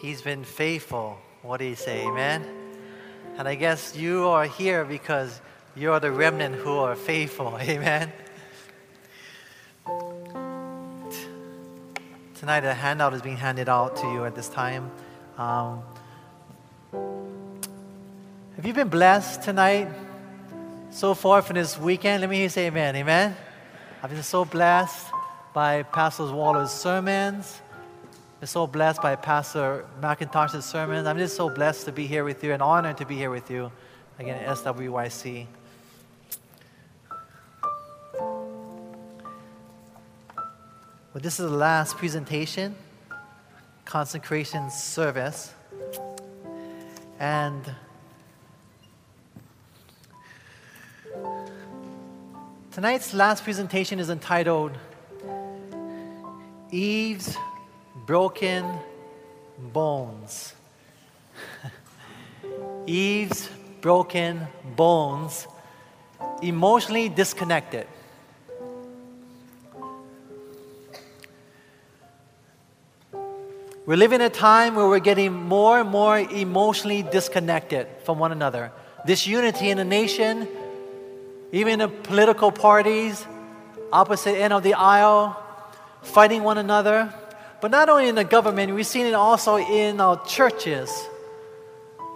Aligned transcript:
He's 0.00 0.22
been 0.22 0.44
faithful. 0.44 1.18
What 1.42 1.58
do 1.58 1.66
you 1.66 1.76
say? 1.76 2.06
Amen? 2.06 2.42
And 3.36 3.46
I 3.46 3.54
guess 3.54 3.94
you 3.94 4.28
are 4.28 4.46
here 4.46 4.84
because 4.86 5.40
you're 5.76 6.00
the 6.00 6.10
remnant 6.10 6.54
who 6.54 6.78
are 6.78 6.96
faithful. 6.96 7.58
Amen? 7.60 8.10
Tonight, 12.34 12.64
a 12.64 12.72
handout 12.72 13.12
is 13.12 13.20
being 13.20 13.36
handed 13.36 13.68
out 13.68 13.96
to 13.96 14.06
you 14.06 14.24
at 14.24 14.34
this 14.34 14.48
time. 14.48 14.90
Um, 15.36 15.82
have 18.56 18.64
you 18.64 18.72
been 18.72 18.88
blessed 18.88 19.42
tonight 19.42 19.88
so 20.90 21.12
far 21.12 21.42
from 21.42 21.56
this 21.56 21.78
weekend? 21.78 22.22
Let 22.22 22.30
me 22.30 22.36
hear 22.36 22.44
you 22.44 22.48
say 22.48 22.66
amen. 22.68 22.96
Amen? 22.96 23.36
I've 24.02 24.10
been 24.10 24.22
so 24.22 24.46
blessed 24.46 25.06
by 25.52 25.82
Pastor 25.82 26.32
Waller's 26.32 26.70
sermons. 26.70 27.60
I'm 28.40 28.46
so 28.46 28.66
blessed 28.66 29.02
by 29.02 29.16
Pastor 29.16 29.84
McIntosh's 30.00 30.64
sermons. 30.64 31.06
I'm 31.06 31.18
just 31.18 31.36
so 31.36 31.50
blessed 31.50 31.84
to 31.84 31.92
be 31.92 32.06
here 32.06 32.24
with 32.24 32.42
you 32.42 32.54
and 32.54 32.62
honored 32.62 32.96
to 32.96 33.04
be 33.04 33.14
here 33.14 33.28
with 33.28 33.50
you 33.50 33.70
again 34.18 34.42
at 34.42 34.56
SWYC. 34.56 35.46
Well, 41.12 41.20
this 41.20 41.38
is 41.38 41.50
the 41.50 41.54
last 41.54 41.98
presentation, 41.98 42.76
consecration 43.84 44.70
service. 44.70 45.52
And 47.18 47.62
tonight's 52.72 53.12
last 53.12 53.44
presentation 53.44 54.00
is 54.00 54.08
entitled 54.08 54.72
Eve's 56.70 57.36
Broken 58.10 58.66
Bones. 59.72 60.52
Eve's 62.88 63.48
broken 63.80 64.48
bones, 64.74 65.46
emotionally 66.42 67.08
disconnected. 67.08 67.86
We're 73.86 73.94
living 73.94 74.20
in 74.20 74.26
a 74.26 74.28
time 74.28 74.74
where 74.74 74.88
we're 74.88 74.98
getting 74.98 75.32
more 75.32 75.78
and 75.78 75.88
more 75.88 76.18
emotionally 76.18 77.04
disconnected 77.04 77.86
from 78.02 78.18
one 78.18 78.32
another. 78.32 78.72
This 79.06 79.28
unity 79.28 79.70
in 79.70 79.76
the 79.76 79.84
nation, 79.84 80.48
even 81.52 81.74
in 81.74 81.78
the 81.78 81.88
political 81.88 82.50
parties, 82.50 83.24
opposite 83.92 84.34
end 84.34 84.52
of 84.52 84.64
the 84.64 84.74
aisle, 84.74 85.40
fighting 86.02 86.42
one 86.42 86.58
another. 86.58 87.14
But 87.60 87.70
not 87.70 87.88
only 87.88 88.08
in 88.08 88.14
the 88.14 88.24
government, 88.24 88.74
we've 88.74 88.86
seen 88.86 89.06
it 89.06 89.14
also 89.14 89.56
in 89.56 90.00
our 90.00 90.24
churches. 90.24 90.90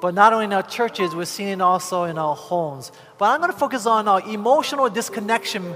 But 0.01 0.15
not 0.15 0.33
only 0.33 0.47
in 0.47 0.53
our 0.53 0.63
churches, 0.63 1.15
we're 1.15 1.25
seeing 1.25 1.51
it 1.51 1.61
also 1.61 2.05
in 2.05 2.19
our 2.19 2.35
homes. 2.35 2.93
But 3.19 3.27
I'm 3.27 3.41
going 3.41 3.53
to 3.53 3.59
focus 3.59 3.87
on 3.87 4.09
our 4.09 4.21
emotional 4.29 4.89
disconnection 4.89 5.75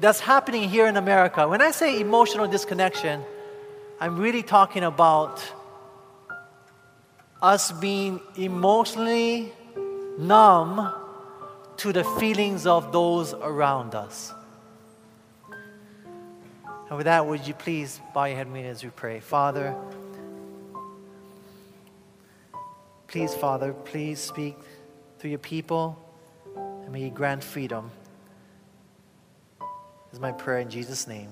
that's 0.00 0.20
happening 0.20 0.68
here 0.68 0.86
in 0.86 0.96
America. 0.96 1.46
When 1.48 1.60
I 1.60 1.72
say 1.72 2.00
emotional 2.00 2.46
disconnection, 2.46 3.22
I'm 4.00 4.16
really 4.16 4.42
talking 4.42 4.84
about 4.84 5.42
us 7.42 7.72
being 7.72 8.20
emotionally 8.36 9.52
numb 10.18 10.92
to 11.78 11.92
the 11.92 12.04
feelings 12.04 12.66
of 12.66 12.92
those 12.92 13.32
around 13.34 13.94
us. 13.94 14.32
And 16.88 16.96
with 16.96 17.04
that, 17.04 17.26
would 17.26 17.46
you 17.46 17.54
please 17.54 18.00
bow 18.14 18.24
your 18.24 18.36
head 18.36 18.46
with 18.46 18.54
me 18.54 18.66
as 18.66 18.82
we 18.82 18.90
pray? 18.90 19.20
Father, 19.20 19.74
please, 23.06 23.34
Father, 23.34 23.72
please 23.72 24.18
speak 24.18 24.56
through 25.18 25.30
your 25.30 25.38
people 25.38 25.98
and 26.56 26.90
may 26.90 27.02
you 27.02 27.10
grant 27.10 27.44
freedom. 27.44 27.90
This 29.60 30.14
is 30.14 30.20
my 30.20 30.32
prayer 30.32 30.60
in 30.60 30.70
Jesus' 30.70 31.06
name. 31.06 31.28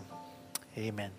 Amen. 0.77 1.11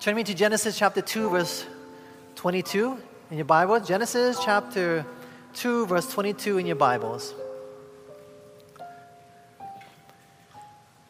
Turn 0.00 0.16
me 0.16 0.24
to 0.24 0.34
Genesis 0.34 0.76
chapter 0.76 1.00
2, 1.00 1.30
verse 1.30 1.66
22 2.34 2.98
in 3.30 3.36
your 3.36 3.44
Bible. 3.44 3.78
Genesis 3.78 4.38
chapter 4.44 5.06
2, 5.54 5.86
verse 5.86 6.12
22 6.12 6.58
in 6.58 6.66
your 6.66 6.76
Bibles. 6.76 7.34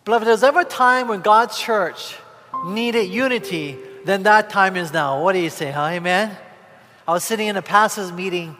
Beloved, 0.04 0.22
if 0.22 0.26
there's 0.26 0.42
ever 0.42 0.60
a 0.60 0.64
time 0.64 1.08
when 1.08 1.20
God's 1.20 1.58
church 1.58 2.16
needed 2.64 3.04
unity, 3.04 3.76
then 4.04 4.22
that 4.24 4.50
time 4.50 4.76
is 4.76 4.92
now. 4.92 5.22
What 5.22 5.32
do 5.32 5.38
you 5.38 5.50
say, 5.50 5.70
huh? 5.70 5.84
Amen? 5.84 6.36
I 7.06 7.12
was 7.12 7.24
sitting 7.24 7.48
in 7.48 7.56
a 7.56 7.62
pastor's 7.62 8.12
meeting 8.12 8.56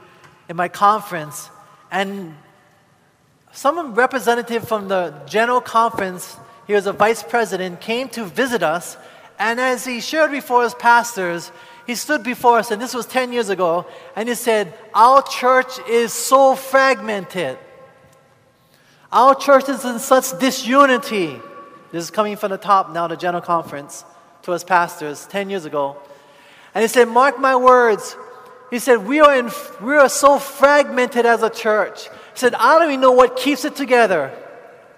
in 0.48 0.56
my 0.56 0.68
conference, 0.68 1.48
and 1.90 2.34
some 3.52 3.94
representative 3.94 4.66
from 4.66 4.88
the 4.88 5.14
general 5.26 5.60
conference 5.60 6.36
he 6.70 6.74
was 6.74 6.86
a 6.86 6.92
vice 6.92 7.20
president, 7.24 7.80
came 7.80 8.08
to 8.10 8.24
visit 8.24 8.62
us. 8.62 8.96
And 9.40 9.58
as 9.58 9.84
he 9.84 10.00
shared 10.00 10.30
before 10.30 10.62
his 10.62 10.72
pastors, 10.72 11.50
he 11.84 11.96
stood 11.96 12.22
before 12.22 12.58
us, 12.58 12.70
and 12.70 12.80
this 12.80 12.94
was 12.94 13.06
10 13.06 13.32
years 13.32 13.48
ago, 13.48 13.86
and 14.14 14.28
he 14.28 14.36
said, 14.36 14.72
Our 14.94 15.20
church 15.22 15.80
is 15.88 16.12
so 16.12 16.54
fragmented. 16.54 17.58
Our 19.12 19.34
church 19.34 19.68
is 19.68 19.84
in 19.84 19.98
such 19.98 20.38
disunity. 20.38 21.40
This 21.92 22.04
is 22.04 22.10
coming 22.10 22.36
from 22.36 22.50
the 22.50 22.58
top 22.58 22.90
now, 22.90 23.08
the 23.08 23.16
general 23.16 23.42
conference, 23.42 24.04
to 24.42 24.52
us 24.52 24.62
pastors 24.62 25.26
10 25.26 25.50
years 25.50 25.64
ago. 25.64 25.96
And 26.74 26.82
he 26.82 26.88
said, 26.88 27.06
Mark 27.06 27.38
my 27.38 27.56
words. 27.56 28.16
He 28.70 28.78
said, 28.78 29.04
We 29.06 29.20
are, 29.20 29.36
in, 29.36 29.50
we 29.82 29.96
are 29.96 30.08
so 30.08 30.38
fragmented 30.38 31.26
as 31.26 31.42
a 31.42 31.50
church. 31.50 32.04
He 32.04 32.38
said, 32.38 32.54
I 32.54 32.78
don't 32.78 32.88
even 32.88 33.00
know 33.00 33.12
what 33.12 33.36
keeps 33.36 33.64
it 33.64 33.74
together. 33.74 34.32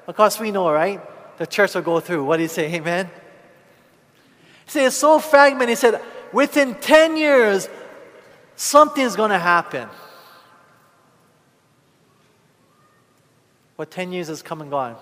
Of 0.07 0.17
course, 0.17 0.39
we 0.39 0.51
know, 0.51 0.71
right? 0.71 1.01
the 1.43 1.47
church 1.47 1.75
will 1.75 1.83
go 1.83 1.99
through. 1.99 2.25
What 2.25 2.37
do 2.37 2.45
you 2.45 2.49
say? 2.49 2.73
Amen? 2.73 3.11
He 4.65 4.71
said, 4.71 4.87
it's 4.87 4.97
so 4.97 5.19
fragmented. 5.19 5.71
He 5.71 5.75
said, 5.75 6.01
within 6.33 6.77
10 6.77 7.17
years, 7.17 7.69
something's 8.55 9.17
going 9.17 9.31
to 9.31 9.39
happen. 9.39 9.89
But 13.83 13.91
10 13.91 14.13
years 14.13 14.29
has 14.29 14.43
come 14.43 14.61
and 14.61 14.71
gone. 14.71 14.95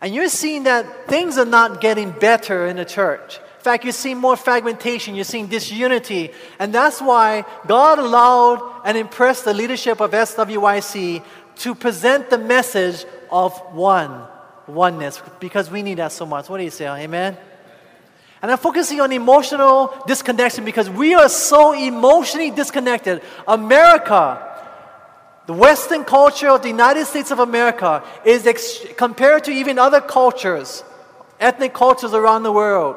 And 0.00 0.14
you're 0.14 0.28
seeing 0.28 0.62
that 0.62 1.08
things 1.08 1.38
are 1.38 1.44
not 1.44 1.80
getting 1.80 2.12
better 2.12 2.68
in 2.68 2.76
the 2.76 2.84
church. 2.84 3.38
In 3.38 3.64
fact, 3.64 3.82
you're 3.82 3.92
seeing 3.92 4.18
more 4.18 4.36
fragmentation, 4.36 5.16
you're 5.16 5.24
seeing 5.24 5.48
disunity. 5.48 6.30
And 6.60 6.72
that's 6.72 7.02
why 7.02 7.44
God 7.66 7.98
allowed 7.98 8.82
and 8.84 8.96
impressed 8.96 9.44
the 9.44 9.52
leadership 9.52 10.00
of 10.00 10.12
SWYC 10.12 11.24
to 11.56 11.74
present 11.74 12.30
the 12.30 12.38
message 12.38 13.04
of 13.28 13.58
one 13.74 14.22
oneness 14.68 15.20
because 15.40 15.68
we 15.68 15.82
need 15.82 15.98
that 15.98 16.12
so 16.12 16.26
much. 16.26 16.48
What 16.48 16.58
do 16.58 16.62
you 16.62 16.70
say? 16.70 16.86
Amen? 16.86 17.36
And 18.40 18.52
I'm 18.52 18.58
focusing 18.58 19.00
on 19.00 19.10
emotional 19.10 20.00
disconnection 20.06 20.64
because 20.64 20.88
we 20.88 21.16
are 21.16 21.28
so 21.28 21.72
emotionally 21.72 22.52
disconnected. 22.52 23.20
America, 23.48 24.48
the 25.48 25.54
Western 25.54 26.04
culture 26.04 26.50
of 26.50 26.60
the 26.60 26.68
United 26.68 27.06
States 27.06 27.30
of 27.30 27.38
America, 27.38 28.04
is 28.22 28.46
ex- 28.46 28.80
compared 28.98 29.44
to 29.44 29.50
even 29.50 29.78
other 29.78 29.98
cultures, 29.98 30.84
ethnic 31.40 31.72
cultures 31.72 32.12
around 32.12 32.42
the 32.42 32.52
world, 32.52 32.96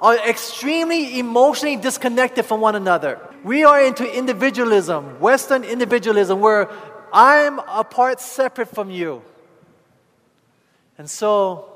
are 0.00 0.16
extremely 0.26 1.18
emotionally 1.18 1.76
disconnected 1.76 2.46
from 2.46 2.62
one 2.62 2.76
another. 2.76 3.20
We 3.44 3.64
are 3.64 3.84
into 3.84 4.10
individualism, 4.10 5.20
Western 5.20 5.64
individualism, 5.64 6.40
where 6.40 6.70
I'm 7.12 7.58
apart 7.58 8.22
separate 8.22 8.74
from 8.74 8.88
you. 8.90 9.20
And 10.96 11.10
so, 11.10 11.74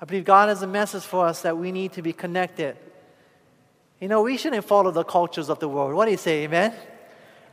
I 0.00 0.04
believe 0.04 0.24
God 0.24 0.48
has 0.48 0.62
a 0.62 0.68
message 0.68 1.02
for 1.02 1.26
us 1.26 1.42
that 1.42 1.58
we 1.58 1.72
need 1.72 1.94
to 1.94 2.02
be 2.02 2.12
connected. 2.12 2.76
You 3.98 4.06
know, 4.06 4.22
we 4.22 4.36
shouldn't 4.36 4.64
follow 4.64 4.92
the 4.92 5.02
cultures 5.02 5.50
of 5.50 5.58
the 5.58 5.68
world. 5.68 5.94
What 5.94 6.04
do 6.04 6.12
you 6.12 6.16
say, 6.16 6.44
amen? 6.44 6.72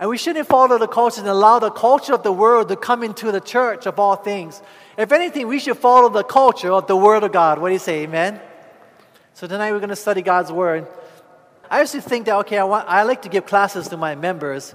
And 0.01 0.09
we 0.09 0.17
shouldn't 0.17 0.47
follow 0.47 0.79
the 0.79 0.87
culture 0.87 1.21
and 1.21 1.29
allow 1.29 1.59
the 1.59 1.69
culture 1.69 2.15
of 2.15 2.23
the 2.23 2.31
world 2.31 2.69
to 2.69 2.75
come 2.75 3.03
into 3.03 3.31
the 3.31 3.39
church 3.39 3.85
of 3.85 3.99
all 3.99 4.15
things. 4.15 4.59
If 4.97 5.11
anything, 5.11 5.47
we 5.47 5.59
should 5.59 5.77
follow 5.77 6.09
the 6.09 6.23
culture 6.23 6.71
of 6.71 6.87
the 6.87 6.97
Word 6.97 7.23
of 7.23 7.31
God. 7.31 7.59
What 7.59 7.67
do 7.67 7.73
you 7.73 7.79
say, 7.79 8.01
amen? 8.01 8.41
So 9.35 9.45
tonight 9.45 9.71
we're 9.71 9.77
going 9.77 9.89
to 9.89 9.95
study 9.95 10.23
God's 10.23 10.51
Word. 10.51 10.87
I 11.69 11.81
used 11.81 11.91
to 11.91 12.01
think 12.01 12.25
that, 12.25 12.35
okay, 12.37 12.57
I, 12.57 12.63
want, 12.63 12.89
I 12.89 13.03
like 13.03 13.21
to 13.21 13.29
give 13.29 13.45
classes 13.45 13.89
to 13.89 13.97
my 13.97 14.15
members. 14.15 14.73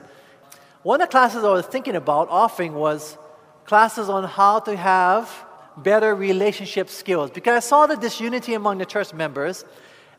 One 0.84 1.00
of 1.00 1.08
the 1.08 1.10
classes 1.10 1.42
I 1.42 1.50
was 1.50 1.66
thinking 1.66 1.96
about 1.96 2.28
offering 2.28 2.74
was 2.74 3.18
classes 3.64 4.08
on 4.08 4.22
how 4.22 4.60
to 4.60 4.76
have 4.76 5.28
better 5.76 6.14
relationship 6.14 6.88
skills 6.88 7.32
because 7.32 7.56
I 7.56 7.66
saw 7.66 7.88
the 7.88 7.96
disunity 7.96 8.54
among 8.54 8.78
the 8.78 8.86
church 8.86 9.12
members 9.12 9.64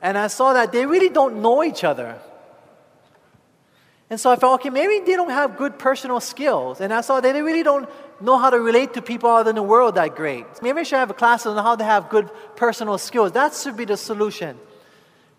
and 0.01 0.17
I 0.17 0.27
saw 0.27 0.51
that 0.51 0.73
they 0.73 0.85
really 0.85 1.07
don't 1.07 1.41
know 1.41 1.63
each 1.63 1.85
other. 1.85 2.19
And 4.09 4.19
so 4.19 4.31
I 4.31 4.37
felt, 4.37 4.61
okay, 4.61 4.69
maybe 4.69 5.05
they 5.05 5.17
don't 5.17 5.31
have 5.31 5.57
good 5.57 5.77
personal 5.77 6.21
skills. 6.21 6.79
And 6.79 6.93
I 6.93 7.01
saw 7.01 7.19
they 7.19 7.41
really 7.41 7.63
don't 7.63 7.89
know 8.21 8.37
how 8.37 8.49
to 8.49 8.59
relate 8.59 8.93
to 8.93 9.01
people 9.01 9.29
out 9.29 9.47
in 9.47 9.55
the 9.55 9.63
world 9.63 9.95
that 9.95 10.15
great. 10.15 10.45
Maybe 10.61 10.79
I 10.79 10.83
should 10.83 10.99
have 10.99 11.09
a 11.09 11.13
class 11.13 11.45
on 11.45 11.61
how 11.61 11.75
to 11.75 11.83
have 11.83 12.07
good 12.07 12.29
personal 12.55 12.97
skills. 12.97 13.33
That 13.33 13.53
should 13.53 13.75
be 13.75 13.83
the 13.83 13.97
solution. 13.97 14.57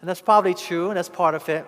And 0.00 0.08
that's 0.08 0.20
probably 0.20 0.54
true, 0.54 0.88
and 0.88 0.96
that's 0.98 1.08
part 1.08 1.34
of 1.34 1.48
it. 1.48 1.66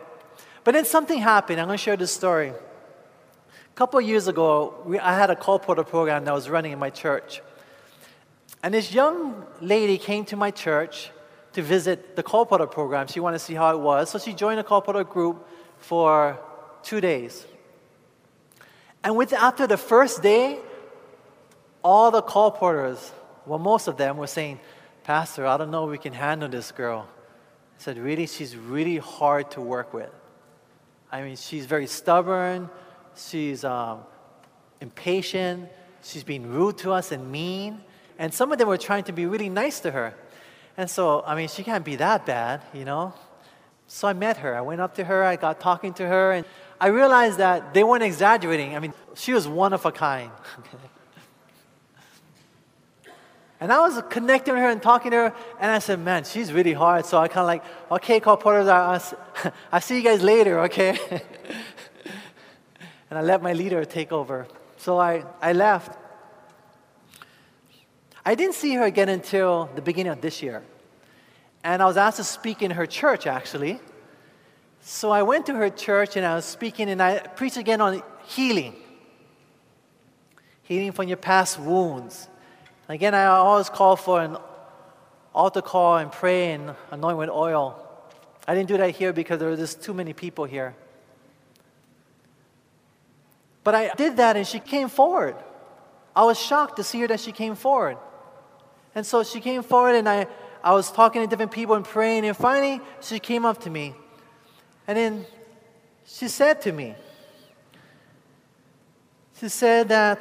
But 0.62 0.73
then 0.73 0.85
something 0.85 1.19
happened. 1.19 1.58
I'm 1.58 1.69
going 1.69 1.79
to 1.79 1.82
share 1.82 1.97
this 1.97 2.12
story. 2.12 2.49
A 2.50 3.75
couple 3.75 3.99
years 4.03 4.29
ago, 4.29 4.75
we, 4.85 4.99
I 4.99 5.17
had 5.17 5.31
a 5.31 5.37
colporteur 5.37 5.88
program 5.88 6.26
that 6.26 6.35
was 6.35 6.50
running 6.50 6.73
in 6.73 6.79
my 6.79 6.91
church. 6.91 7.41
And 8.62 8.75
this 8.75 8.93
young 8.93 9.46
lady 9.62 9.96
came 9.96 10.26
to 10.26 10.37
my 10.37 10.50
church 10.50 11.11
to 11.55 11.62
visit 11.62 12.14
the 12.14 12.23
colporteur 12.23 12.70
program. 12.70 13.06
She 13.06 13.20
wanted 13.20 13.38
to 13.38 13.44
see 13.44 13.55
how 13.55 13.75
it 13.75 13.81
was. 13.81 14.11
So 14.11 14.19
she 14.19 14.35
joined 14.35 14.58
the 14.58 14.64
colporteur 14.64 15.08
group 15.08 15.49
for 15.79 16.38
two 16.82 17.00
days. 17.00 17.47
And 19.03 19.17
with, 19.17 19.32
after 19.32 19.67
the 19.67 19.77
first 19.77 20.23
day, 20.23 20.59
all 21.82 22.11
the 22.11 22.23
colporteurs, 22.23 23.11
well, 23.47 23.59
most 23.59 23.88
of 23.88 23.97
them 23.97 24.17
were 24.17 24.27
saying, 24.27 24.61
Pastor, 25.05 25.47
I 25.47 25.56
don't 25.56 25.71
know 25.71 25.87
we 25.87 25.99
can 25.99 26.12
handle 26.12 26.49
this 26.49 26.71
girl. 26.73 27.09
I 27.79 27.82
said, 27.82 27.99
Really? 27.99 28.27
She's 28.27 28.56
really 28.56 28.99
hard 28.99 29.50
to 29.53 29.61
work 29.61 29.94
with. 29.94 30.11
I 31.11 31.23
mean, 31.23 31.37
she's 31.37 31.67
very 31.67 31.87
stubborn, 31.87 32.71
she's 33.17 33.65
um, 33.65 34.00
impatient, 34.81 35.69
she's 36.03 36.23
being 36.23 36.49
rude 36.53 36.79
to 36.79 36.93
us 36.93 37.11
and 37.11 37.32
mean. 37.32 37.81
And 38.19 38.32
some 38.32 38.53
of 38.53 38.59
them 38.59 38.69
were 38.69 38.79
trying 38.79 39.05
to 39.05 39.12
be 39.12 39.27
really 39.27 39.49
nice 39.49 39.81
to 39.81 39.91
her. 39.91 40.15
And 40.77 40.88
so, 40.88 41.25
I 41.27 41.35
mean, 41.35 41.49
she 41.49 41.65
can't 41.65 41.85
be 41.85 41.97
that 41.97 42.27
bad, 42.27 42.62
you 42.73 42.85
know? 42.85 43.15
So 43.87 44.06
I 44.06 44.12
met 44.12 44.37
her. 44.37 44.55
I 44.55 44.61
went 44.61 44.81
up 44.81 44.94
to 44.97 45.05
her, 45.05 45.25
I 45.25 45.37
got 45.37 45.59
talking 45.59 45.93
to 45.94 46.06
her, 46.06 46.32
and 46.32 46.47
I 46.81 46.87
realized 46.87 47.38
that 47.38 47.75
they 47.75 47.85
weren't 47.85 48.03
exaggerating. 48.03 48.75
I 48.75 48.79
mean, 48.79 48.94
she 49.15 49.35
was 49.35 49.47
one 49.47 49.75
of 49.75 49.85
a 49.85 49.93
kind. 49.93 50.31
and 53.61 53.71
I 53.71 53.81
was 53.81 54.03
connecting 54.09 54.55
with 54.55 54.62
her 54.62 54.71
and 54.71 54.82
talking 54.82 55.11
to 55.11 55.17
her, 55.17 55.35
and 55.61 55.71
I 55.71 55.79
said, 55.79 56.00
Man, 56.00 56.25
she's 56.25 56.55
really 56.55 56.73
hard. 56.73 57.05
So 57.05 57.19
I 57.19 57.29
kind 57.29 57.41
of 57.41 57.47
like, 57.47 57.62
okay, 57.91 58.19
colporteurs, 58.19 58.69
I, 58.69 59.53
I 59.73 59.81
see 59.81 59.97
you 59.97 60.03
guys 60.03 60.23
later, 60.23 60.61
okay? 60.61 60.99
and 63.11 63.19
I 63.19 63.21
let 63.21 63.43
my 63.43 63.53
leader 63.53 63.85
take 63.85 64.11
over. 64.11 64.47
So 64.79 64.99
I, 64.99 65.25
I 65.43 65.53
left. 65.53 65.99
I 68.25 68.35
didn't 68.35 68.55
see 68.55 68.73
her 68.75 68.85
again 68.85 69.11
until 69.11 69.69
the 69.75 69.82
beginning 69.82 70.12
of 70.12 70.23
this 70.23 70.43
year. 70.43 70.62
And 71.62 71.82
I 71.82 71.87
was 71.87 71.99
asked 71.99 72.17
to 72.17 72.25
speak 72.25 72.62
in 72.62 72.71
her 72.71 72.87
church, 72.87 73.27
actually. 73.27 73.81
So 74.81 75.11
I 75.11 75.23
went 75.23 75.47
to 75.47 75.55
her 75.55 75.71
church 75.71 76.17
and 76.17 76.25
I 76.27 76.35
was 76.35 76.44
speaking, 76.44 76.88
and 76.88 77.03
I 77.03 77.19
preached 77.19 77.56
again 77.56 77.81
on 77.81 78.03
healing 78.25 78.77
healing 80.71 80.93
from 80.93 81.09
your 81.09 81.17
past 81.17 81.59
wounds. 81.59 82.29
Again, 82.88 83.12
I 83.12 83.27
always 83.27 83.69
call 83.69 83.97
for 83.97 84.21
an 84.21 84.37
altar 85.35 85.62
call 85.62 85.97
and 85.97 86.12
pray 86.12 86.53
and 86.53 86.77
anoint 86.93 87.19
with 87.19 87.29
oil. 87.29 87.85
I 88.47 88.55
didn't 88.55 88.69
do 88.69 88.77
that 88.77 88.91
here 88.91 89.12
because 89.12 89.41
there 89.41 89.49
were 89.49 89.56
just 89.56 89.82
too 89.82 89.93
many 89.93 90.12
people 90.12 90.44
here. 90.44 90.77
But 93.65 93.75
I 93.75 93.93
did 93.97 94.19
that 94.19 94.37
and 94.37 94.47
she 94.47 94.61
came 94.61 94.88
forward. 94.88 95.35
I 96.15 96.23
was 96.23 96.38
shocked 96.38 96.77
to 96.77 96.85
see 96.85 97.00
her 97.00 97.09
that 97.09 97.19
she 97.19 97.32
came 97.32 97.56
forward. 97.56 97.97
And 98.94 99.05
so 99.05 99.25
she 99.25 99.41
came 99.41 99.65
forward 99.65 99.97
and 99.97 100.09
I, 100.09 100.29
I 100.62 100.73
was 100.75 100.93
talking 100.93 101.21
to 101.21 101.27
different 101.27 101.50
people 101.50 101.75
and 101.75 101.85
praying, 101.85 102.25
and 102.25 102.37
finally 102.37 102.81
she 103.00 103.19
came 103.19 103.44
up 103.44 103.62
to 103.62 103.71
me. 103.71 103.97
And 104.90 104.96
then 104.96 105.26
she 106.04 106.26
said 106.26 106.62
to 106.62 106.72
me, 106.72 106.96
she 109.38 109.48
said 109.48 109.88
that 109.90 110.20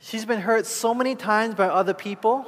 she's 0.00 0.24
been 0.24 0.40
hurt 0.40 0.66
so 0.66 0.94
many 0.94 1.14
times 1.14 1.54
by 1.54 1.68
other 1.68 1.94
people. 1.94 2.44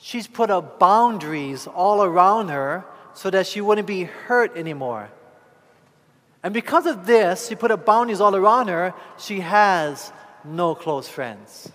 She's 0.00 0.26
put 0.26 0.50
up 0.50 0.80
boundaries 0.80 1.68
all 1.68 2.02
around 2.02 2.48
her 2.48 2.84
so 3.14 3.30
that 3.30 3.46
she 3.46 3.60
wouldn't 3.60 3.86
be 3.86 4.02
hurt 4.02 4.56
anymore. 4.56 5.08
And 6.42 6.52
because 6.52 6.86
of 6.86 7.06
this, 7.06 7.46
she 7.46 7.54
put 7.54 7.70
up 7.70 7.86
boundaries 7.86 8.20
all 8.20 8.34
around 8.34 8.66
her, 8.66 8.92
she 9.18 9.38
has 9.38 10.12
no 10.44 10.74
close 10.74 11.06
friends. 11.06 11.70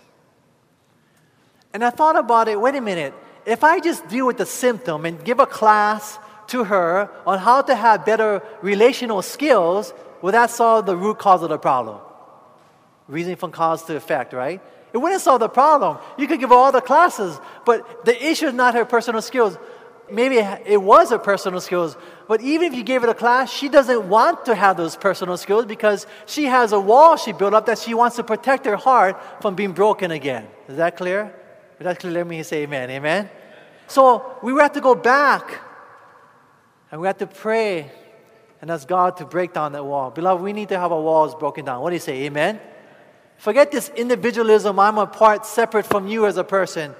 And 1.72 1.82
I 1.82 1.88
thought 1.88 2.18
about 2.18 2.48
it 2.48 2.60
wait 2.60 2.74
a 2.74 2.82
minute, 2.82 3.14
if 3.46 3.64
I 3.64 3.80
just 3.80 4.06
deal 4.08 4.26
with 4.26 4.36
the 4.36 4.44
symptom 4.44 5.06
and 5.06 5.24
give 5.24 5.40
a 5.40 5.46
class 5.46 6.18
to 6.48 6.64
her 6.64 7.10
on 7.26 7.38
how 7.38 7.62
to 7.62 7.74
have 7.74 8.04
better 8.04 8.42
relational 8.62 9.22
skills, 9.22 9.92
will 10.22 10.32
that 10.32 10.50
solve 10.50 10.86
the 10.86 10.96
root 10.96 11.18
cause 11.18 11.42
of 11.42 11.48
the 11.48 11.58
problem? 11.58 12.00
Reasoning 13.08 13.36
from 13.36 13.50
cause 13.50 13.84
to 13.84 13.96
effect, 13.96 14.32
right? 14.32 14.60
It 14.92 14.98
wouldn't 14.98 15.20
solve 15.20 15.40
the 15.40 15.48
problem. 15.48 15.98
You 16.16 16.28
could 16.28 16.38
give 16.38 16.50
her 16.50 16.56
all 16.56 16.70
the 16.70 16.80
classes, 16.80 17.38
but 17.66 18.04
the 18.04 18.14
issue 18.24 18.46
is 18.46 18.54
not 18.54 18.74
her 18.74 18.84
personal 18.84 19.20
skills. 19.20 19.58
Maybe 20.10 20.36
it 20.36 20.80
was 20.80 21.10
her 21.10 21.18
personal 21.18 21.60
skills, 21.60 21.96
but 22.28 22.40
even 22.42 22.72
if 22.72 22.74
you 22.74 22.84
gave 22.84 23.02
her 23.02 23.08
a 23.08 23.14
class, 23.14 23.52
she 23.52 23.68
doesn't 23.68 24.08
want 24.08 24.44
to 24.44 24.54
have 24.54 24.76
those 24.76 24.96
personal 24.96 25.36
skills 25.36 25.64
because 25.66 26.06
she 26.26 26.44
has 26.44 26.72
a 26.72 26.78
wall 26.78 27.16
she 27.16 27.32
built 27.32 27.54
up 27.54 27.66
that 27.66 27.78
she 27.78 27.94
wants 27.94 28.16
to 28.16 28.22
protect 28.22 28.66
her 28.66 28.76
heart 28.76 29.20
from 29.42 29.54
being 29.54 29.72
broken 29.72 30.10
again. 30.10 30.46
Is 30.68 30.76
that 30.76 30.96
clear? 30.96 31.34
If 31.78 31.84
that's 31.84 31.98
clear, 31.98 32.12
let 32.12 32.26
me 32.26 32.42
say 32.42 32.62
amen. 32.62 32.90
Amen? 32.90 33.30
So 33.88 34.38
we 34.42 34.52
have 34.60 34.72
to 34.74 34.80
go 34.80 34.94
back 34.94 35.60
and 36.94 37.00
we 37.00 37.08
have 37.08 37.18
to 37.18 37.26
pray 37.26 37.90
and 38.62 38.70
ask 38.70 38.86
God 38.86 39.16
to 39.16 39.24
break 39.24 39.52
down 39.52 39.72
that 39.72 39.84
wall. 39.84 40.12
Beloved, 40.12 40.40
we 40.40 40.52
need 40.52 40.68
to 40.68 40.78
have 40.78 40.92
our 40.92 41.02
walls 41.02 41.34
broken 41.34 41.64
down. 41.64 41.82
What 41.82 41.90
do 41.90 41.96
you 41.96 42.00
say? 42.00 42.22
Amen? 42.22 42.60
Forget 43.36 43.72
this 43.72 43.88
individualism, 43.96 44.78
I'm 44.78 44.98
apart, 44.98 45.44
separate 45.44 45.86
from 45.86 46.06
you 46.06 46.24
as 46.24 46.36
a 46.36 46.44
person. 46.44 46.94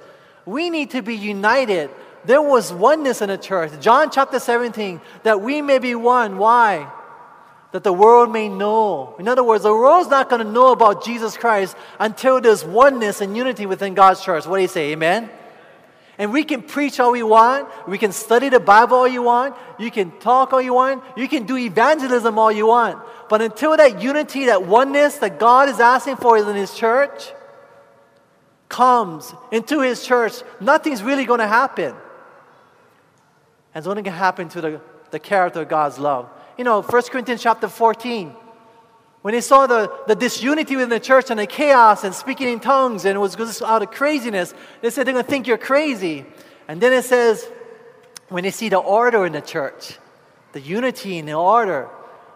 We 0.45 0.69
need 0.69 0.91
to 0.91 1.01
be 1.01 1.15
united. 1.15 1.91
There 2.25 2.41
was 2.41 2.73
oneness 2.73 3.21
in 3.21 3.29
the 3.29 3.37
church. 3.37 3.71
John 3.79 4.11
chapter 4.11 4.37
17, 4.37 4.99
that 5.23 5.39
we 5.39 5.61
may 5.61 5.79
be 5.79 5.95
one. 5.95 6.39
Why? 6.39 6.91
That 7.71 7.85
the 7.85 7.93
world 7.93 8.33
may 8.33 8.49
know. 8.49 9.15
In 9.17 9.29
other 9.29 9.45
words, 9.45 9.63
the 9.63 9.73
world's 9.73 10.09
not 10.09 10.29
going 10.29 10.45
to 10.45 10.51
know 10.51 10.73
about 10.73 11.05
Jesus 11.05 11.37
Christ 11.37 11.77
until 12.01 12.41
there's 12.41 12.65
oneness 12.65 13.21
and 13.21 13.37
unity 13.37 13.65
within 13.65 13.93
God's 13.93 14.21
church. 14.21 14.45
What 14.45 14.57
do 14.57 14.61
you 14.61 14.67
say? 14.67 14.91
Amen? 14.91 15.29
And 16.17 16.31
we 16.31 16.43
can 16.43 16.61
preach 16.61 16.99
all 16.99 17.11
we 17.11 17.23
want. 17.23 17.67
We 17.87 17.97
can 17.97 18.11
study 18.11 18.49
the 18.49 18.59
Bible 18.59 18.97
all 18.97 19.07
you 19.07 19.21
want. 19.21 19.55
You 19.77 19.91
can 19.91 20.11
talk 20.19 20.53
all 20.53 20.61
you 20.61 20.73
want. 20.73 21.03
You 21.17 21.27
can 21.27 21.45
do 21.45 21.57
evangelism 21.57 22.39
all 22.39 22.51
you 22.51 22.67
want. 22.67 22.99
But 23.27 23.41
until 23.41 23.75
that 23.75 24.01
unity, 24.01 24.45
that 24.45 24.63
oneness 24.63 25.17
that 25.17 25.39
God 25.39 25.67
is 25.67 25.79
asking 25.79 26.17
for 26.17 26.37
in 26.37 26.55
His 26.55 26.73
church 26.73 27.33
comes 28.69 29.33
into 29.51 29.81
His 29.81 30.05
church, 30.05 30.33
nothing's 30.61 31.03
really 31.03 31.25
going 31.25 31.41
to 31.41 31.47
happen. 31.47 31.93
And 33.73 33.81
it's 33.81 33.87
only 33.87 34.01
going 34.01 34.13
to 34.13 34.17
happen 34.17 34.47
to 34.49 34.61
the, 34.61 34.81
the 35.11 35.19
character 35.19 35.63
of 35.63 35.69
God's 35.69 35.99
love. 35.99 36.29
You 36.57 36.63
know, 36.63 36.81
1 36.81 37.01
Corinthians 37.03 37.43
chapter 37.43 37.67
14, 37.67 38.33
when 39.25 39.33
they 39.33 39.41
saw 39.41 39.65
the, 39.65 39.91
the 40.05 40.13
disunity 40.13 40.75
within 40.75 40.89
the 40.89 40.99
church 40.99 41.31
and 41.31 41.39
the 41.39 41.47
chaos 41.47 42.03
and 42.03 42.13
speaking 42.13 42.47
in 42.47 42.59
tongues 42.59 43.05
and 43.05 43.15
it 43.15 43.19
was 43.19 43.35
just 43.35 43.63
out 43.63 43.81
of 43.81 43.89
craziness, 43.89 44.53
they 44.81 44.91
said 44.91 45.07
they're 45.07 45.15
going 45.15 45.25
to 45.25 45.27
think 45.27 45.47
you're 45.47 45.57
crazy. 45.57 46.27
And 46.67 46.79
then 46.79 46.93
it 46.93 47.05
says, 47.05 47.49
when 48.29 48.43
they 48.43 48.51
see 48.51 48.69
the 48.69 48.77
order 48.77 49.25
in 49.25 49.33
the 49.33 49.41
church, 49.41 49.97
the 50.51 50.61
unity 50.61 51.17
and 51.17 51.27
the 51.27 51.33
order, 51.33 51.89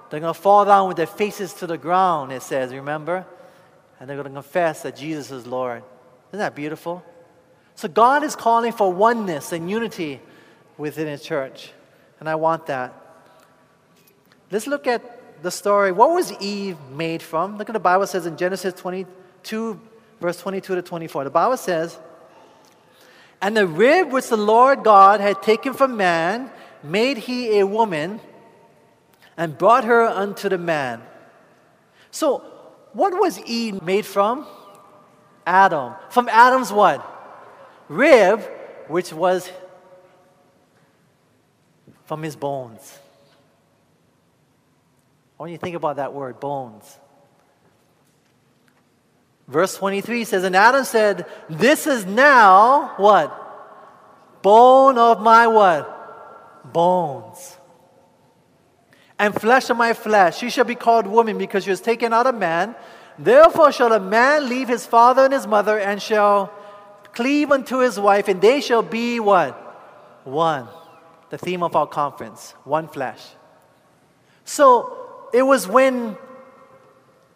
they're 0.09 0.19
going 0.19 0.33
to 0.33 0.41
fall 0.41 0.65
down 0.65 0.87
with 0.87 0.97
their 0.97 1.05
faces 1.05 1.53
to 1.53 1.67
the 1.67 1.77
ground, 1.77 2.31
it 2.31 2.41
says, 2.41 2.73
remember? 2.73 3.23
And 3.99 4.09
they're 4.09 4.17
going 4.17 4.29
to 4.29 4.33
confess 4.33 4.81
that 4.81 4.95
Jesus 4.95 5.29
is 5.29 5.45
Lord. 5.45 5.83
Isn't 6.29 6.39
that 6.39 6.55
beautiful? 6.55 7.03
So 7.75 7.87
God 7.87 8.23
is 8.23 8.35
calling 8.35 8.71
for 8.71 8.91
oneness 8.91 9.51
and 9.51 9.69
unity 9.69 10.21
within 10.75 11.05
His 11.05 11.21
church. 11.21 11.71
And 12.19 12.27
I 12.27 12.33
want 12.33 12.65
that. 12.65 12.95
Let's 14.49 14.65
look 14.65 14.87
at 14.87 15.18
the 15.41 15.51
story. 15.51 15.91
What 15.91 16.11
was 16.11 16.31
Eve 16.39 16.77
made 16.91 17.21
from? 17.21 17.57
Look 17.57 17.69
at 17.69 17.73
the 17.73 17.79
Bible 17.79 18.07
says 18.07 18.25
in 18.25 18.37
Genesis 18.37 18.73
22, 18.73 19.79
verse 20.19 20.39
22 20.39 20.75
to 20.75 20.81
24. 20.81 21.23
The 21.25 21.29
Bible 21.29 21.57
says, 21.57 21.99
And 23.41 23.55
the 23.55 23.67
rib 23.67 24.11
which 24.11 24.27
the 24.27 24.37
Lord 24.37 24.83
God 24.83 25.19
had 25.21 25.41
taken 25.41 25.73
from 25.73 25.97
man, 25.97 26.51
made 26.83 27.17
he 27.17 27.59
a 27.59 27.67
woman 27.67 28.19
and 29.37 29.57
brought 29.57 29.85
her 29.85 30.03
unto 30.03 30.49
the 30.49 30.57
man. 30.57 31.01
So, 32.11 32.39
what 32.93 33.13
was 33.13 33.39
Eve 33.43 33.81
made 33.81 34.05
from? 34.05 34.47
Adam. 35.45 35.93
From 36.09 36.27
Adam's 36.29 36.71
what? 36.71 37.05
Rib, 37.87 38.41
which 38.87 39.13
was 39.13 39.49
from 42.05 42.23
his 42.23 42.35
bones. 42.35 42.99
I 45.39 45.43
want 45.43 45.51
you 45.51 45.57
to 45.57 45.61
think 45.61 45.75
about 45.75 45.95
that 45.95 46.13
word, 46.13 46.39
bones. 46.39 46.99
Verse 49.47 49.75
23 49.77 50.25
says, 50.25 50.43
And 50.43 50.55
Adam 50.55 50.83
said, 50.83 51.25
This 51.49 51.87
is 51.87 52.05
now 52.05 52.93
what? 52.97 54.41
Bone 54.41 54.97
of 54.97 55.21
my 55.21 55.47
what? 55.47 56.73
Bones 56.73 57.57
and 59.19 59.35
flesh 59.35 59.69
of 59.69 59.77
my 59.77 59.93
flesh. 59.93 60.37
She 60.37 60.49
shall 60.49 60.63
be 60.63 60.75
called 60.75 61.05
woman 61.05 61.37
because 61.37 61.65
she 61.65 61.69
was 61.69 61.81
taken 61.81 62.13
out 62.13 62.25
of 62.25 62.35
man. 62.35 62.73
Therefore 63.19 63.73
shall 63.73 63.91
a 63.91 63.99
man 63.99 64.47
leave 64.47 64.69
his 64.69 64.85
father 64.85 65.25
and 65.25 65.33
his 65.33 65.45
mother 65.45 65.77
and 65.77 66.01
shall 66.01 66.53
cleave 67.11 67.51
unto 67.51 67.79
his 67.79 67.99
wife, 67.99 68.29
and 68.29 68.39
they 68.41 68.61
shall 68.61 68.81
be 68.81 69.19
what? 69.19 69.53
One. 70.23 70.69
The 71.29 71.37
theme 71.37 71.61
of 71.61 71.75
our 71.75 71.85
conference 71.85 72.55
one 72.63 72.87
flesh. 72.87 73.21
So 74.45 74.98
it 75.33 75.43
was 75.43 75.67
when 75.67 76.17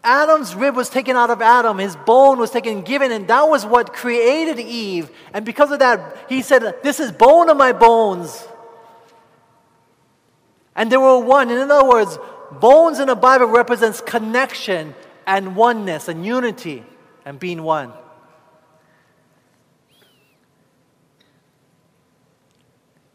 Adam's 0.03 0.53
rib 0.53 0.75
was 0.75 0.89
taken 0.89 1.15
out 1.15 1.29
of 1.29 1.41
Adam, 1.41 1.77
his 1.77 1.95
bone 1.95 2.37
was 2.37 2.51
taken 2.51 2.77
and 2.77 2.85
given, 2.85 3.11
and 3.11 3.27
that 3.29 3.47
was 3.47 3.65
what 3.65 3.93
created 3.93 4.59
Eve. 4.59 5.09
And 5.33 5.45
because 5.45 5.71
of 5.71 5.79
that, 5.79 6.25
he 6.27 6.41
said, 6.41 6.75
This 6.83 6.99
is 6.99 7.11
bone 7.11 7.49
of 7.49 7.55
my 7.55 7.71
bones. 7.71 8.47
And 10.75 10.91
they 10.91 10.97
were 10.97 11.19
one. 11.19 11.51
in 11.51 11.71
other 11.71 11.87
words, 11.87 12.17
bones 12.51 12.99
in 12.99 13.07
the 13.07 13.15
Bible 13.15 13.45
represents 13.45 14.01
connection 14.01 14.95
and 15.25 15.55
oneness 15.55 16.07
and 16.07 16.25
unity 16.25 16.83
and 17.25 17.39
being 17.39 17.63
one. 17.63 17.93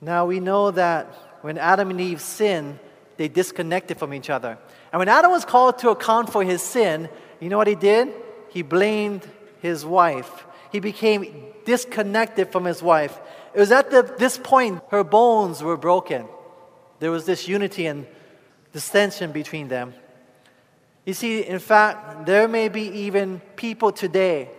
Now 0.01 0.27
we 0.27 0.41
know 0.41 0.71
that 0.71 1.07
when 1.43 1.59
Adam 1.59 1.91
and 1.91 2.01
Eve 2.01 2.21
sinned, 2.21 2.79
they 3.17 3.29
disconnected 3.29 3.99
from 3.99 4.15
each 4.15 4.31
other. 4.31 4.59
And 4.93 4.99
when 4.99 5.09
Adam 5.09 5.31
was 5.31 5.45
called 5.45 5.79
to 5.81 5.91
account 5.91 6.33
for 6.33 6.43
his 6.43 6.63
sin, 6.63 7.09
you 7.41 7.49
know 7.49 7.59
what 7.59 7.67
he 7.67 7.75
did? 7.75 8.13
He 8.51 8.63
blamed 8.63 9.27
his 9.61 9.85
wife. 9.85 10.47
He 10.73 10.81
became 10.81 11.45
disconnected 11.65 12.51
from 12.51 12.65
his 12.65 12.83
wife. 12.83 13.19
It 13.55 13.61
was 13.61 13.73
at 13.73 13.91
the, 13.91 14.03
this 14.19 14.39
point 14.39 14.83
her 14.91 15.05
bones 15.05 15.63
were 15.63 15.77
broken. 15.77 16.27
There 17.01 17.11
was 17.11 17.27
this 17.27 17.47
unity 17.49 17.87
and 17.87 18.07
dissension 18.73 19.33
between 19.33 19.69
them. 19.69 19.95
You 21.05 21.15
see, 21.15 21.41
in 21.41 21.59
fact, 21.59 22.27
there 22.27 22.49
may 22.49 22.69
be 22.69 22.83
even 22.83 23.41
people 23.57 23.93
today 23.93 24.51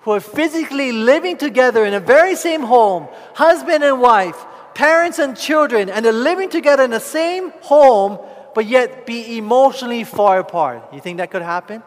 who 0.00 0.12
are 0.12 0.20
physically 0.20 0.92
living 0.92 1.36
together 1.36 1.84
in 1.84 1.92
the 1.92 2.00
very 2.00 2.34
same 2.34 2.62
home, 2.62 3.08
husband 3.34 3.84
and 3.84 4.00
wife, 4.00 4.46
parents 4.74 5.18
and 5.18 5.36
children, 5.36 5.90
and 5.90 6.04
they're 6.04 6.12
living 6.12 6.48
together 6.48 6.84
in 6.84 6.90
the 6.90 7.00
same 7.00 7.50
home, 7.62 8.18
but 8.54 8.66
yet 8.66 9.06
be 9.06 9.38
emotionally 9.38 10.04
far 10.04 10.40
apart. 10.40 10.82
You 10.92 11.00
think 11.00 11.18
that 11.18 11.30
could 11.30 11.42
happen? 11.42 11.82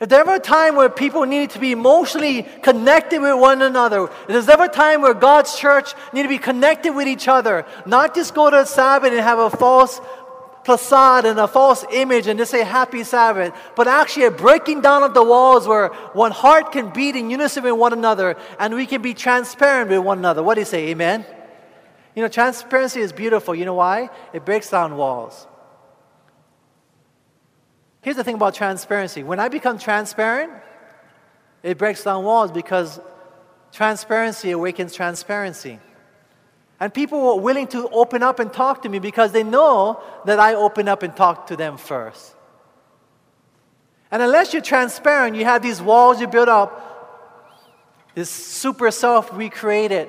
If 0.00 0.08
there 0.08 0.20
ever 0.20 0.36
a 0.36 0.40
time 0.40 0.76
where 0.76 0.88
people 0.88 1.24
need 1.24 1.50
to 1.50 1.58
be 1.58 1.72
emotionally 1.72 2.44
connected 2.62 3.20
with 3.20 3.38
one 3.38 3.60
another, 3.60 4.04
if 4.04 4.28
there's 4.28 4.48
ever 4.48 4.64
a 4.64 4.68
time 4.68 5.02
where 5.02 5.12
God's 5.12 5.54
church 5.58 5.92
need 6.14 6.22
to 6.22 6.28
be 6.28 6.38
connected 6.38 6.92
with 6.94 7.06
each 7.06 7.28
other, 7.28 7.66
not 7.84 8.14
just 8.14 8.34
go 8.34 8.48
to 8.48 8.60
a 8.60 8.66
Sabbath 8.66 9.12
and 9.12 9.20
have 9.20 9.38
a 9.38 9.50
false 9.50 10.00
facade 10.64 11.26
and 11.26 11.38
a 11.38 11.46
false 11.46 11.84
image 11.92 12.26
and 12.28 12.38
just 12.38 12.50
say 12.50 12.62
happy 12.62 13.04
Sabbath, 13.04 13.52
but 13.76 13.88
actually 13.88 14.24
a 14.24 14.30
breaking 14.30 14.80
down 14.80 15.02
of 15.02 15.12
the 15.12 15.22
walls 15.22 15.68
where 15.68 15.88
one 16.14 16.32
heart 16.32 16.72
can 16.72 16.90
beat 16.90 17.14
in 17.14 17.28
unison 17.28 17.62
with 17.64 17.74
one 17.74 17.92
another 17.92 18.36
and 18.58 18.74
we 18.74 18.86
can 18.86 19.02
be 19.02 19.12
transparent 19.12 19.90
with 19.90 19.98
one 19.98 20.16
another. 20.16 20.42
What 20.42 20.54
do 20.54 20.62
you 20.62 20.66
say? 20.66 20.88
Amen? 20.88 21.26
You 22.14 22.22
know, 22.22 22.28
transparency 22.28 23.00
is 23.00 23.12
beautiful. 23.12 23.54
You 23.54 23.64
know 23.64 23.74
why? 23.74 24.10
It 24.32 24.44
breaks 24.44 24.70
down 24.70 24.96
walls. 24.96 25.46
Here's 28.02 28.16
the 28.16 28.24
thing 28.24 28.34
about 28.34 28.54
transparency 28.54 29.22
when 29.22 29.38
I 29.38 29.48
become 29.48 29.78
transparent, 29.78 30.52
it 31.62 31.76
breaks 31.78 32.02
down 32.02 32.24
walls 32.24 32.50
because 32.50 32.98
transparency 33.72 34.50
awakens 34.50 34.94
transparency. 34.94 35.78
And 36.80 36.92
people 36.92 37.20
were 37.20 37.40
willing 37.40 37.66
to 37.68 37.88
open 37.90 38.22
up 38.22 38.40
and 38.40 38.50
talk 38.50 38.82
to 38.82 38.88
me 38.88 38.98
because 38.98 39.32
they 39.32 39.42
know 39.42 40.02
that 40.24 40.40
I 40.40 40.54
open 40.54 40.88
up 40.88 41.02
and 41.02 41.14
talk 41.14 41.48
to 41.48 41.56
them 41.56 41.76
first. 41.76 42.34
And 44.10 44.22
unless 44.22 44.54
you're 44.54 44.62
transparent, 44.62 45.36
you 45.36 45.44
have 45.44 45.62
these 45.62 45.82
walls 45.82 46.20
you 46.20 46.26
build 46.26 46.48
up, 46.48 46.86
this 48.14 48.30
super 48.30 48.90
self 48.90 49.30
recreated 49.32 50.08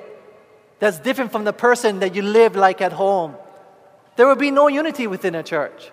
that's 0.81 0.97
different 0.97 1.31
from 1.31 1.43
the 1.43 1.53
person 1.53 1.99
that 1.99 2.15
you 2.15 2.23
live 2.23 2.55
like 2.55 2.81
at 2.81 2.91
home. 2.91 3.35
There 4.15 4.25
will 4.27 4.35
be 4.35 4.49
no 4.49 4.67
unity 4.67 5.05
within 5.05 5.35
a 5.35 5.43
church. 5.43 5.91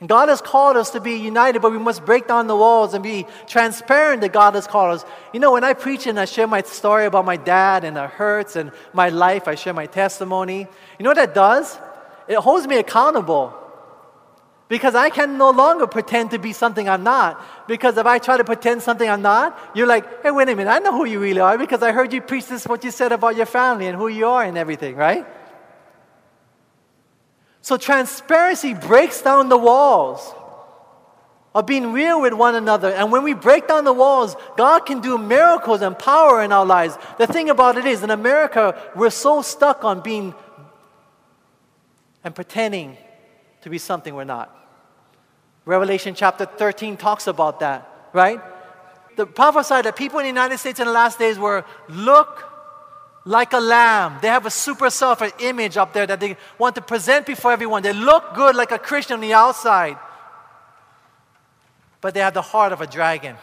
And 0.00 0.08
God 0.08 0.28
has 0.28 0.42
called 0.42 0.76
us 0.76 0.90
to 0.90 1.00
be 1.00 1.16
united, 1.16 1.62
but 1.62 1.72
we 1.72 1.78
must 1.78 2.04
break 2.04 2.28
down 2.28 2.46
the 2.46 2.54
walls 2.54 2.92
and 2.92 3.02
be 3.02 3.26
transparent 3.46 4.20
that 4.20 4.34
God 4.34 4.54
has 4.54 4.66
called 4.66 4.96
us. 4.96 5.04
You 5.32 5.40
know, 5.40 5.52
when 5.52 5.64
I 5.64 5.72
preach 5.72 6.06
and 6.06 6.20
I 6.20 6.26
share 6.26 6.46
my 6.46 6.60
story 6.60 7.06
about 7.06 7.24
my 7.24 7.38
dad 7.38 7.84
and 7.84 7.96
the 7.96 8.06
hurts 8.06 8.54
and 8.54 8.70
my 8.92 9.08
life, 9.08 9.48
I 9.48 9.54
share 9.54 9.72
my 9.72 9.86
testimony. 9.86 10.68
You 10.98 11.02
know 11.02 11.08
what 11.10 11.16
that 11.16 11.34
does? 11.34 11.78
It 12.28 12.36
holds 12.36 12.66
me 12.66 12.76
accountable. 12.76 13.54
Because 14.68 14.96
I 14.96 15.10
can 15.10 15.38
no 15.38 15.50
longer 15.50 15.86
pretend 15.86 16.32
to 16.32 16.38
be 16.38 16.52
something 16.52 16.88
I'm 16.88 17.04
not. 17.04 17.40
Because 17.68 17.96
if 17.96 18.06
I 18.06 18.18
try 18.18 18.36
to 18.36 18.44
pretend 18.44 18.82
something 18.82 19.08
I'm 19.08 19.22
not, 19.22 19.56
you're 19.74 19.86
like, 19.86 20.22
hey, 20.22 20.32
wait 20.32 20.48
a 20.48 20.56
minute, 20.56 20.70
I 20.70 20.80
know 20.80 20.92
who 20.92 21.04
you 21.04 21.20
really 21.20 21.40
are 21.40 21.56
because 21.56 21.82
I 21.82 21.92
heard 21.92 22.12
you 22.12 22.20
preach 22.20 22.46
this, 22.46 22.66
what 22.66 22.82
you 22.82 22.90
said 22.90 23.12
about 23.12 23.36
your 23.36 23.46
family 23.46 23.86
and 23.86 23.96
who 23.96 24.08
you 24.08 24.26
are 24.26 24.42
and 24.42 24.58
everything, 24.58 24.96
right? 24.96 25.24
So 27.62 27.76
transparency 27.76 28.74
breaks 28.74 29.22
down 29.22 29.48
the 29.48 29.56
walls 29.58 30.34
of 31.54 31.64
being 31.64 31.92
real 31.92 32.20
with 32.20 32.32
one 32.32 32.54
another. 32.54 32.90
And 32.90 33.10
when 33.10 33.22
we 33.22 33.34
break 33.34 33.66
down 33.66 33.84
the 33.84 33.92
walls, 33.92 34.36
God 34.56 34.80
can 34.80 35.00
do 35.00 35.16
miracles 35.16 35.80
and 35.80 35.98
power 35.98 36.42
in 36.42 36.52
our 36.52 36.66
lives. 36.66 36.98
The 37.18 37.26
thing 37.26 37.50
about 37.50 37.78
it 37.78 37.86
is, 37.86 38.02
in 38.02 38.10
America, 38.10 38.78
we're 38.94 39.10
so 39.10 39.42
stuck 39.42 39.84
on 39.84 40.00
being 40.00 40.34
and 42.22 42.34
pretending 42.34 42.98
to 43.66 43.70
be 43.70 43.78
something 43.78 44.14
we're 44.14 44.22
not. 44.22 44.48
Revelation 45.64 46.14
chapter 46.14 46.46
13 46.46 46.96
talks 46.96 47.26
about 47.26 47.58
that, 47.58 48.08
right? 48.12 48.40
The 49.16 49.26
prophesied 49.26 49.86
that 49.86 49.96
people 49.96 50.20
in 50.20 50.22
the 50.22 50.28
United 50.28 50.58
States 50.58 50.78
in 50.78 50.86
the 50.86 50.92
last 50.92 51.18
days 51.18 51.36
were 51.36 51.64
look 51.88 52.44
like 53.24 53.52
a 53.54 53.58
lamb. 53.58 54.18
They 54.22 54.28
have 54.28 54.46
a 54.46 54.52
super 54.52 54.88
self, 54.88 55.20
an 55.20 55.32
image 55.40 55.76
up 55.76 55.92
there 55.92 56.06
that 56.06 56.20
they 56.20 56.36
want 56.58 56.76
to 56.76 56.80
present 56.80 57.26
before 57.26 57.50
everyone. 57.50 57.82
They 57.82 57.92
look 57.92 58.36
good 58.36 58.54
like 58.54 58.70
a 58.70 58.78
Christian 58.78 59.14
on 59.14 59.20
the 59.20 59.32
outside, 59.32 59.98
but 62.00 62.14
they 62.14 62.20
have 62.20 62.34
the 62.34 62.42
heart 62.42 62.70
of 62.70 62.80
a 62.80 62.86
dragon. 62.86 63.34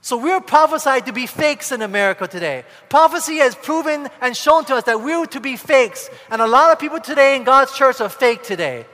So 0.00 0.16
we're 0.16 0.40
prophesied 0.40 1.04
to 1.04 1.12
be 1.12 1.26
fakes 1.26 1.72
in 1.72 1.82
America 1.82 2.26
today. 2.26 2.64
Prophecy 2.88 3.36
has 3.36 3.54
proven 3.54 4.08
and 4.22 4.34
shown 4.34 4.64
to 4.64 4.76
us 4.76 4.84
that 4.84 5.02
we're 5.02 5.26
to 5.26 5.40
be 5.40 5.56
fakes. 5.56 6.08
And 6.30 6.40
a 6.40 6.46
lot 6.46 6.72
of 6.72 6.78
people 6.78 7.00
today 7.00 7.36
in 7.36 7.44
God's 7.44 7.76
church 7.76 8.00
are 8.00 8.08
fake 8.08 8.42
today. 8.42 8.86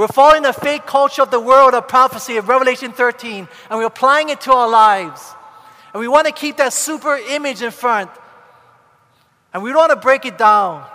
We're 0.00 0.08
following 0.08 0.44
the 0.44 0.54
fake 0.54 0.86
culture 0.86 1.20
of 1.20 1.30
the 1.30 1.38
world 1.38 1.74
of 1.74 1.86
prophecy 1.86 2.38
of 2.38 2.48
Revelation 2.48 2.90
13, 2.90 3.46
and 3.68 3.78
we're 3.78 3.84
applying 3.84 4.30
it 4.30 4.40
to 4.40 4.50
our 4.50 4.66
lives. 4.66 5.34
And 5.92 6.00
we 6.00 6.08
want 6.08 6.26
to 6.26 6.32
keep 6.32 6.56
that 6.56 6.72
super 6.72 7.16
image 7.16 7.60
in 7.60 7.70
front. 7.70 8.10
And 9.52 9.62
we 9.62 9.68
don't 9.68 9.80
want 9.80 9.90
to 9.90 9.96
break 9.96 10.24
it 10.24 10.38
down 10.38 10.86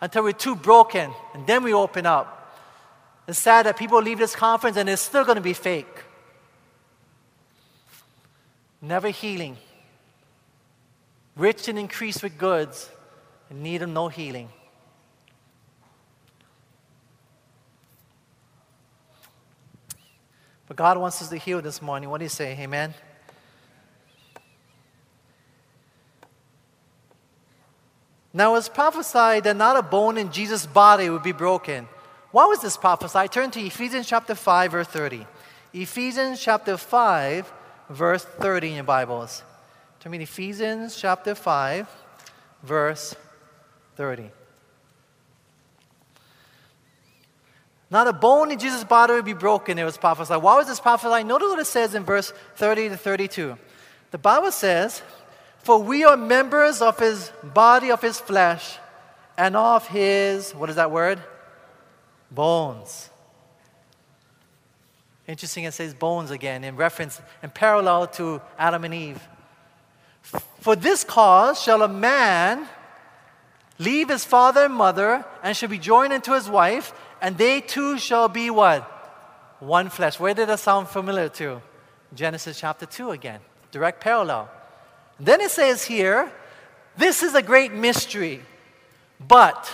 until 0.00 0.22
we're 0.22 0.32
too 0.32 0.56
broken, 0.56 1.12
and 1.34 1.46
then 1.46 1.62
we 1.62 1.74
open 1.74 2.06
up. 2.06 2.56
It's 3.26 3.38
sad 3.38 3.66
that 3.66 3.76
people 3.76 4.00
leave 4.00 4.18
this 4.18 4.34
conference 4.34 4.78
and 4.78 4.88
it's 4.88 5.02
still 5.02 5.26
going 5.26 5.36
to 5.36 5.42
be 5.42 5.52
fake. 5.52 6.04
Never 8.80 9.08
healing. 9.08 9.58
Rich 11.36 11.68
and 11.68 11.78
increased 11.78 12.22
with 12.22 12.38
goods, 12.38 12.88
in 13.50 13.62
need 13.62 13.82
of 13.82 13.90
no 13.90 14.08
healing. 14.08 14.48
But 20.68 20.76
God 20.76 20.98
wants 20.98 21.22
us 21.22 21.30
to 21.30 21.36
heal 21.36 21.62
this 21.62 21.80
morning. 21.80 22.10
What 22.10 22.18
do 22.18 22.24
you 22.26 22.28
say? 22.28 22.56
Amen. 22.60 22.94
Now 28.34 28.50
it 28.50 28.52
was 28.52 28.68
prophesied 28.68 29.44
that 29.44 29.56
not 29.56 29.78
a 29.78 29.82
bone 29.82 30.18
in 30.18 30.30
Jesus' 30.30 30.66
body 30.66 31.08
would 31.08 31.22
be 31.22 31.32
broken. 31.32 31.88
Why 32.30 32.44
was 32.44 32.60
this 32.60 32.76
prophesied? 32.76 33.32
Turn 33.32 33.50
to 33.52 33.60
Ephesians 33.60 34.06
chapter 34.06 34.34
5, 34.34 34.72
verse 34.72 34.86
30. 34.86 35.26
Ephesians 35.72 36.40
chapter 36.40 36.76
5, 36.76 37.52
verse 37.88 38.24
30 38.24 38.68
in 38.68 38.74
your 38.74 38.84
Bibles. 38.84 39.42
Turn 40.00 40.12
to 40.12 40.20
Ephesians 40.20 40.94
chapter 40.94 41.34
5, 41.34 41.88
verse 42.62 43.16
30. 43.96 44.30
Not 47.90 48.06
a 48.06 48.12
bone 48.12 48.50
in 48.50 48.58
Jesus' 48.58 48.84
body 48.84 49.14
would 49.14 49.24
be 49.24 49.32
broken, 49.32 49.78
it 49.78 49.84
was 49.84 49.96
prophesied. 49.96 50.42
Why 50.42 50.56
was 50.56 50.66
this 50.66 50.80
prophesied? 50.80 51.26
Notice 51.26 51.48
what 51.48 51.58
it 51.58 51.66
says 51.66 51.94
in 51.94 52.04
verse 52.04 52.32
30 52.56 52.90
to 52.90 52.96
32. 52.96 53.56
The 54.10 54.18
Bible 54.18 54.52
says, 54.52 55.02
for 55.58 55.82
we 55.82 56.04
are 56.04 56.16
members 56.16 56.80
of 56.80 56.98
his 56.98 57.30
body, 57.42 57.90
of 57.90 58.00
his 58.00 58.18
flesh, 58.20 58.78
and 59.36 59.56
of 59.56 59.86
his, 59.86 60.52
what 60.54 60.70
is 60.70 60.76
that 60.76 60.90
word? 60.90 61.22
Bones. 62.30 63.10
Interesting, 65.26 65.64
it 65.64 65.74
says 65.74 65.92
bones 65.92 66.30
again 66.30 66.64
in 66.64 66.76
reference 66.76 67.20
and 67.42 67.52
parallel 67.52 68.06
to 68.08 68.40
Adam 68.58 68.84
and 68.84 68.94
Eve. 68.94 69.28
For 70.60 70.74
this 70.74 71.04
cause 71.04 71.60
shall 71.60 71.82
a 71.82 71.88
man 71.88 72.66
leave 73.78 74.08
his 74.08 74.24
father 74.24 74.64
and 74.64 74.74
mother 74.74 75.24
and 75.42 75.56
shall 75.56 75.68
be 75.68 75.78
joined 75.78 76.12
unto 76.12 76.32
his 76.32 76.48
wife, 76.48 76.92
and 77.20 77.36
they 77.36 77.60
two 77.60 77.98
shall 77.98 78.28
be 78.28 78.50
what? 78.50 78.82
One 79.60 79.88
flesh. 79.90 80.20
Where 80.20 80.34
did 80.34 80.48
that 80.48 80.60
sound 80.60 80.88
familiar 80.88 81.28
to? 81.30 81.60
Genesis 82.14 82.58
chapter 82.58 82.86
2 82.86 83.10
again. 83.10 83.40
Direct 83.70 84.00
parallel. 84.00 84.50
Then 85.20 85.40
it 85.40 85.50
says 85.50 85.84
here, 85.84 86.30
this 86.96 87.22
is 87.22 87.34
a 87.34 87.42
great 87.42 87.72
mystery, 87.72 88.40
but 89.26 89.70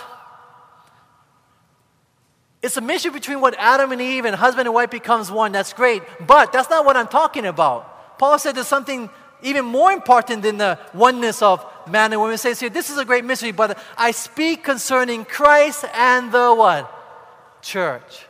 it's 2.61 2.77
a 2.77 2.81
mystery 2.81 3.11
between 3.11 3.41
what 3.41 3.55
Adam 3.57 3.91
and 3.91 4.01
Eve 4.01 4.25
and 4.25 4.35
husband 4.35 4.67
and 4.67 4.73
wife 4.73 4.89
becomes 4.89 5.31
one. 5.31 5.51
That's 5.51 5.73
great. 5.73 6.01
But 6.25 6.51
that's 6.51 6.69
not 6.69 6.83
what 6.83 6.97
I'm 6.97 7.07
talking 7.07 7.45
about. 7.45 8.17
Paul 8.17 8.39
said 8.39 8.55
there's 8.55 8.67
something 8.67 9.09
even 9.43 9.65
more 9.65 9.91
important 9.91 10.41
than 10.41 10.57
the 10.57 10.79
oneness 10.93 11.41
of 11.41 11.63
man 11.87 12.11
and 12.11 12.19
woman. 12.19 12.33
He 12.33 12.37
says 12.37 12.59
here, 12.59 12.69
this 12.69 12.89
is 12.89 12.97
a 12.97 13.05
great 13.05 13.23
mystery, 13.23 13.51
but 13.51 13.77
I 13.97 14.11
speak 14.11 14.63
concerning 14.63 15.25
Christ 15.25 15.85
and 15.93 16.31
the 16.31 16.53
what? 16.53 16.91
Church. 17.65 18.27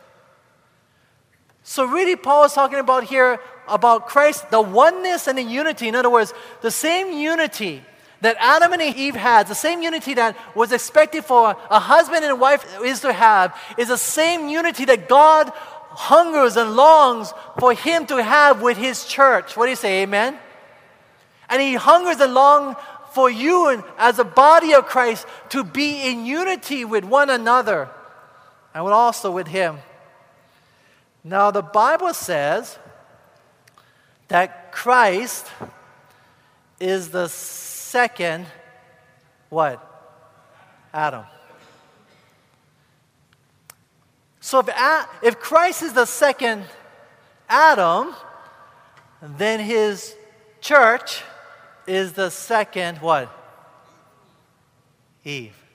So 1.62 1.84
really 1.84 2.16
Paul 2.16 2.44
is 2.44 2.54
talking 2.54 2.78
about 2.78 3.04
here 3.04 3.38
about 3.68 4.06
Christ, 4.08 4.50
the 4.50 4.62
oneness 4.62 5.26
and 5.26 5.36
the 5.36 5.42
unity. 5.42 5.88
In 5.88 5.94
other 5.94 6.08
words, 6.08 6.32
the 6.62 6.70
same 6.70 7.12
unity 7.12 7.82
that 8.22 8.36
Adam 8.40 8.72
and 8.72 8.80
Eve 8.80 9.14
had, 9.14 9.46
the 9.46 9.54
same 9.54 9.82
unity 9.82 10.14
that 10.14 10.38
was 10.56 10.72
expected 10.72 11.22
for 11.22 11.54
a 11.70 11.78
husband 11.78 12.24
and 12.24 12.40
wife 12.40 12.64
is 12.82 13.00
to 13.00 13.12
have, 13.12 13.54
is 13.76 13.88
the 13.88 13.98
same 13.98 14.48
unity 14.48 14.86
that 14.86 15.06
God 15.06 15.52
hungers 15.90 16.56
and 16.56 16.74
longs 16.74 17.34
for 17.58 17.74
Him 17.74 18.06
to 18.06 18.22
have 18.22 18.62
with 18.62 18.78
His 18.78 19.04
church. 19.04 19.54
What 19.54 19.66
do 19.66 19.70
you 19.70 19.76
say, 19.76 20.02
amen? 20.02 20.38
And 21.50 21.60
He 21.60 21.74
hungers 21.74 22.20
and 22.20 22.32
longs 22.32 22.76
for 23.12 23.28
you 23.28 23.68
and 23.68 23.84
as 23.98 24.18
a 24.18 24.24
body 24.24 24.72
of 24.72 24.86
Christ 24.86 25.26
to 25.50 25.62
be 25.62 26.10
in 26.10 26.24
unity 26.24 26.86
with 26.86 27.04
one 27.04 27.28
another 27.28 27.90
and 28.76 28.92
also 28.92 29.30
with 29.30 29.46
Him. 29.46 29.78
Now, 31.24 31.50
the 31.50 31.62
Bible 31.62 32.12
says 32.12 32.78
that 34.28 34.70
Christ 34.70 35.46
is 36.78 37.08
the 37.08 37.28
second, 37.28 38.46
what? 39.48 39.82
Adam. 40.92 41.24
So 44.40 44.60
if, 44.60 44.68
if 45.22 45.40
Christ 45.40 45.82
is 45.82 45.94
the 45.94 46.04
second 46.04 46.64
Adam, 47.48 48.14
then 49.22 49.58
his 49.58 50.14
church 50.60 51.22
is 51.86 52.12
the 52.12 52.28
second 52.28 52.98
what? 52.98 53.30
Eve. 55.24 55.65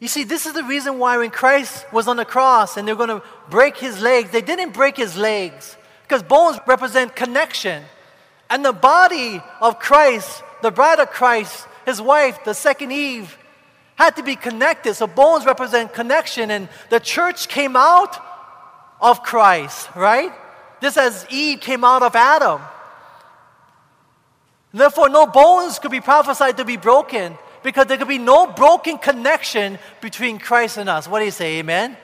You 0.00 0.06
see, 0.06 0.24
this 0.24 0.46
is 0.46 0.52
the 0.52 0.62
reason 0.62 0.98
why 0.98 1.16
when 1.16 1.30
Christ 1.30 1.84
was 1.92 2.06
on 2.06 2.16
the 2.16 2.24
cross 2.24 2.76
and 2.76 2.86
they're 2.86 2.94
going 2.94 3.08
to 3.08 3.22
break 3.50 3.76
his 3.76 4.00
legs, 4.00 4.30
they 4.30 4.40
didn't 4.40 4.72
break 4.72 4.96
his 4.96 5.16
legs 5.16 5.76
because 6.02 6.22
bones 6.22 6.58
represent 6.66 7.16
connection. 7.16 7.82
And 8.48 8.64
the 8.64 8.72
body 8.72 9.42
of 9.60 9.78
Christ, 9.78 10.42
the 10.62 10.70
bride 10.70 11.00
of 11.00 11.10
Christ, 11.10 11.66
his 11.84 12.00
wife, 12.00 12.44
the 12.44 12.54
second 12.54 12.92
Eve, 12.92 13.36
had 13.96 14.14
to 14.16 14.22
be 14.22 14.36
connected. 14.36 14.94
So 14.94 15.08
bones 15.08 15.44
represent 15.44 15.92
connection, 15.92 16.50
and 16.52 16.68
the 16.88 17.00
church 17.00 17.48
came 17.48 17.74
out 17.74 18.16
of 19.00 19.22
Christ, 19.24 19.88
right? 19.96 20.32
Just 20.80 20.96
as 20.96 21.26
Eve 21.28 21.60
came 21.60 21.82
out 21.82 22.02
of 22.02 22.14
Adam. 22.14 22.60
Therefore, 24.72 25.08
no 25.08 25.26
bones 25.26 25.80
could 25.80 25.90
be 25.90 26.00
prophesied 26.00 26.58
to 26.58 26.64
be 26.64 26.76
broken 26.76 27.36
because 27.62 27.86
there 27.86 27.98
could 27.98 28.08
be 28.08 28.18
no 28.18 28.46
broken 28.46 28.98
connection 28.98 29.78
between 30.00 30.38
Christ 30.38 30.76
and 30.76 30.88
us. 30.88 31.08
What 31.08 31.20
do 31.20 31.24
you 31.24 31.30
say, 31.30 31.58
amen? 31.58 31.96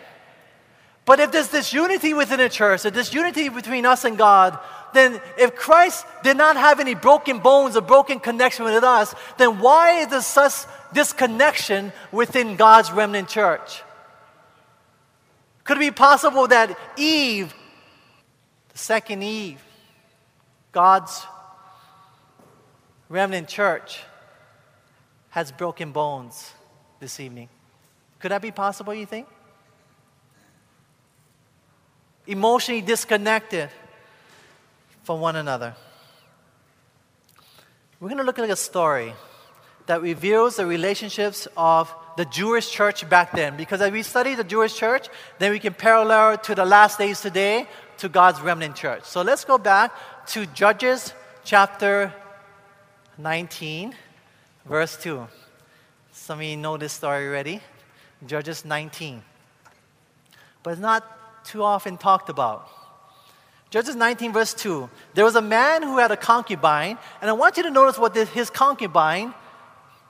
But 1.05 1.21
if 1.21 1.33
there's 1.33 1.49
this 1.49 1.73
unity 1.73 2.15
within 2.15 2.39
the 2.39 2.49
church, 2.49 2.85
if 2.85 2.95
there's 2.95 3.13
unity 3.13 3.49
between 3.49 3.85
us 3.85 4.05
and 4.05 4.17
God, 4.17 4.59
then 4.95 5.21
if 5.37 5.55
Christ 5.55 6.07
did 6.23 6.37
not 6.37 6.57
have 6.57 6.81
any 6.81 6.95
broken 6.95 7.41
bones 7.41 7.77
or 7.77 7.83
broken 7.83 8.21
connection 8.21 8.65
with 8.65 8.83
us, 8.83 9.15
then 9.37 9.59
why 9.59 10.01
is 10.01 10.09
there 10.09 10.23
such 10.23 10.67
disconnection 10.93 11.93
within 12.11 12.57
God's 12.57 12.91
remnant 12.93 13.29
church? 13.29 13.83
Could 15.65 15.79
it 15.79 15.81
be 15.81 15.91
possible 15.91 16.47
that 16.49 16.79
Eve, 16.97 17.55
the 18.73 18.79
second 18.79 19.23
Eve, 19.23 19.63
God's 20.73 21.27
remnant 23.09 23.49
church, 23.49 24.01
has 25.35 25.51
broken 25.51 25.91
bones 25.91 26.53
this 27.01 27.19
evening. 27.19 27.49
Could 28.21 28.31
that 28.31 28.41
be 28.41 28.53
possible, 28.53 28.95
you 28.95 29.05
think? 29.05 29.27
Emotionally 32.29 32.81
disconnected 32.81 33.69
from 35.03 35.19
one 35.21 35.35
another. 35.35 35.75
We're 37.99 38.11
going 38.11 38.19
to 38.19 38.25
look 38.25 38.39
at 38.39 38.49
a 38.49 38.55
story 38.55 39.13
that 39.87 40.03
reveals 40.03 40.55
the 40.55 40.67
relationships 40.67 41.49
of 41.57 41.93
the 42.17 42.27
Jewish 42.27 42.71
church 42.71 43.09
back 43.09 43.33
then. 43.33 43.57
Because 43.57 43.81
as 43.81 43.91
we 43.91 44.05
study 44.05 44.37
the 44.37 44.45
Jewish 44.45 44.77
church, 44.77 45.09
then 45.41 45.51
we 45.51 45.59
can 45.59 45.75
parallel 45.75 46.39
to 46.39 46.55
the 46.55 46.65
last 46.65 46.97
days 46.97 47.21
today 47.21 47.67
to 47.99 48.09
God's 48.09 48.41
remnant 48.41 48.77
church. 48.77 49.03
So 49.03 49.23
let's 49.23 49.45
go 49.45 49.59
back 49.59 49.91
to 50.29 50.47
Judges 50.47 51.13
chapter 51.43 52.15
19 53.19 53.97
verse 54.67 54.97
2. 54.97 55.27
Some 56.13 56.39
of 56.39 56.45
you 56.45 56.57
know 56.57 56.77
this 56.77 56.93
story 56.93 57.27
already. 57.27 57.61
Judges 58.27 58.65
19. 58.65 59.23
But 60.63 60.71
it's 60.71 60.81
not 60.81 61.45
too 61.45 61.63
often 61.63 61.99
talked 61.99 62.29
about. 62.29 62.69
Judges 63.71 63.97
19, 63.97 64.33
verse 64.33 64.55
2. 64.55 64.89
There 65.15 65.25
was 65.25 65.35
a 65.35 65.43
man 65.43 65.83
who 65.83 65.99
had 65.99 66.11
a 66.11 66.17
concubine, 66.17 66.97
and 67.21 67.29
I 67.29 67.33
want 67.33 67.57
you 67.57 67.65
to 67.65 67.71
notice 67.71 67.99
what 67.99 68.15
his 68.15 68.49
concubine 68.49 69.35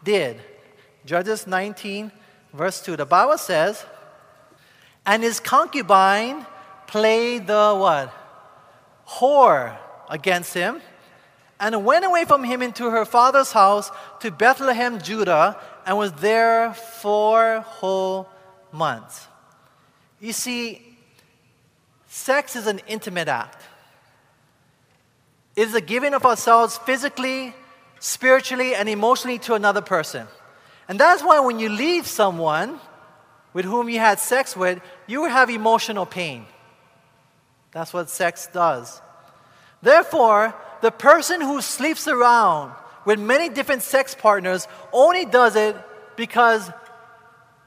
did. 0.05 0.41
Judges 1.07 1.47
19, 1.47 2.13
verse 2.53 2.83
2. 2.83 2.97
The 2.97 3.07
Bible 3.07 3.39
says, 3.39 3.85
And 5.07 5.23
his 5.23 5.41
concubine 5.41 6.47
played 6.87 7.47
the 7.47 7.75
what? 7.75 8.13
Whore 9.09 9.77
against 10.09 10.55
him 10.55 10.81
and 11.61 11.85
went 11.85 12.05
away 12.05 12.25
from 12.25 12.45
him 12.45 12.63
into 12.63 12.91
her 12.91 13.05
father's 13.05 13.53
house 13.53 13.91
to 14.21 14.31
Bethlehem, 14.31 15.01
Judah, 15.01 15.57
and 15.87 15.97
was 15.97 16.13
there 16.13 16.75
four 16.75 17.61
whole 17.61 18.29
months. 18.73 19.27
You 20.21 20.33
see, 20.33 20.83
sex 22.09 22.57
is 22.57 22.67
an 22.67 22.81
intimate 22.87 23.29
act. 23.29 23.63
It 25.57 25.69
is 25.69 25.75
a 25.75 25.81
giving 25.81 26.15
of 26.15 26.25
ourselves 26.25 26.79
physically, 26.79 27.55
spiritually, 28.01 28.75
and 28.75 28.89
emotionally 28.89 29.39
to 29.41 29.55
another 29.55 29.83
person. 29.83 30.27
And 30.89 30.99
that's 30.99 31.23
why 31.23 31.41
when 31.41 31.59
you 31.59 31.69
leave 31.69 32.07
someone 32.07 32.81
with 33.53 33.65
whom 33.65 33.89
you 33.89 34.01
had 34.01 34.19
sex 34.19 34.57
with, 34.57 34.81
you 35.07 35.25
have 35.27 35.49
emotional 35.49 36.05
pain. 36.05 36.47
That's 37.71 37.93
what 37.93 38.11
sex 38.11 38.49
does. 38.53 39.01
Therefore, 39.81 40.55
the 40.85 40.91
person 40.91 41.41
who 41.41 41.63
sleeps 41.63 42.07
around 42.07 42.71
with 43.07 43.19
many 43.19 43.49
different 43.49 43.81
sex 43.81 44.15
partners 44.15 44.69
only 44.93 45.25
does 45.25 45.57
it 45.57 45.75
because 46.15 46.71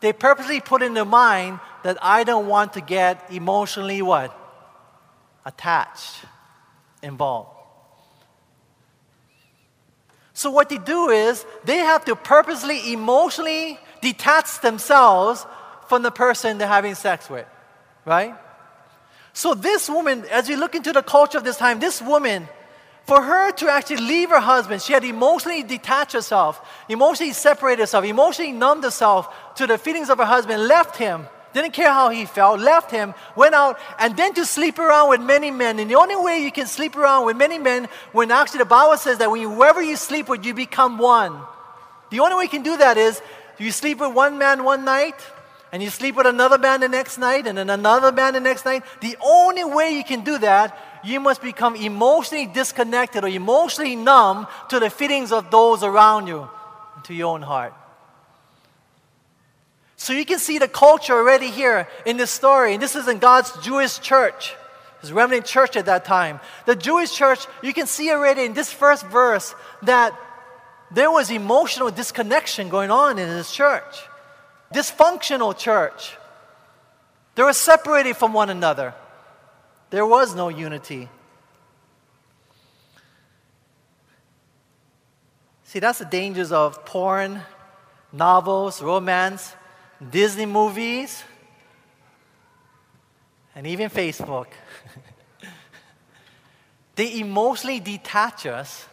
they 0.02 0.14
purposely 0.14 0.60
put 0.60 0.84
in 0.84 0.94
their 0.94 1.04
mind 1.04 1.60
that 1.82 1.98
I 2.00 2.24
don't 2.24 2.46
want 2.46 2.74
to 2.74 2.82
get 2.82 3.32
emotionally 3.32 4.04
what? 4.04 4.38
Attached, 5.48 6.26
involved. 7.02 7.50
So 10.34 10.52
what 10.52 10.70
they 10.70 10.78
do 10.78 11.10
is 11.10 11.44
they 11.64 11.78
have 11.78 12.06
to 12.06 12.16
purposely 12.16 12.94
emotionally 12.94 13.80
detach 14.00 14.62
themselves 14.62 15.44
from 15.90 16.04
the 16.04 16.12
person 16.12 16.60
they're 16.60 16.68
having 16.68 16.94
sex 16.94 17.32
with, 17.32 17.48
right? 18.06 18.36
So 19.34 19.56
this 19.56 19.90
woman, 19.90 20.24
as 20.30 20.48
we 20.48 20.56
look 20.56 20.76
into 20.76 20.94
the 20.94 21.02
culture 21.02 21.40
of 21.40 21.44
this 21.44 21.58
time, 21.58 21.80
this 21.80 22.00
woman 22.00 22.48
for 23.08 23.22
her 23.22 23.52
to 23.54 23.70
actually 23.70 24.06
leave 24.06 24.30
her 24.30 24.42
husband, 24.42 24.82
she 24.82 24.92
had 24.92 25.06
emotionally 25.06 25.64
detached 25.64 26.12
herself, 26.12 26.60
emotionally 26.90 27.32
separated 27.32 27.80
herself, 27.84 28.04
emotionally 28.04 28.52
numbed 28.52 28.84
herself 28.84 29.34
to 29.56 29.66
the 29.66 29.78
feelings 29.78 30.10
of 30.10 30.18
her 30.18 30.26
husband, 30.26 30.68
left 30.68 30.98
him, 30.98 31.26
didn't 31.54 31.72
care 31.72 31.94
how 31.94 32.10
he 32.10 32.26
felt, 32.26 32.60
left 32.60 32.92
him, 32.92 33.14
went 33.38 33.56
out, 33.56 33.80
and 33.98 34.18
then 34.18 34.34
to 34.34 34.46
sleep 34.46 34.78
around 34.78 35.10
with 35.10 35.22
many 35.22 35.52
men. 35.52 35.80
And 35.80 35.90
the 35.90 35.96
only 35.96 36.18
way 36.18 36.44
you 36.44 36.52
can 36.52 36.68
sleep 36.68 36.98
around 36.98 37.26
with 37.26 37.38
many 37.38 37.58
men, 37.58 37.88
when 38.12 38.30
actually 38.30 38.60
the 38.60 38.66
Bible 38.66 38.98
says 38.98 39.20
that 39.20 39.32
when 39.32 39.40
you, 39.40 39.54
whoever 39.54 39.82
you 39.82 39.96
sleep 39.96 40.28
with, 40.28 40.46
you 40.46 40.54
become 40.54 40.98
one. 40.98 41.40
The 42.10 42.20
only 42.20 42.36
way 42.36 42.44
you 42.44 42.50
can 42.50 42.64
do 42.64 42.76
that 42.76 42.98
is 42.98 43.22
you 43.58 43.72
sleep 43.72 44.00
with 44.00 44.14
one 44.14 44.38
man 44.38 44.66
one 44.66 44.84
night, 44.84 45.16
and 45.72 45.82
you 45.82 45.90
sleep 45.90 46.16
with 46.16 46.28
another 46.28 46.58
man 46.58 46.82
the 46.82 46.90
next 46.90 47.18
night, 47.18 47.48
and 47.48 47.58
then 47.58 47.70
another 47.70 48.12
man 48.12 48.34
the 48.34 48.42
next 48.42 48.66
night. 48.66 48.84
The 49.00 49.16
only 49.24 49.64
way 49.64 49.96
you 49.96 50.04
can 50.04 50.26
do 50.26 50.38
that 50.40 50.78
you 51.08 51.20
must 51.20 51.42
become 51.42 51.76
emotionally 51.76 52.46
disconnected 52.46 53.24
or 53.24 53.30
emotionally 53.30 53.96
numb 53.96 54.46
to 54.70 54.80
the 54.80 54.90
feelings 54.90 55.32
of 55.32 55.50
those 55.50 55.82
around 55.82 56.28
you 56.28 56.50
to 57.04 57.14
your 57.14 57.34
own 57.34 57.42
heart. 57.42 57.74
So 59.96 60.14
you 60.14 60.26
can 60.26 60.38
see 60.38 60.60
the 60.60 60.68
culture 60.68 61.14
already 61.14 61.50
here 61.50 61.88
in 62.06 62.18
this 62.18 62.30
story. 62.30 62.74
And 62.74 62.84
this 62.84 62.96
is 62.96 63.08
in 63.08 63.20
God's 63.20 63.52
Jewish 63.64 64.00
church. 64.00 64.54
His 65.02 65.12
remnant 65.12 65.46
church 65.46 65.76
at 65.76 65.86
that 65.86 66.06
time. 66.06 66.40
The 66.66 66.76
Jewish 66.76 67.16
church, 67.16 67.46
you 67.64 67.74
can 67.74 67.88
see 67.88 68.12
already 68.12 68.44
in 68.44 68.54
this 68.54 68.72
first 68.72 69.06
verse 69.08 69.56
that 69.84 70.14
there 70.92 71.12
was 71.12 71.32
emotional 71.32 71.90
disconnection 71.90 72.70
going 72.70 72.92
on 72.92 73.18
in 73.18 73.30
this 73.30 73.52
church. 73.54 74.04
Dysfunctional 74.74 75.58
church. 75.58 76.16
They 77.36 77.44
were 77.44 77.54
separated 77.54 78.18
from 78.18 78.34
one 78.34 78.50
another. 78.50 78.94
There 79.90 80.06
was 80.06 80.36
no 80.36 80.50
unity. 80.50 81.08
See, 85.64 85.80
that's 85.80 86.00
the 86.00 86.06
dangers 86.06 86.52
of 86.52 86.86
porn, 86.86 87.42
novels, 88.12 88.82
romance, 88.82 89.54
Disney 90.12 90.46
movies, 90.46 91.24
and 93.56 93.66
even 93.68 93.90
Facebook. 93.90 94.48
they 96.96 97.20
emotionally 97.20 97.80
detach 97.80 98.46
us 98.46 98.86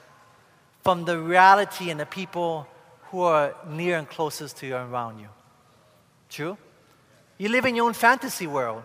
from 0.82 1.04
the 1.04 1.18
reality 1.18 1.90
and 1.90 1.98
the 1.98 2.06
people 2.06 2.66
who 3.10 3.20
are 3.20 3.54
near 3.68 3.98
and 3.98 4.08
closest 4.08 4.56
to 4.58 4.66
you 4.66 4.76
and 4.76 4.92
around 4.92 5.18
you. 5.18 5.28
True? 6.28 6.56
You 7.38 7.48
live 7.48 7.64
in 7.64 7.76
your 7.76 7.86
own 7.86 7.94
fantasy 7.94 8.46
world. 8.46 8.82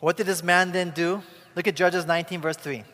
What 0.00 0.16
did 0.16 0.26
this 0.26 0.42
man 0.42 0.72
then 0.72 0.90
do? 0.90 1.22
Look 1.56 1.66
at 1.66 1.74
Judges 1.74 2.06
19, 2.06 2.40
verse 2.40 2.56
3. 2.56 2.84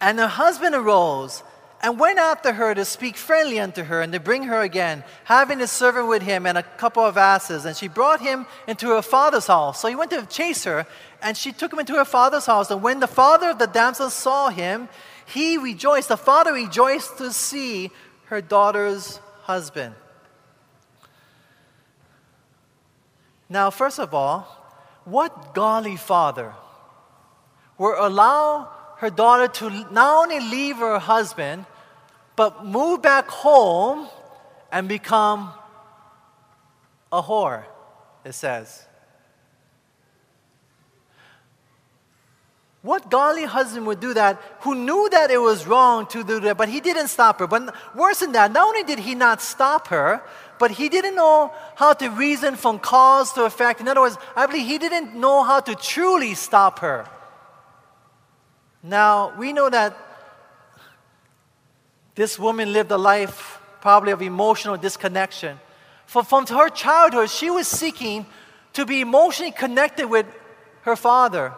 And 0.00 0.18
her 0.18 0.26
husband 0.26 0.74
arose 0.74 1.42
and 1.82 2.00
went 2.00 2.18
after 2.18 2.54
her 2.54 2.74
to 2.74 2.84
speak 2.84 3.16
friendly 3.16 3.60
unto 3.60 3.82
her 3.84 4.00
and 4.00 4.12
to 4.12 4.20
bring 4.20 4.44
her 4.44 4.62
again, 4.62 5.04
having 5.24 5.60
a 5.60 5.66
servant 5.66 6.08
with 6.08 6.22
him 6.22 6.46
and 6.46 6.56
a 6.56 6.62
couple 6.62 7.04
of 7.04 7.16
asses. 7.18 7.64
And 7.64 7.76
she 7.76 7.88
brought 7.88 8.20
him 8.20 8.46
into 8.66 8.88
her 8.88 9.02
father's 9.02 9.46
house. 9.46 9.80
So 9.80 9.88
he 9.88 9.94
went 9.94 10.10
to 10.12 10.24
chase 10.26 10.64
her, 10.64 10.86
and 11.22 11.36
she 11.36 11.52
took 11.52 11.72
him 11.72 11.78
into 11.78 11.94
her 11.94 12.04
father's 12.04 12.46
house. 12.46 12.70
And 12.70 12.82
when 12.82 13.00
the 13.00 13.06
father 13.06 13.50
of 13.50 13.58
the 13.58 13.66
damsel 13.66 14.10
saw 14.10 14.48
him, 14.48 14.88
he 15.26 15.58
rejoiced. 15.58 16.08
The 16.08 16.16
father 16.16 16.52
rejoiced 16.52 17.18
to 17.18 17.32
see 17.32 17.90
her 18.26 18.40
daughter's 18.40 19.20
husband. 19.42 19.94
Now, 23.48 23.70
first 23.70 24.00
of 24.00 24.12
all, 24.14 24.65
what 25.06 25.54
godly 25.54 25.96
father 25.96 26.52
will 27.78 27.94
allow 27.98 28.68
her 28.98 29.08
daughter 29.08 29.46
to 29.46 29.70
not 29.92 30.24
only 30.24 30.40
leave 30.40 30.76
her 30.76 30.98
husband, 30.98 31.64
but 32.34 32.66
move 32.66 33.02
back 33.02 33.28
home 33.28 34.08
and 34.72 34.88
become 34.88 35.52
a 37.12 37.22
whore, 37.22 37.64
it 38.24 38.32
says. 38.32 38.84
What 42.86 43.10
godly 43.10 43.46
husband 43.46 43.84
would 43.88 43.98
do 43.98 44.14
that 44.14 44.40
who 44.60 44.76
knew 44.76 45.08
that 45.10 45.32
it 45.32 45.38
was 45.38 45.66
wrong 45.66 46.06
to 46.06 46.22
do 46.22 46.38
that, 46.38 46.56
but 46.56 46.68
he 46.68 46.78
didn't 46.78 47.08
stop 47.08 47.40
her? 47.40 47.48
But 47.48 47.74
worse 47.96 48.20
than 48.20 48.30
that, 48.30 48.52
not 48.52 48.64
only 48.64 48.84
did 48.84 49.00
he 49.00 49.16
not 49.16 49.42
stop 49.42 49.88
her, 49.88 50.22
but 50.60 50.70
he 50.70 50.88
didn't 50.88 51.16
know 51.16 51.52
how 51.74 51.94
to 51.94 52.08
reason 52.10 52.54
from 52.54 52.78
cause 52.78 53.32
to 53.32 53.42
effect. 53.42 53.80
In 53.80 53.88
other 53.88 54.02
words, 54.02 54.16
I 54.36 54.46
believe 54.46 54.68
he 54.68 54.78
didn't 54.78 55.16
know 55.16 55.42
how 55.42 55.58
to 55.58 55.74
truly 55.74 56.34
stop 56.34 56.78
her. 56.78 57.08
Now, 58.84 59.32
we 59.36 59.52
know 59.52 59.68
that 59.68 59.96
this 62.14 62.38
woman 62.38 62.72
lived 62.72 62.92
a 62.92 62.98
life 62.98 63.60
probably 63.80 64.12
of 64.12 64.22
emotional 64.22 64.76
disconnection. 64.76 65.58
For 66.06 66.22
from 66.22 66.46
her 66.46 66.68
childhood, 66.68 67.30
she 67.30 67.50
was 67.50 67.66
seeking 67.66 68.26
to 68.74 68.86
be 68.86 69.00
emotionally 69.00 69.50
connected 69.50 70.06
with 70.06 70.26
her 70.82 70.94
father 70.94 71.52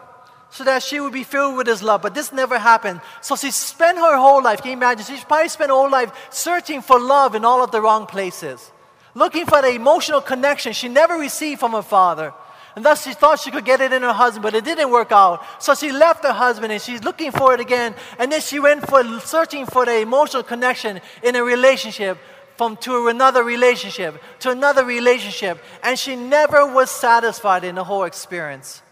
so 0.51 0.65
that 0.65 0.83
she 0.83 0.99
would 1.01 1.13
be 1.13 1.25
filled 1.25 1.57
with 1.57 1.67
his 1.67 1.83
love. 1.83 2.03
But 2.03 2.15
this 2.15 2.33
never 2.33 2.59
happened. 2.59 3.01
So 3.21 3.37
she 3.37 3.51
spent 3.51 3.99
her 3.99 4.17
whole 4.17 4.43
life, 4.43 4.63
can 4.63 4.71
you 4.71 4.77
imagine? 4.77 5.05
She 5.05 5.23
probably 5.25 5.49
spent 5.49 5.71
her 5.71 5.77
whole 5.77 5.91
life 5.91 6.13
searching 6.31 6.81
for 6.81 6.99
love 6.99 7.35
in 7.35 7.45
all 7.45 7.63
of 7.63 7.71
the 7.71 7.81
wrong 7.81 8.07
places, 8.07 8.73
looking 9.15 9.47
for 9.47 9.61
the 9.63 9.71
emotional 9.71 10.21
connection 10.21 10.73
she 10.73 10.89
never 10.89 11.15
received 11.15 11.61
from 11.61 11.73
her 11.73 11.83
father. 11.83 12.33
And 12.77 12.85
thus 12.85 13.03
she 13.03 13.13
thought 13.13 13.41
she 13.41 13.51
could 13.51 13.65
get 13.65 13.81
it 13.81 13.93
in 13.93 14.03
her 14.03 14.13
husband, 14.13 14.43
but 14.45 14.55
it 14.55 14.65
didn't 14.65 14.91
work 14.91 15.11
out. 15.11 15.45
So 15.61 15.75
she 15.75 15.91
left 15.91 16.25
her 16.25 16.33
husband 16.33 16.73
and 16.73 16.81
she's 16.81 17.03
looking 17.03 17.33
for 17.33 17.53
it 17.53 17.61
again. 17.61 17.95
And 18.19 18.31
then 18.31 18.41
she 18.41 18.61
went 18.61 18.89
for 18.89 19.03
searching 19.21 19.67
for 19.67 19.85
the 19.85 19.99
emotional 19.99 20.45
connection 20.45 21.01
in 21.23 21.35
a 21.35 21.43
relationship 21.43 22.19
from 22.57 22.77
to 22.77 23.09
another 23.09 23.43
relationship 23.43 24.23
to 24.41 24.51
another 24.51 24.85
relationship. 24.85 25.63
And 25.83 25.99
she 25.99 26.15
never 26.17 26.73
was 26.73 26.91
satisfied 26.91 27.65
in 27.65 27.75
the 27.75 27.85
whole 27.85 28.05
experience. 28.05 28.83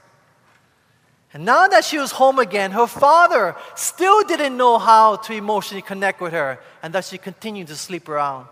And 1.36 1.44
now 1.44 1.68
that 1.68 1.84
she 1.84 1.98
was 1.98 2.12
home 2.12 2.38
again, 2.38 2.70
her 2.70 2.86
father 2.86 3.56
still 3.74 4.24
didn't 4.24 4.56
know 4.56 4.78
how 4.78 5.16
to 5.16 5.34
emotionally 5.34 5.82
connect 5.82 6.18
with 6.22 6.32
her, 6.32 6.58
and 6.82 6.94
thus 6.94 7.10
she 7.10 7.18
continued 7.18 7.66
to 7.66 7.76
sleep 7.76 8.08
around. 8.08 8.46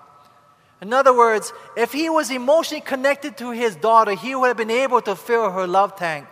In 0.82 0.92
other 0.92 1.16
words, 1.16 1.54
if 1.78 1.94
he 1.94 2.10
was 2.10 2.30
emotionally 2.30 2.82
connected 2.82 3.38
to 3.38 3.52
his 3.52 3.74
daughter, 3.74 4.12
he 4.14 4.34
would 4.34 4.48
have 4.48 4.58
been 4.58 4.70
able 4.70 5.00
to 5.00 5.16
fill 5.16 5.50
her 5.50 5.66
love 5.66 5.96
tank, 5.96 6.26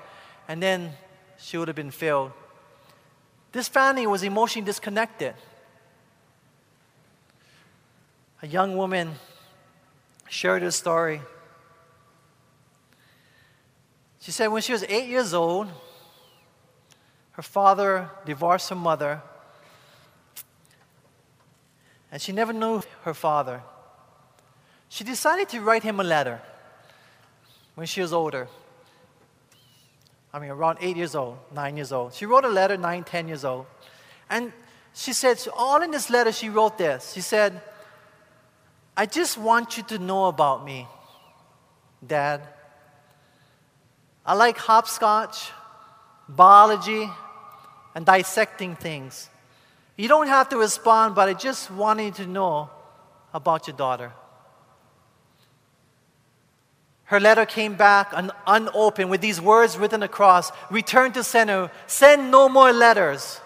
and 0.47 0.63
then 0.63 0.93
she 1.39 1.57
would 1.57 1.69
have 1.69 1.75
been 1.75 1.91
filled. 1.91 2.33
This 3.53 3.67
family 3.67 4.07
was 4.07 4.23
emotionally 4.23 4.67
disconnected. 4.67 5.33
A 8.43 8.47
young 8.47 8.77
woman 8.77 9.15
shared 10.29 10.61
her 10.61 10.71
story. 10.71 11.23
She 14.21 14.33
said 14.33 14.49
when 14.49 14.61
she 14.61 14.73
was 14.73 14.85
eight 14.91 15.09
years 15.09 15.33
old, 15.33 15.69
her 17.33 17.43
father 17.43 18.11
divorced 18.25 18.69
her 18.69 18.77
mother, 18.77 19.23
and 22.11 22.21
she 22.21 22.33
never 22.33 22.53
knew 22.53 22.83
her 23.03 23.15
father 23.15 23.63
she 24.93 25.05
decided 25.05 25.49
to 25.49 25.59
write 25.63 25.83
him 25.83 26.01
a 26.01 26.05
letter 26.05 26.39
when 27.77 27.87
she 27.87 28.03
was 28.03 28.13
older. 28.13 28.47
I 30.31 30.39
mean, 30.39 30.51
around 30.51 30.77
eight 30.83 30.99
years 30.99 31.15
old, 31.15 31.39
nine 31.55 31.79
years 31.79 31.93
old. 31.93 32.13
She 32.13 32.27
wrote 32.27 32.45
a 32.45 32.51
letter, 32.51 32.77
nine, 32.77 33.03
ten 33.03 33.27
years 33.27 33.43
old. 33.43 33.65
And 34.29 34.53
she 34.93 35.15
said, 35.15 35.43
all 35.57 35.81
in 35.81 35.93
this 35.93 36.11
letter, 36.11 36.31
she 36.31 36.51
wrote 36.51 36.77
this. 36.77 37.15
She 37.15 37.23
said, 37.23 37.63
I 38.95 39.07
just 39.07 39.39
want 39.39 39.79
you 39.79 39.83
to 39.85 39.99
know 39.99 40.27
about 40.27 40.63
me, 40.63 40.87
Dad. 42.07 42.43
I 44.27 44.35
like 44.35 44.59
hopscotch, 44.59 45.53
biology, 46.29 47.09
and 47.95 48.07
dissecting 48.07 48.77
things. 48.77 49.29
You 49.97 50.09
don't 50.09 50.29
have 50.29 50.49
to 50.51 50.57
respond, 50.57 51.15
but 51.15 51.29
I 51.29 51.35
just 51.35 51.71
wanted 51.71 52.15
to 52.17 52.27
know 52.27 52.71
about 53.35 53.67
your 53.67 53.77
daughter. 53.77 54.13
Her 57.05 57.21
letter 57.21 57.45
came 57.45 57.75
back 57.75 58.09
un- 58.13 58.33
unopened 58.47 59.11
with 59.11 59.21
these 59.21 59.41
words 59.41 59.77
written 59.77 60.03
across 60.03 60.51
Return 60.71 61.13
to 61.13 61.23
sender, 61.23 61.71
send 61.87 62.31
no 62.31 62.49
more 62.49 62.73
letters. 62.73 63.41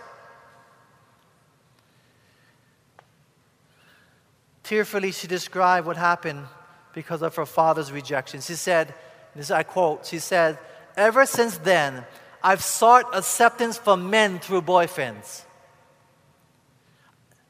Tearfully, 4.63 5.13
she 5.13 5.27
described 5.27 5.87
what 5.87 5.97
happened 5.97 6.47
because 6.93 7.23
of 7.23 7.35
her 7.37 7.47
father's 7.47 7.93
rejection. 7.93 8.41
She 8.41 8.55
said, 8.55 8.95
this 9.37 9.51
I 9.51 9.63
quote, 9.63 10.07
she 10.07 10.19
said, 10.19 10.59
Ever 10.97 11.27
since 11.27 11.59
then, 11.59 12.05
I've 12.47 12.63
sought 12.63 13.13
acceptance 13.13 13.77
from 13.77 14.09
men 14.09 14.39
through 14.39 14.63
boyfriends. 14.63 15.43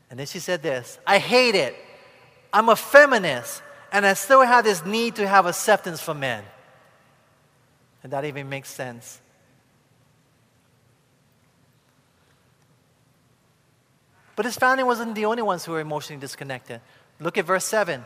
And 0.08 0.18
then 0.18 0.26
she 0.26 0.38
said 0.38 0.62
this 0.62 0.98
I 1.06 1.18
hate 1.18 1.54
it. 1.54 1.76
I'm 2.50 2.70
a 2.70 2.76
feminist 2.76 3.62
and 3.92 4.06
I 4.06 4.14
still 4.14 4.40
have 4.40 4.64
this 4.64 4.86
need 4.86 5.16
to 5.16 5.28
have 5.28 5.44
acceptance 5.44 6.00
from 6.00 6.20
men. 6.20 6.42
And 8.02 8.10
that 8.14 8.24
even 8.24 8.48
makes 8.48 8.70
sense. 8.70 9.20
But 14.34 14.46
his 14.46 14.56
family 14.56 14.82
wasn't 14.82 15.14
the 15.14 15.26
only 15.26 15.42
ones 15.42 15.62
who 15.66 15.72
were 15.72 15.80
emotionally 15.80 16.20
disconnected. 16.22 16.80
Look 17.20 17.36
at 17.36 17.44
verse 17.44 17.66
7. 17.66 18.02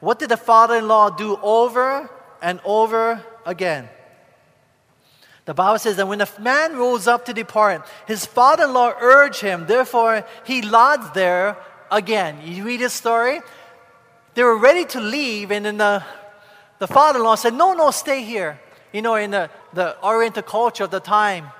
What 0.00 0.18
did 0.18 0.28
the 0.28 0.36
father 0.36 0.76
in 0.76 0.88
law 0.88 1.08
do 1.08 1.38
over 1.42 2.10
and 2.42 2.60
over 2.66 3.24
again? 3.46 3.88
The 5.44 5.54
Bible 5.54 5.78
says 5.78 5.96
that 5.96 6.08
when 6.08 6.18
the 6.18 6.30
man 6.38 6.76
rose 6.76 7.06
up 7.06 7.26
to 7.26 7.34
depart, 7.34 7.86
his 8.06 8.24
father 8.24 8.64
in 8.64 8.72
law 8.72 8.94
urged 8.98 9.40
him, 9.40 9.66
therefore 9.66 10.24
he 10.44 10.62
lodged 10.62 11.14
there 11.14 11.56
again. 11.90 12.40
You 12.44 12.64
read 12.64 12.80
his 12.80 12.94
story? 12.94 13.40
they 14.34 14.42
were 14.42 14.56
ready 14.56 14.84
to 14.84 15.00
leave, 15.00 15.50
and 15.50 15.64
then 15.64 15.76
the, 15.76 16.04
the 16.78 16.88
father 16.88 17.18
in 17.18 17.24
law 17.24 17.36
said, 17.36 17.54
No, 17.54 17.72
no, 17.72 17.90
stay 17.90 18.22
here. 18.22 18.60
You 18.92 19.02
know, 19.02 19.14
in 19.14 19.30
the, 19.30 19.50
the 19.72 19.96
Oriental 20.04 20.42
culture 20.42 20.84
of 20.84 20.90
the 20.90 21.00
time, 21.00 21.50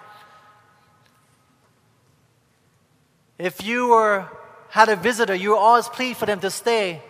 if 3.39 3.65
you 3.65 3.89
were, 3.89 4.29
had 4.69 4.89
a 4.89 4.97
visitor, 4.97 5.35
you 5.35 5.57
always 5.57 5.89
plead 5.89 6.17
for 6.17 6.27
them 6.27 6.41
to 6.41 6.51
stay. 6.51 7.03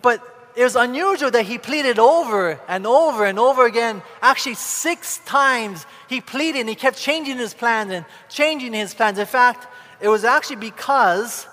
But 0.00 0.22
it 0.58 0.64
was 0.64 0.74
unusual 0.74 1.30
that 1.30 1.46
he 1.46 1.56
pleaded 1.56 2.00
over 2.00 2.58
and 2.66 2.84
over 2.84 3.24
and 3.24 3.38
over 3.38 3.64
again. 3.64 4.02
Actually, 4.20 4.56
six 4.56 5.18
times 5.18 5.86
he 6.08 6.20
pleaded 6.20 6.58
and 6.58 6.68
he 6.68 6.74
kept 6.74 6.98
changing 6.98 7.36
his 7.36 7.54
plans 7.54 7.92
and 7.92 8.04
changing 8.28 8.72
his 8.72 8.92
plans. 8.92 9.20
In 9.20 9.26
fact, 9.26 9.68
it 10.00 10.08
was 10.08 10.24
actually 10.24 10.56
because 10.56 11.46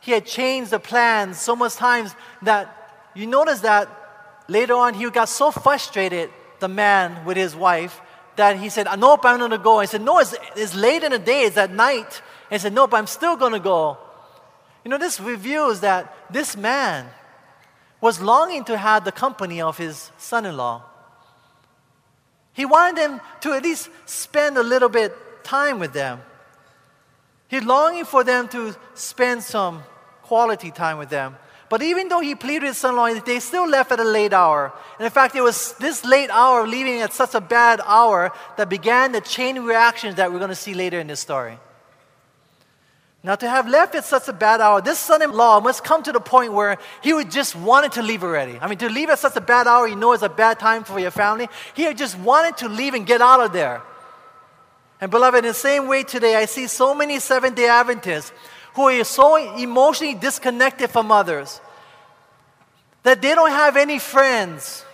he 0.00 0.12
had 0.12 0.24
changed 0.24 0.70
the 0.70 0.78
plans 0.78 1.40
so 1.40 1.56
much 1.56 1.74
times 1.74 2.14
that 2.42 3.10
you 3.12 3.26
notice 3.26 3.58
that 3.62 3.88
later 4.46 4.74
on 4.74 4.94
he 4.94 5.10
got 5.10 5.28
so 5.28 5.50
frustrated, 5.50 6.30
the 6.60 6.68
man 6.68 7.24
with 7.24 7.36
his 7.36 7.56
wife, 7.56 8.00
that 8.36 8.56
he 8.56 8.68
said, 8.68 8.86
Nope, 9.00 9.22
I'm 9.24 9.38
going 9.38 9.50
to 9.50 9.58
go. 9.58 9.80
I 9.80 9.86
said, 9.86 10.02
No, 10.02 10.20
it's, 10.20 10.36
it's 10.54 10.76
late 10.76 11.02
in 11.02 11.10
the 11.10 11.18
day, 11.18 11.42
it's 11.42 11.56
at 11.56 11.72
night. 11.72 12.22
He 12.50 12.58
said, 12.58 12.72
Nope, 12.72 12.94
I'm 12.94 13.08
still 13.08 13.36
going 13.36 13.54
to 13.54 13.58
go. 13.58 13.98
You 14.84 14.92
know, 14.92 14.98
this 14.98 15.18
reveals 15.18 15.80
that 15.80 16.32
this 16.32 16.56
man 16.56 17.08
was 18.00 18.20
longing 18.20 18.64
to 18.64 18.76
have 18.76 19.04
the 19.04 19.12
company 19.12 19.60
of 19.60 19.76
his 19.76 20.10
son 20.18 20.46
in 20.46 20.56
law. 20.56 20.82
He 22.52 22.64
wanted 22.64 22.96
them 22.96 23.20
to 23.40 23.52
at 23.52 23.62
least 23.62 23.88
spend 24.06 24.56
a 24.56 24.62
little 24.62 24.88
bit 24.88 25.14
time 25.44 25.78
with 25.78 25.92
them. 25.92 26.20
He's 27.48 27.64
longing 27.64 28.04
for 28.04 28.24
them 28.24 28.48
to 28.48 28.76
spend 28.94 29.42
some 29.42 29.82
quality 30.22 30.70
time 30.70 30.98
with 30.98 31.08
them. 31.08 31.36
But 31.68 31.82
even 31.82 32.08
though 32.08 32.20
he 32.20 32.34
pleaded 32.34 32.66
with 32.66 32.76
son 32.76 32.90
in 32.92 32.96
law, 32.96 33.20
they 33.20 33.40
still 33.40 33.68
left 33.68 33.92
at 33.92 34.00
a 34.00 34.04
late 34.04 34.32
hour. 34.32 34.72
And 34.98 35.04
in 35.04 35.10
fact, 35.10 35.36
it 35.36 35.42
was 35.42 35.74
this 35.74 36.04
late 36.04 36.30
hour, 36.30 36.66
leaving 36.66 37.00
at 37.00 37.12
such 37.12 37.34
a 37.34 37.40
bad 37.40 37.80
hour, 37.84 38.32
that 38.56 38.68
began 38.68 39.12
the 39.12 39.20
chain 39.20 39.62
reactions 39.62 40.16
that 40.16 40.32
we're 40.32 40.38
going 40.38 40.50
to 40.50 40.54
see 40.54 40.74
later 40.74 40.98
in 40.98 41.06
this 41.06 41.20
story. 41.20 41.58
Now, 43.22 43.34
to 43.34 43.48
have 43.48 43.68
left 43.68 43.96
at 43.96 44.04
such 44.04 44.28
a 44.28 44.32
bad 44.32 44.60
hour, 44.60 44.80
this 44.80 44.98
son 44.98 45.22
in 45.22 45.32
law 45.32 45.60
must 45.60 45.82
come 45.82 46.04
to 46.04 46.12
the 46.12 46.20
point 46.20 46.52
where 46.52 46.78
he 47.02 47.12
would 47.12 47.30
just 47.30 47.56
wanted 47.56 47.92
to 47.92 48.02
leave 48.02 48.22
already. 48.22 48.58
I 48.60 48.68
mean, 48.68 48.78
to 48.78 48.88
leave 48.88 49.10
at 49.10 49.18
such 49.18 49.34
a 49.34 49.40
bad 49.40 49.66
hour, 49.66 49.88
you 49.88 49.96
know 49.96 50.12
it's 50.12 50.22
a 50.22 50.28
bad 50.28 50.60
time 50.60 50.84
for 50.84 51.00
your 51.00 51.10
family. 51.10 51.48
He 51.74 51.92
just 51.94 52.16
wanted 52.18 52.56
to 52.58 52.68
leave 52.68 52.94
and 52.94 53.04
get 53.04 53.20
out 53.20 53.40
of 53.40 53.52
there. 53.52 53.82
And, 55.00 55.10
beloved, 55.10 55.38
in 55.38 55.44
the 55.44 55.54
same 55.54 55.88
way 55.88 56.04
today, 56.04 56.36
I 56.36 56.44
see 56.44 56.68
so 56.68 56.94
many 56.94 57.18
Seventh 57.18 57.56
day 57.56 57.68
Adventists 57.68 58.32
who 58.74 58.88
are 58.88 59.04
so 59.04 59.36
emotionally 59.56 60.14
disconnected 60.14 60.90
from 60.90 61.10
others 61.10 61.60
that 63.02 63.20
they 63.20 63.34
don't 63.34 63.50
have 63.50 63.76
any 63.76 63.98
friends. 63.98 64.84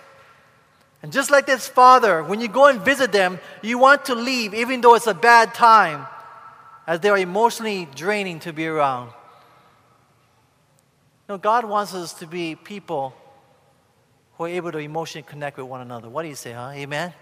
And 1.03 1.13
just 1.13 1.31
like 1.31 1.45
this 1.45 1.69
father, 1.69 2.23
when 2.25 2.41
you 2.41 2.49
go 2.49 2.69
and 2.69 2.81
visit 2.81 3.13
them, 3.13 3.39
you 3.61 3.77
want 3.77 4.07
to 4.07 4.15
leave 4.15 4.55
even 4.55 4.81
though 4.81 4.95
it's 4.95 5.07
a 5.07 5.15
bad 5.15 5.53
time, 5.53 6.07
as 6.87 7.01
they 7.01 7.09
are 7.09 7.19
emotionally 7.19 7.89
draining 7.95 8.41
to 8.41 8.53
be 8.53 8.67
around. 8.67 9.11
No, 11.29 11.39
God 11.39 11.65
wants 11.65 11.95
us 11.95 12.13
to 12.15 12.27
be 12.27 12.55
people 12.55 13.15
who 14.37 14.45
are 14.45 14.49
able 14.49 14.73
to 14.73 14.79
emotionally 14.79 15.27
connect 15.27 15.57
with 15.57 15.67
one 15.67 15.81
another. 15.81 16.09
What 16.09 16.23
do 16.23 16.29
you 16.29 16.35
say, 16.35 16.53
huh? 16.53 16.73
Amen? 16.75 17.15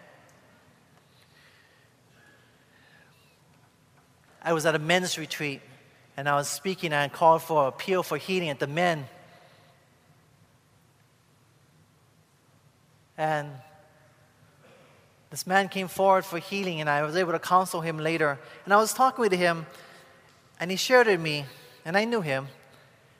I 4.42 4.52
was 4.52 4.66
at 4.66 4.74
a 4.74 4.78
men's 4.78 5.18
retreat 5.18 5.60
and 6.16 6.28
I 6.28 6.34
was 6.34 6.48
speaking 6.48 6.92
and 6.92 7.00
I 7.00 7.08
called 7.08 7.42
for 7.42 7.68
appeal 7.68 8.02
for 8.02 8.16
healing 8.16 8.48
at 8.48 8.58
the 8.58 8.66
men. 8.66 9.06
And 13.16 13.50
this 15.32 15.46
man 15.46 15.70
came 15.70 15.88
forward 15.88 16.26
for 16.26 16.38
healing, 16.38 16.82
and 16.82 16.90
I 16.90 17.02
was 17.02 17.16
able 17.16 17.32
to 17.32 17.38
counsel 17.38 17.80
him 17.80 17.96
later. 17.96 18.38
And 18.66 18.74
I 18.74 18.76
was 18.76 18.92
talking 18.92 19.22
with 19.22 19.32
him, 19.32 19.64
and 20.60 20.70
he 20.70 20.76
shared 20.76 21.06
with 21.06 21.20
me, 21.20 21.46
and 21.86 21.96
I 21.96 22.04
knew 22.04 22.20
him. 22.20 22.48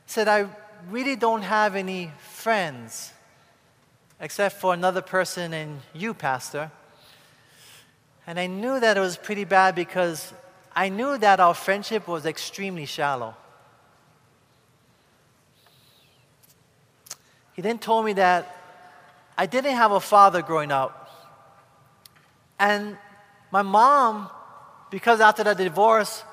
Said, 0.04 0.28
I 0.28 0.46
really 0.90 1.16
don't 1.16 1.40
have 1.40 1.74
any 1.74 2.12
friends 2.18 3.14
except 4.20 4.60
for 4.60 4.74
another 4.74 5.00
person 5.00 5.54
and 5.54 5.80
you, 5.94 6.12
Pastor. 6.12 6.70
And 8.26 8.38
I 8.38 8.46
knew 8.46 8.78
that 8.78 8.98
it 8.98 9.00
was 9.00 9.16
pretty 9.16 9.44
bad 9.44 9.74
because 9.74 10.34
I 10.76 10.90
knew 10.90 11.16
that 11.16 11.40
our 11.40 11.54
friendship 11.54 12.06
was 12.06 12.26
extremely 12.26 12.84
shallow. 12.84 13.34
He 17.54 17.62
then 17.62 17.78
told 17.78 18.04
me 18.04 18.12
that 18.12 18.54
I 19.38 19.46
didn't 19.46 19.76
have 19.76 19.92
a 19.92 20.00
father 20.00 20.42
growing 20.42 20.70
up. 20.70 21.01
And 22.58 22.96
my 23.50 23.62
mom, 23.62 24.30
because 24.90 25.20
after 25.20 25.44
the 25.44 25.54
divorce, 25.54 26.24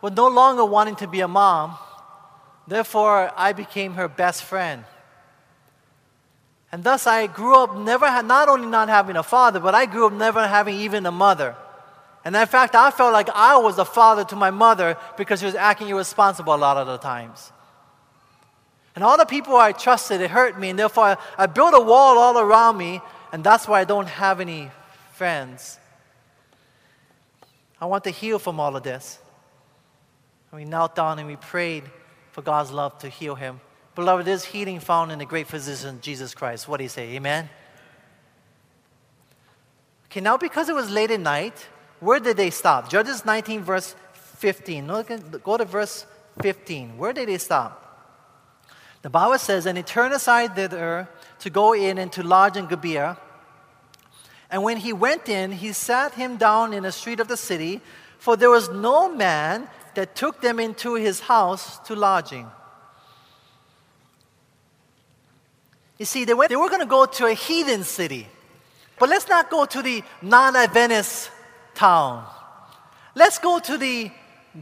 was 0.00 0.12
no 0.12 0.28
longer 0.28 0.64
wanting 0.64 0.96
to 0.96 1.06
be 1.06 1.20
a 1.20 1.28
mom. 1.28 1.76
Therefore, 2.66 3.32
I 3.36 3.52
became 3.52 3.94
her 3.94 4.08
best 4.08 4.44
friend. 4.44 4.84
And 6.70 6.84
thus, 6.84 7.06
I 7.06 7.26
grew 7.26 7.56
up 7.56 7.76
never, 7.76 8.06
not 8.22 8.48
only 8.48 8.66
not 8.66 8.88
having 8.88 9.16
a 9.16 9.22
father, 9.22 9.58
but 9.58 9.74
I 9.74 9.86
grew 9.86 10.06
up 10.06 10.12
never 10.12 10.46
having 10.46 10.76
even 10.76 11.06
a 11.06 11.10
mother. 11.10 11.56
And 12.24 12.36
in 12.36 12.46
fact, 12.46 12.74
I 12.74 12.90
felt 12.90 13.12
like 13.12 13.30
I 13.30 13.56
was 13.56 13.78
a 13.78 13.84
father 13.84 14.24
to 14.24 14.36
my 14.36 14.50
mother 14.50 14.98
because 15.16 15.40
she 15.40 15.46
was 15.46 15.54
acting 15.54 15.88
irresponsible 15.88 16.54
a 16.54 16.56
lot 16.56 16.76
of 16.76 16.86
the 16.86 16.98
times. 16.98 17.52
And 18.94 19.02
all 19.04 19.16
the 19.16 19.24
people 19.24 19.56
I 19.56 19.72
trusted, 19.72 20.20
it 20.20 20.30
hurt 20.30 20.58
me, 20.58 20.70
and 20.70 20.78
therefore 20.78 21.16
I, 21.38 21.46
built 21.46 21.72
a 21.74 21.80
wall 21.80 22.18
all 22.18 22.38
around 22.38 22.76
me, 22.76 23.00
and 23.32 23.42
that's 23.42 23.66
why 23.66 23.80
I 23.80 23.84
don't 23.84 24.08
have 24.08 24.40
any 24.40 24.70
friends. 25.18 25.80
I 27.80 27.86
want 27.86 28.04
to 28.04 28.10
heal 28.10 28.38
from 28.38 28.60
all 28.60 28.76
of 28.76 28.84
this. 28.84 29.18
And 30.52 30.60
we 30.60 30.64
knelt 30.64 30.94
down 30.94 31.18
and 31.18 31.26
we 31.26 31.34
prayed 31.34 31.82
for 32.30 32.40
God's 32.40 32.70
love 32.70 32.96
to 33.00 33.08
heal 33.08 33.34
him. 33.34 33.60
Beloved, 33.96 34.24
there's 34.24 34.44
healing 34.44 34.78
found 34.78 35.10
in 35.10 35.18
the 35.18 35.26
great 35.26 35.48
physician, 35.48 35.98
Jesus 36.00 36.36
Christ. 36.36 36.68
What 36.68 36.76
do 36.76 36.84
you 36.84 36.88
say? 36.88 37.16
Amen? 37.16 37.50
Okay, 40.06 40.20
now 40.20 40.36
because 40.36 40.68
it 40.68 40.74
was 40.76 40.88
late 40.88 41.10
at 41.10 41.18
night, 41.18 41.66
where 41.98 42.20
did 42.20 42.36
they 42.36 42.50
stop? 42.50 42.88
Judges 42.88 43.24
19, 43.24 43.64
verse 43.64 43.96
15. 44.14 44.86
Look, 44.86 45.10
at, 45.10 45.42
go 45.42 45.56
to 45.56 45.64
verse 45.64 46.06
15. 46.42 46.96
Where 46.96 47.12
did 47.12 47.28
they 47.28 47.38
stop? 47.38 47.74
The 49.02 49.10
Bible 49.10 49.38
says, 49.38 49.66
And 49.66 49.76
he 49.76 49.82
turned 49.82 50.14
aside 50.14 50.54
thither 50.54 51.08
to 51.40 51.50
go 51.50 51.74
in 51.74 51.98
and 51.98 52.12
to 52.12 52.22
lodge 52.22 52.56
in 52.56 52.68
Gibeah. 52.68 53.18
And 54.50 54.62
when 54.62 54.78
he 54.78 54.92
went 54.92 55.28
in, 55.28 55.52
he 55.52 55.72
sat 55.72 56.14
him 56.14 56.36
down 56.36 56.72
in 56.72 56.84
a 56.84 56.92
street 56.92 57.20
of 57.20 57.28
the 57.28 57.36
city, 57.36 57.80
for 58.18 58.36
there 58.36 58.50
was 58.50 58.68
no 58.70 59.12
man 59.12 59.68
that 59.94 60.14
took 60.14 60.40
them 60.40 60.58
into 60.58 60.94
his 60.94 61.20
house 61.20 61.78
to 61.80 61.94
lodging. 61.94 62.46
You 65.98 66.06
see, 66.06 66.24
they, 66.24 66.34
went, 66.34 66.48
they 66.48 66.56
were 66.56 66.68
going 66.68 66.80
to 66.80 66.86
go 66.86 67.06
to 67.06 67.26
a 67.26 67.34
heathen 67.34 67.84
city. 67.84 68.28
But 68.98 69.08
let's 69.08 69.28
not 69.28 69.50
go 69.50 69.64
to 69.66 69.82
the 69.82 70.02
non 70.22 70.56
Adventist 70.56 71.30
town. 71.74 72.24
Let's 73.14 73.38
go 73.38 73.58
to 73.58 73.76
the 73.76 74.10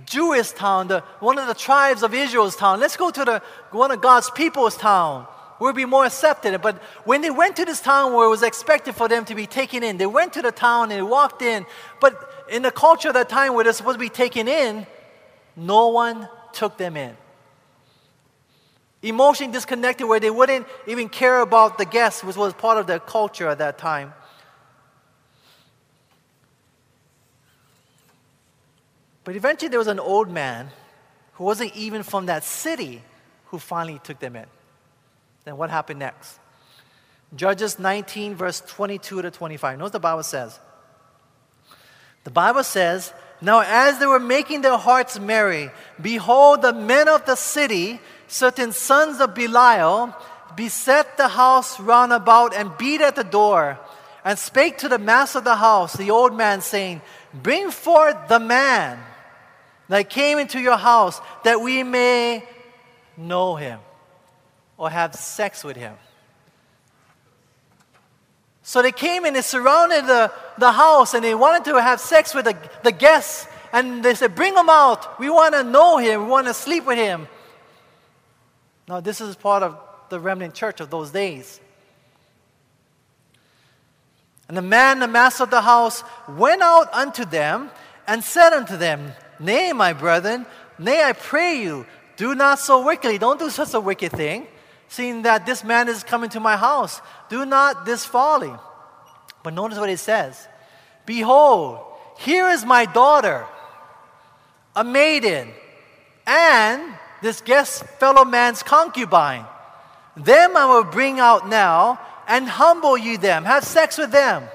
Jewish 0.04 0.50
town, 0.52 0.88
the, 0.88 1.00
one 1.20 1.38
of 1.38 1.46
the 1.46 1.54
tribes 1.54 2.02
of 2.02 2.12
Israel's 2.12 2.56
town. 2.56 2.80
Let's 2.80 2.96
go 2.96 3.10
to 3.10 3.24
the, 3.24 3.42
one 3.70 3.90
of 3.90 4.00
God's 4.00 4.30
people's 4.30 4.76
town. 4.76 5.26
We'll 5.58 5.72
be 5.72 5.86
more 5.86 6.04
accepted. 6.04 6.60
But 6.60 6.82
when 7.04 7.22
they 7.22 7.30
went 7.30 7.56
to 7.56 7.64
this 7.64 7.80
town 7.80 8.12
where 8.12 8.26
it 8.26 8.30
was 8.30 8.42
expected 8.42 8.94
for 8.94 9.08
them 9.08 9.24
to 9.24 9.34
be 9.34 9.46
taken 9.46 9.82
in, 9.82 9.96
they 9.96 10.06
went 10.06 10.34
to 10.34 10.42
the 10.42 10.52
town 10.52 10.92
and 10.92 11.08
walked 11.08 11.42
in. 11.42 11.64
But 12.00 12.46
in 12.50 12.62
the 12.62 12.70
culture 12.70 13.08
of 13.08 13.14
that 13.14 13.28
time 13.28 13.54
where 13.54 13.64
they're 13.64 13.72
supposed 13.72 13.96
to 13.96 14.00
be 14.00 14.10
taken 14.10 14.48
in, 14.48 14.86
no 15.56 15.88
one 15.88 16.28
took 16.52 16.76
them 16.76 16.96
in. 16.96 17.16
Emotionally 19.02 19.52
disconnected, 19.52 20.06
where 20.06 20.20
they 20.20 20.30
wouldn't 20.30 20.66
even 20.86 21.08
care 21.08 21.40
about 21.40 21.78
the 21.78 21.84
guests, 21.84 22.24
which 22.24 22.36
was 22.36 22.52
part 22.52 22.76
of 22.76 22.86
their 22.86 22.98
culture 22.98 23.48
at 23.48 23.58
that 23.58 23.78
time. 23.78 24.12
But 29.24 29.36
eventually 29.36 29.68
there 29.68 29.78
was 29.78 29.88
an 29.88 30.00
old 30.00 30.30
man 30.30 30.70
who 31.34 31.44
wasn't 31.44 31.74
even 31.76 32.02
from 32.02 32.26
that 32.26 32.44
city 32.44 33.02
who 33.46 33.58
finally 33.58 34.00
took 34.02 34.18
them 34.18 34.36
in. 34.36 34.46
Then 35.46 35.56
what 35.56 35.70
happened 35.70 36.00
next? 36.00 36.40
Judges 37.34 37.78
19, 37.78 38.34
verse 38.34 38.60
22 38.66 39.22
to 39.22 39.30
25. 39.30 39.78
Notice 39.78 39.92
the 39.92 40.00
Bible 40.00 40.24
says. 40.24 40.58
The 42.24 42.32
Bible 42.32 42.64
says, 42.64 43.12
Now 43.40 43.62
as 43.64 44.00
they 44.00 44.06
were 44.06 44.18
making 44.18 44.62
their 44.62 44.76
hearts 44.76 45.20
merry, 45.20 45.70
behold, 46.02 46.62
the 46.62 46.72
men 46.72 47.08
of 47.08 47.24
the 47.26 47.36
city, 47.36 48.00
certain 48.26 48.72
sons 48.72 49.20
of 49.20 49.36
Belial, 49.36 50.12
beset 50.56 51.16
the 51.16 51.28
house 51.28 51.78
round 51.78 52.12
about 52.12 52.52
and 52.52 52.76
beat 52.76 53.00
at 53.00 53.14
the 53.14 53.22
door, 53.22 53.78
and 54.24 54.36
spake 54.36 54.78
to 54.78 54.88
the 54.88 54.98
master 54.98 55.38
of 55.38 55.44
the 55.44 55.54
house, 55.54 55.92
the 55.92 56.10
old 56.10 56.34
man, 56.34 56.60
saying, 56.60 57.00
Bring 57.32 57.70
forth 57.70 58.16
the 58.26 58.40
man 58.40 58.98
that 59.88 60.10
came 60.10 60.38
into 60.38 60.58
your 60.58 60.76
house 60.76 61.20
that 61.44 61.60
we 61.60 61.84
may 61.84 62.42
know 63.16 63.54
him. 63.54 63.78
Or 64.76 64.90
have 64.90 65.14
sex 65.14 65.64
with 65.64 65.76
him. 65.76 65.94
So 68.62 68.82
they 68.82 68.92
came 68.92 69.24
and 69.24 69.36
they 69.36 69.42
surrounded 69.42 70.06
the, 70.06 70.32
the 70.58 70.72
house 70.72 71.14
and 71.14 71.22
they 71.22 71.36
wanted 71.36 71.64
to 71.70 71.80
have 71.80 72.00
sex 72.00 72.34
with 72.34 72.46
the, 72.46 72.56
the 72.82 72.90
guests. 72.90 73.46
And 73.72 74.02
they 74.02 74.14
said, 74.14 74.34
Bring 74.34 74.56
him 74.56 74.68
out. 74.68 75.20
We 75.20 75.30
want 75.30 75.54
to 75.54 75.62
know 75.62 75.98
him. 75.98 76.22
We 76.22 76.26
want 76.26 76.48
to 76.48 76.54
sleep 76.54 76.84
with 76.84 76.98
him. 76.98 77.28
Now, 78.88 79.00
this 79.00 79.20
is 79.20 79.36
part 79.36 79.62
of 79.62 79.78
the 80.08 80.18
remnant 80.18 80.54
church 80.54 80.80
of 80.80 80.90
those 80.90 81.10
days. 81.10 81.60
And 84.48 84.56
the 84.56 84.62
man, 84.62 85.00
the 85.00 85.08
master 85.08 85.44
of 85.44 85.50
the 85.50 85.60
house, 85.60 86.04
went 86.28 86.62
out 86.62 86.92
unto 86.92 87.24
them 87.24 87.70
and 88.06 88.22
said 88.22 88.52
unto 88.52 88.76
them, 88.76 89.12
Nay, 89.38 89.72
my 89.72 89.92
brethren, 89.92 90.46
nay, 90.78 91.02
I 91.02 91.12
pray 91.12 91.62
you, 91.62 91.86
do 92.16 92.34
not 92.34 92.58
so 92.58 92.84
wickedly. 92.84 93.18
Don't 93.18 93.38
do 93.38 93.50
such 93.50 93.74
a 93.74 93.80
wicked 93.80 94.12
thing, 94.12 94.46
seeing 94.88 95.22
that 95.22 95.46
this 95.46 95.64
man 95.64 95.88
is 95.88 96.04
coming 96.04 96.30
to 96.30 96.40
my 96.40 96.56
house. 96.56 97.00
Do 97.28 97.44
not 97.44 97.86
this 97.86 98.04
folly. 98.04 98.52
But 99.42 99.54
notice 99.54 99.78
what 99.78 99.90
it 99.90 99.98
says 99.98 100.48
Behold, 101.04 101.78
here 102.18 102.48
is 102.48 102.64
my 102.64 102.84
daughter, 102.84 103.46
a 104.74 104.82
maiden, 104.82 105.48
and 106.26 106.82
this 107.22 107.40
guest 107.40 107.84
fellow 108.00 108.24
man's 108.24 108.62
concubine. 108.62 109.44
Them 110.16 110.56
I 110.56 110.66
will 110.66 110.84
bring 110.84 111.20
out 111.20 111.48
now 111.48 112.00
and 112.26 112.48
humble 112.48 112.96
you 112.96 113.18
them, 113.18 113.44
have 113.44 113.64
sex 113.64 113.98
with 113.98 114.10
them, 114.10 114.48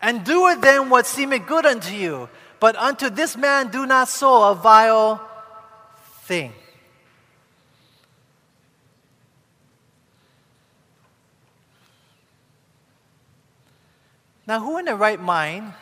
and 0.00 0.24
do 0.24 0.44
with 0.44 0.60
them 0.60 0.90
what 0.90 1.06
seemeth 1.06 1.46
good 1.46 1.66
unto 1.66 1.94
you. 1.94 2.28
But 2.60 2.76
unto 2.76 3.10
this 3.10 3.36
man 3.36 3.70
do 3.70 3.86
not 3.86 4.08
so 4.08 4.50
a 4.50 4.54
vile 4.54 5.20
thing. 6.22 6.52
Now, 14.50 14.58
who 14.58 14.78
in 14.78 14.86
their 14.86 14.96
right 14.96 15.20
mind 15.20 15.74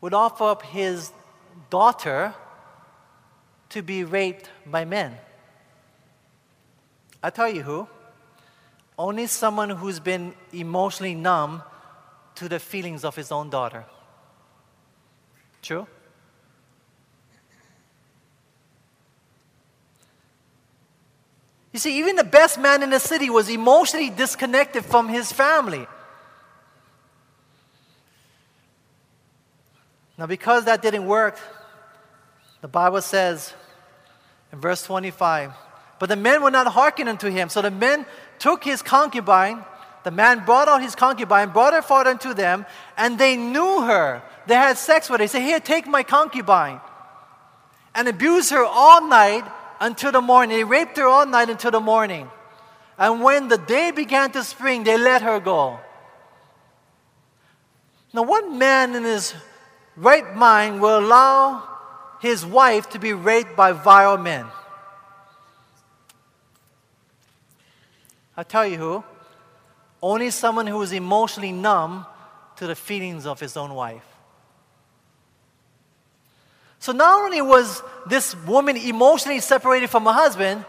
would 0.00 0.12
offer 0.12 0.42
up 0.42 0.62
his 0.62 1.12
daughter 1.70 2.34
to 3.68 3.80
be 3.80 4.02
raped 4.02 4.50
by 4.66 4.84
men? 4.84 5.16
I 7.22 7.30
tell 7.30 7.48
you 7.48 7.62
who. 7.62 7.86
Only 8.98 9.28
someone 9.28 9.70
who's 9.70 10.00
been 10.00 10.34
emotionally 10.52 11.14
numb 11.14 11.62
to 12.34 12.48
the 12.48 12.58
feelings 12.58 13.04
of 13.04 13.14
his 13.14 13.30
own 13.30 13.48
daughter. 13.48 13.84
True? 15.62 15.86
You 21.74 21.80
see, 21.80 21.98
even 21.98 22.14
the 22.14 22.22
best 22.22 22.56
man 22.56 22.84
in 22.84 22.90
the 22.90 23.00
city 23.00 23.28
was 23.28 23.48
emotionally 23.48 24.08
disconnected 24.08 24.84
from 24.84 25.08
his 25.08 25.32
family. 25.32 25.88
Now, 30.16 30.26
because 30.26 30.66
that 30.66 30.82
didn't 30.82 31.04
work, 31.04 31.36
the 32.60 32.68
Bible 32.68 33.02
says 33.02 33.52
in 34.52 34.60
verse 34.60 34.84
25, 34.84 35.50
but 35.98 36.08
the 36.08 36.14
men 36.14 36.44
would 36.44 36.52
not 36.52 36.68
hearken 36.68 37.08
unto 37.08 37.28
him. 37.28 37.48
So 37.48 37.60
the 37.60 37.72
men 37.72 38.06
took 38.38 38.62
his 38.62 38.80
concubine. 38.80 39.64
The 40.04 40.12
man 40.12 40.44
brought 40.44 40.68
out 40.68 40.80
his 40.80 40.94
concubine, 40.94 41.48
brought 41.48 41.72
her 41.72 41.82
forth 41.82 42.06
unto 42.06 42.34
them, 42.34 42.66
and 42.96 43.18
they 43.18 43.36
knew 43.36 43.80
her. 43.80 44.22
They 44.46 44.54
had 44.54 44.78
sex 44.78 45.10
with 45.10 45.18
her. 45.18 45.24
They 45.24 45.28
said, 45.28 45.42
Here, 45.42 45.58
take 45.58 45.88
my 45.88 46.04
concubine. 46.04 46.80
And 47.96 48.06
abused 48.06 48.52
her 48.52 48.64
all 48.64 49.08
night 49.08 49.44
until 49.80 50.12
the 50.12 50.20
morning. 50.20 50.56
They 50.56 50.64
raped 50.64 50.96
her 50.96 51.06
all 51.06 51.26
night 51.26 51.50
until 51.50 51.70
the 51.70 51.80
morning. 51.80 52.30
And 52.98 53.22
when 53.22 53.48
the 53.48 53.58
day 53.58 53.90
began 53.90 54.30
to 54.32 54.44
spring, 54.44 54.84
they 54.84 54.96
let 54.96 55.22
her 55.22 55.40
go. 55.40 55.78
Now, 58.12 58.22
what 58.22 58.50
man 58.50 58.94
in 58.94 59.02
his 59.02 59.34
right 59.96 60.34
mind 60.36 60.80
will 60.80 60.98
allow 60.98 61.62
his 62.20 62.46
wife 62.46 62.88
to 62.90 62.98
be 62.98 63.12
raped 63.12 63.56
by 63.56 63.72
vile 63.72 64.16
men? 64.16 64.46
I'll 68.36 68.44
tell 68.44 68.66
you 68.66 68.78
who. 68.78 69.04
Only 70.00 70.30
someone 70.30 70.66
who 70.66 70.80
is 70.82 70.92
emotionally 70.92 71.52
numb 71.52 72.06
to 72.56 72.66
the 72.66 72.76
feelings 72.76 73.26
of 73.26 73.40
his 73.40 73.56
own 73.56 73.74
wife. 73.74 74.13
So 76.84 76.92
not 76.92 77.24
only 77.24 77.40
was 77.40 77.82
this 78.06 78.36
woman 78.44 78.76
emotionally 78.76 79.40
separated 79.40 79.88
from 79.88 80.04
her 80.04 80.12
husband, 80.12 80.66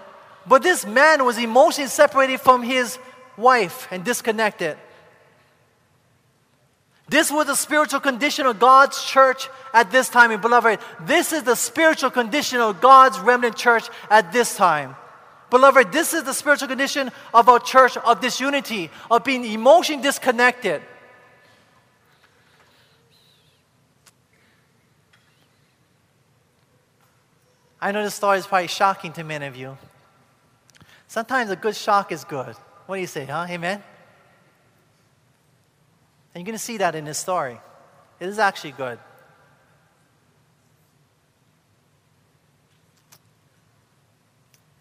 but 0.47 0.63
this 0.63 0.86
man 0.86 1.25
was 1.25 1.38
emotionally 1.38 1.89
separated 1.89 2.39
from 2.39 2.63
his 2.63 2.97
wife 3.36 3.89
and 3.91 4.01
disconnected. 4.01 4.78
This 7.10 7.30
was 7.30 7.47
the 7.47 7.56
spiritual 7.56 7.99
condition 7.99 8.45
of 8.45 8.60
God's 8.60 9.04
church 9.04 9.49
at 9.73 9.91
this 9.91 10.08
time. 10.08 10.32
And 10.32 10.41
beloved, 10.41 10.80
this 11.01 11.34
is 11.34 11.43
the 11.43 11.56
spiritual 11.56 12.12
condition 12.12 12.62
of 12.62 12.80
God's 12.80 13.19
remnant 13.19 13.58
church 13.58 13.89
at 14.10 14.32
this 14.32 14.56
time. 14.56 14.95
Beloved, 15.49 15.91
this 15.91 16.13
is 16.13 16.23
the 16.23 16.34
spiritual 16.34 16.69
condition 16.69 17.12
of 17.34 17.49
our 17.49 17.60
church 17.60 17.97
of 17.97 18.21
disunity, 18.21 18.89
of 19.12 19.25
being 19.25 19.43
emotionally 19.43 20.01
disconnected. 20.01 20.82
I 27.86 27.91
know 27.91 28.02
this 28.02 28.15
story 28.15 28.39
is 28.39 28.48
probably 28.48 28.65
shocking 28.65 29.13
to 29.13 29.24
many 29.24 29.45
of 29.45 29.56
you. 29.56 29.78
Sometimes 31.08 31.52
a 31.52 31.56
good 31.56 31.76
shock 31.76 32.12
is 32.12 32.24
good. 32.24 32.56
What 32.88 32.95
do 32.95 33.02
you 33.02 33.06
say, 33.06 33.26
huh? 33.26 33.45
Amen? 33.48 33.84
And 36.34 36.41
you're 36.41 36.45
going 36.45 36.58
to 36.58 36.63
see 36.63 36.78
that 36.78 36.95
in 36.95 37.06
this 37.06 37.19
story. 37.19 37.60
It 38.19 38.28
is 38.28 38.39
actually 38.39 38.71
good. 38.71 38.98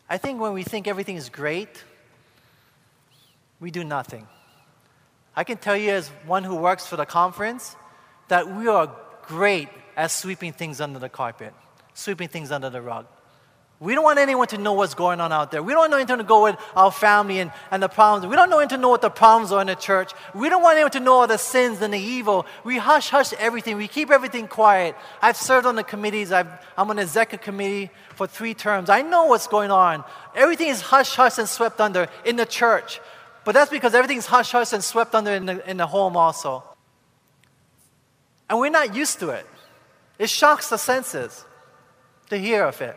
I 0.08 0.16
think 0.16 0.40
when 0.40 0.54
we 0.54 0.62
think 0.62 0.88
everything 0.88 1.16
is 1.16 1.28
great, 1.28 1.84
we 3.60 3.70
do 3.70 3.84
nothing. 3.84 4.26
I 5.36 5.44
can 5.44 5.58
tell 5.58 5.76
you, 5.76 5.90
as 5.90 6.08
one 6.24 6.42
who 6.42 6.54
works 6.54 6.86
for 6.86 6.96
the 6.96 7.04
conference, 7.04 7.76
that 8.28 8.48
we 8.50 8.66
are 8.66 8.90
great 9.26 9.68
at 9.94 10.10
sweeping 10.10 10.54
things 10.54 10.80
under 10.80 10.98
the 10.98 11.10
carpet, 11.10 11.52
sweeping 11.94 12.28
things 12.28 12.50
under 12.50 12.70
the 12.70 12.82
rug. 12.82 13.06
We 13.80 13.94
don't 13.94 14.04
want 14.04 14.18
anyone 14.18 14.46
to 14.48 14.58
know 14.58 14.72
what's 14.72 14.94
going 14.94 15.20
on 15.20 15.32
out 15.32 15.50
there. 15.50 15.62
We 15.62 15.72
don't 15.72 15.90
want 15.90 15.92
anyone 15.92 16.18
to 16.18 16.24
go 16.24 16.44
with 16.44 16.56
our 16.76 16.92
family 16.92 17.40
and, 17.40 17.50
and 17.70 17.82
the 17.82 17.88
problems. 17.88 18.26
We 18.26 18.36
don't 18.36 18.48
want 18.48 18.52
anyone 18.52 18.68
to 18.68 18.76
know 18.78 18.88
what 18.88 19.02
the 19.02 19.10
problems 19.10 19.50
are 19.50 19.60
in 19.60 19.66
the 19.66 19.74
church. 19.74 20.12
We 20.34 20.48
don't 20.48 20.62
want 20.62 20.76
anyone 20.76 20.92
to 20.92 21.00
know 21.00 21.14
all 21.14 21.26
the 21.26 21.38
sins 21.38 21.82
and 21.82 21.92
the 21.92 21.98
evil. 21.98 22.46
We 22.62 22.78
hush 22.78 23.10
hush 23.10 23.32
everything. 23.34 23.76
We 23.76 23.88
keep 23.88 24.10
everything 24.10 24.46
quiet. 24.46 24.94
I've 25.20 25.36
served 25.36 25.66
on 25.66 25.74
the 25.74 25.82
committees. 25.82 26.30
i 26.30 26.40
am 26.40 26.88
on 26.88 26.96
the 26.96 27.02
Zeka 27.02 27.40
committee 27.40 27.90
for 28.14 28.28
three 28.28 28.54
terms. 28.54 28.88
I 28.90 29.02
know 29.02 29.26
what's 29.26 29.48
going 29.48 29.72
on. 29.72 30.04
Everything 30.36 30.68
is 30.68 30.80
hush 30.80 31.16
hush 31.16 31.38
and 31.38 31.48
swept 31.48 31.80
under 31.80 32.08
in 32.24 32.36
the 32.36 32.46
church. 32.46 33.00
But 33.44 33.52
that's 33.52 33.70
because 33.70 33.92
everything's 33.94 34.26
hush 34.26 34.52
hush 34.52 34.72
and 34.72 34.82
swept 34.82 35.14
under 35.14 35.32
in 35.32 35.46
the, 35.46 35.68
in 35.68 35.76
the 35.76 35.86
home 35.86 36.16
also. 36.16 36.62
And 38.48 38.58
we're 38.60 38.70
not 38.70 38.94
used 38.94 39.18
to 39.18 39.30
it. 39.30 39.46
It 40.18 40.30
shocks 40.30 40.70
the 40.70 40.78
senses 40.78 41.44
hear 42.38 42.64
of 42.64 42.80
it. 42.80 42.96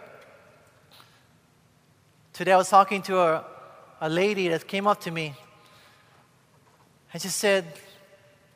Today 2.34 2.52
I 2.52 2.58
was 2.58 2.70
talking 2.70 3.02
to 3.04 3.20
a, 3.20 3.46
a 4.02 4.10
lady 4.10 4.48
that 4.50 4.68
came 4.68 4.88
up 4.88 5.02
to 5.02 5.12
me 5.12 5.34
and 7.14 7.22
she 7.22 7.30
said, 7.30 7.66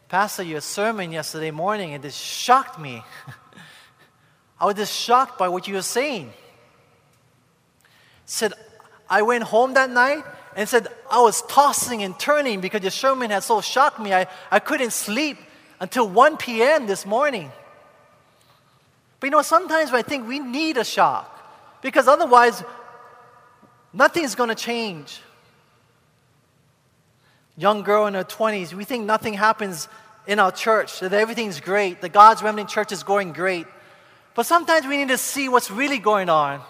Pastor, 0.08 0.44
your 0.44 0.62
sermon 0.62 1.12
yesterday 1.12 1.52
morning, 1.52 1.94
it 1.94 2.02
just 2.02 2.20
shocked 2.20 2.80
me. 2.80 3.02
I 4.60 4.66
was 4.66 4.76
just 4.76 4.94
shocked 4.94 5.40
by 5.40 5.48
what 5.48 5.68
you 5.68 5.76
were 5.76 5.82
saying. 5.82 6.32
Said, 8.26 8.54
I 9.10 9.24
went 9.24 9.44
home 9.44 9.74
that 9.74 9.90
night 9.90 10.24
and 10.56 10.68
said, 10.68 10.88
I 11.10 11.22
was 11.22 11.42
tossing 11.44 12.04
and 12.04 12.20
turning 12.20 12.62
because 12.62 12.82
your 12.82 12.92
sermon 12.92 13.32
had 13.32 13.44
so 13.44 13.62
shocked 13.62 14.00
me. 14.00 14.14
I, 14.14 14.28
I 14.52 14.60
couldn't 14.60 14.92
sleep 14.92 15.38
until 15.80 16.08
1 16.08 16.38
p.m. 16.38 16.88
this 16.88 17.06
morning. 17.06 17.52
But 19.22 19.28
you 19.28 19.32
know, 19.32 19.42
sometimes 19.42 19.94
I 19.94 20.02
think 20.02 20.28
we 20.28 20.40
need 20.40 20.76
a 20.76 20.84
shock 20.84 21.80
because 21.82 22.10
otherwise 22.10 22.62
Nothing's 23.94 24.36
going 24.36 24.50
to 24.50 24.56
change. 24.56 25.22
Young 27.58 27.84
girl 27.84 28.08
in 28.08 28.14
her 28.14 28.24
20s, 28.24 28.74
we 28.74 28.86
think 28.86 29.06
nothing 29.06 29.34
happens 29.34 29.88
in 30.28 30.40
our 30.40 30.52
church, 30.52 31.00
that 31.02 31.14
everything's 31.14 31.60
great, 31.60 32.02
that 32.02 32.14
God's 32.14 32.42
remnant 32.42 32.70
church 32.70 32.92
is 32.92 33.04
going 33.04 33.34
great. 33.34 33.68
But 34.34 34.46
sometimes 34.46 34.88
we 34.88 34.98
need 34.98 35.10
to 35.10 35.18
see 35.18 35.50
what's 35.50 35.70
really 35.70 36.00
going 36.00 36.30
on. 36.30 36.62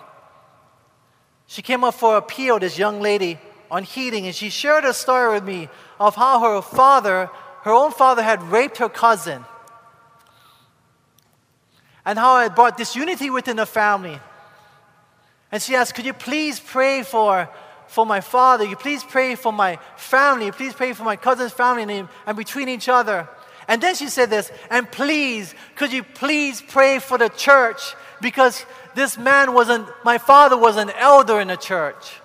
She 1.45 1.61
came 1.61 1.83
up 1.83 1.93
for 1.93 2.15
a 2.15 2.17
appeal, 2.17 2.57
this 2.59 2.79
young 2.79 3.01
lady, 3.01 3.37
on 3.69 3.83
heating, 3.83 4.25
and 4.25 4.33
she 4.33 4.49
shared 4.49 4.83
a 4.83 4.93
story 4.93 5.33
with 5.33 5.43
me 5.43 5.69
of 5.99 6.15
how 6.15 6.39
her 6.39 6.61
father, 6.61 7.29
her 7.63 7.71
own 7.71 7.91
father, 7.91 8.23
had 8.23 8.41
raped 8.43 8.77
her 8.77 8.89
cousin. 8.89 9.45
And 12.05 12.17
how 12.17 12.43
it 12.43 12.55
brought 12.55 12.77
disunity 12.77 13.29
within 13.29 13.57
the 13.57 13.65
family. 13.65 14.19
And 15.51 15.61
she 15.61 15.75
asked, 15.75 15.95
Could 15.95 16.05
you 16.05 16.13
please 16.13 16.59
pray 16.59 17.03
for, 17.03 17.49
for 17.87 18.05
my 18.05 18.21
father? 18.21 18.63
You 18.63 18.75
please 18.75 19.03
pray 19.03 19.35
for 19.35 19.51
my 19.51 19.77
family. 19.97 20.47
You 20.47 20.51
please 20.51 20.73
pray 20.73 20.93
for 20.93 21.03
my 21.03 21.15
cousin's 21.15 21.51
family 21.51 21.83
and, 21.83 22.09
and 22.25 22.37
between 22.37 22.69
each 22.69 22.89
other. 22.89 23.27
And 23.67 23.81
then 23.81 23.95
she 23.95 24.09
said 24.09 24.29
this, 24.29 24.51
and 24.69 24.91
please, 24.91 25.53
could 25.75 25.93
you 25.93 26.03
please 26.03 26.61
pray 26.61 26.99
for 26.99 27.17
the 27.17 27.29
church? 27.29 27.95
Because 28.19 28.65
this 28.95 29.17
man 29.17 29.53
wasn't, 29.53 29.87
my 30.03 30.17
father 30.17 30.57
was 30.57 30.77
an 30.77 30.89
elder 30.91 31.39
in 31.39 31.47
the 31.47 31.55
church. 31.55 32.20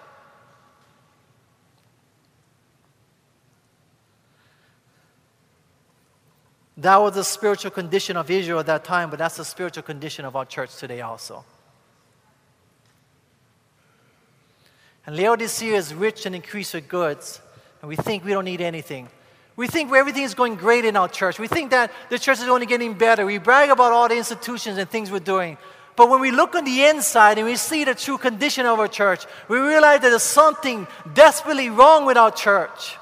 That 6.79 6.97
was 6.97 7.15
the 7.15 7.25
spiritual 7.25 7.71
condition 7.71 8.17
of 8.17 8.31
Israel 8.31 8.61
at 8.61 8.67
that 8.67 8.85
time, 8.85 9.09
but 9.09 9.19
that's 9.19 9.37
the 9.37 9.45
spiritual 9.45 9.83
condition 9.83 10.25
of 10.25 10.37
our 10.37 10.45
church 10.45 10.77
today 10.77 11.01
also. 11.01 11.45
And 15.07 15.17
Laodicea 15.17 15.75
is 15.75 15.95
rich 15.95 16.27
and 16.27 16.35
increased 16.35 16.75
with 16.75 16.89
goods, 16.89 17.41
and 17.81 17.89
we 17.89 17.97
think 17.97 18.25
we 18.25 18.33
don't 18.33 18.45
need 18.45 18.61
anything. 18.61 19.09
We 19.55 19.69
think 19.69 19.91
everything 19.93 20.25
is 20.25 20.35
going 20.35 20.57
great 20.57 20.85
in 20.85 20.97
our 20.97 21.09
church. 21.09 21.39
We 21.39 21.49
think 21.49 21.71
that 21.71 21.91
the 22.11 22.19
church 22.19 22.41
is 22.41 22.49
only 22.49 22.67
getting 22.67 22.93
better. 22.93 23.25
We 23.25 23.39
brag 23.39 23.71
about 23.71 23.93
all 23.93 24.09
the 24.09 24.17
institutions 24.17 24.77
and 24.77 24.91
things 24.91 25.11
we're 25.11 25.21
doing. 25.21 25.57
But 25.95 26.11
when 26.11 26.21
we 26.21 26.31
look 26.31 26.55
on 26.55 26.65
the 26.65 26.85
inside 26.85 27.39
and 27.39 27.47
we 27.47 27.57
see 27.57 27.85
the 27.85 27.95
true 27.95 28.19
condition 28.19 28.67
of 28.67 28.79
our 28.79 28.89
church, 28.89 29.25
we 29.49 29.59
realize 29.59 30.01
that 30.01 30.11
there's 30.11 30.23
something 30.23 30.87
desperately 31.15 31.71
wrong 31.71 32.05
with 32.05 32.19
our 32.19 32.31
church. 32.31 32.99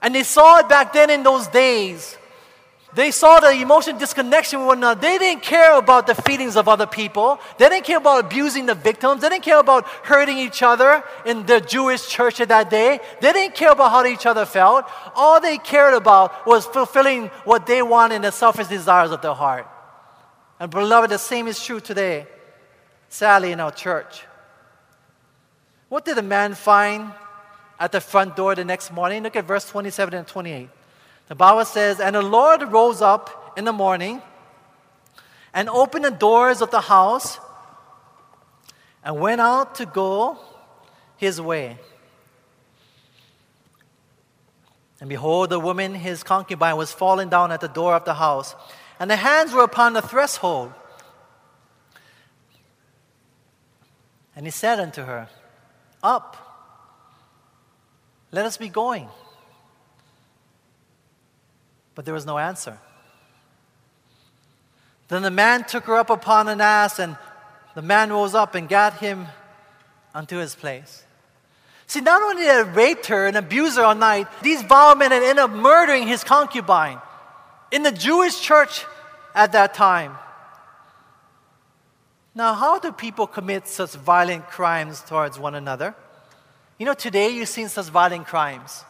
And 0.00 0.14
they 0.14 0.22
saw 0.22 0.60
it 0.60 0.68
back 0.68 0.92
then 0.92 1.10
in 1.10 1.24
those 1.24 1.48
days. 1.48 2.16
They 2.96 3.10
saw 3.10 3.40
the 3.40 3.50
emotional 3.50 3.98
disconnection 3.98 4.60
with 4.60 4.68
one 4.68 4.78
another. 4.78 4.98
They 4.98 5.18
didn't 5.18 5.42
care 5.42 5.76
about 5.76 6.06
the 6.06 6.14
feelings 6.14 6.56
of 6.56 6.66
other 6.66 6.86
people. 6.86 7.38
They 7.58 7.68
didn't 7.68 7.84
care 7.84 7.98
about 7.98 8.24
abusing 8.24 8.64
the 8.64 8.74
victims. 8.74 9.20
They 9.20 9.28
didn't 9.28 9.44
care 9.44 9.60
about 9.60 9.86
hurting 9.86 10.38
each 10.38 10.62
other 10.62 11.04
in 11.26 11.44
the 11.44 11.60
Jewish 11.60 12.08
church 12.08 12.40
of 12.40 12.48
that 12.48 12.70
day. 12.70 13.00
They 13.20 13.34
didn't 13.34 13.54
care 13.54 13.72
about 13.72 13.90
how 13.90 14.06
each 14.06 14.24
other 14.24 14.46
felt. 14.46 14.86
All 15.14 15.42
they 15.42 15.58
cared 15.58 15.92
about 15.92 16.46
was 16.46 16.64
fulfilling 16.64 17.26
what 17.44 17.66
they 17.66 17.82
wanted 17.82 18.14
in 18.14 18.22
the 18.22 18.32
selfish 18.32 18.68
desires 18.68 19.10
of 19.10 19.20
their 19.20 19.34
heart. 19.34 19.68
And 20.58 20.70
beloved, 20.70 21.10
the 21.10 21.18
same 21.18 21.48
is 21.48 21.62
true 21.62 21.80
today, 21.80 22.26
sadly, 23.10 23.52
in 23.52 23.60
our 23.60 23.72
church. 23.72 24.24
What 25.90 26.06
did 26.06 26.16
the 26.16 26.22
man 26.22 26.54
find 26.54 27.12
at 27.78 27.92
the 27.92 28.00
front 28.00 28.36
door 28.36 28.54
the 28.54 28.64
next 28.64 28.90
morning? 28.90 29.22
Look 29.22 29.36
at 29.36 29.44
verse 29.44 29.68
27 29.68 30.14
and 30.14 30.26
28. 30.26 30.70
The 31.28 31.34
Bible 31.34 31.64
says, 31.64 32.00
And 32.00 32.14
the 32.14 32.22
Lord 32.22 32.62
rose 32.72 33.02
up 33.02 33.54
in 33.56 33.64
the 33.64 33.72
morning 33.72 34.22
and 35.52 35.68
opened 35.68 36.04
the 36.04 36.10
doors 36.10 36.60
of 36.60 36.70
the 36.70 36.82
house 36.82 37.38
and 39.02 39.18
went 39.18 39.40
out 39.40 39.76
to 39.76 39.86
go 39.86 40.38
his 41.16 41.40
way. 41.40 41.78
And 45.00 45.08
behold, 45.08 45.50
the 45.50 45.60
woman, 45.60 45.94
his 45.94 46.22
concubine, 46.22 46.76
was 46.76 46.92
falling 46.92 47.28
down 47.28 47.52
at 47.52 47.60
the 47.60 47.68
door 47.68 47.94
of 47.94 48.04
the 48.04 48.14
house, 48.14 48.54
and 48.98 49.10
the 49.10 49.16
hands 49.16 49.52
were 49.52 49.62
upon 49.62 49.92
the 49.92 50.00
threshold. 50.00 50.72
And 54.34 54.46
he 54.46 54.50
said 54.50 54.80
unto 54.80 55.02
her, 55.02 55.28
Up, 56.02 56.36
let 58.32 58.46
us 58.46 58.56
be 58.56 58.68
going. 58.68 59.08
But 61.96 62.04
there 62.04 62.14
was 62.14 62.26
no 62.26 62.38
answer. 62.38 62.78
Then 65.08 65.22
the 65.22 65.30
man 65.32 65.64
took 65.64 65.84
her 65.84 65.96
up 65.96 66.10
upon 66.10 66.46
an 66.46 66.60
ass, 66.60 67.00
and 67.00 67.16
the 67.74 67.82
man 67.82 68.10
rose 68.10 68.34
up 68.34 68.54
and 68.54 68.68
got 68.68 68.98
him 68.98 69.26
unto 70.14 70.36
his 70.36 70.54
place. 70.54 71.02
See, 71.88 72.00
not 72.00 72.22
only 72.22 72.42
did 72.42 72.66
they 72.66 72.70
raped 72.70 73.06
her 73.06 73.26
and 73.26 73.36
abuse 73.36 73.76
her 73.76 73.82
all 73.82 73.94
night, 73.94 74.28
these 74.42 74.62
vile 74.62 74.94
men 74.94 75.10
had 75.10 75.22
ended 75.22 75.38
up 75.38 75.50
murdering 75.50 76.06
his 76.06 76.22
concubine 76.22 77.00
in 77.70 77.82
the 77.82 77.92
Jewish 77.92 78.40
church 78.40 78.84
at 79.34 79.52
that 79.52 79.74
time. 79.74 80.16
Now, 82.34 82.54
how 82.54 82.78
do 82.78 82.92
people 82.92 83.26
commit 83.26 83.68
such 83.68 83.92
violent 83.92 84.48
crimes 84.48 85.00
towards 85.00 85.38
one 85.38 85.54
another? 85.54 85.94
You 86.78 86.84
know, 86.84 86.94
today 86.94 87.30
you've 87.30 87.48
seen 87.48 87.68
such 87.68 87.86
violent 87.86 88.26
crimes. 88.26 88.84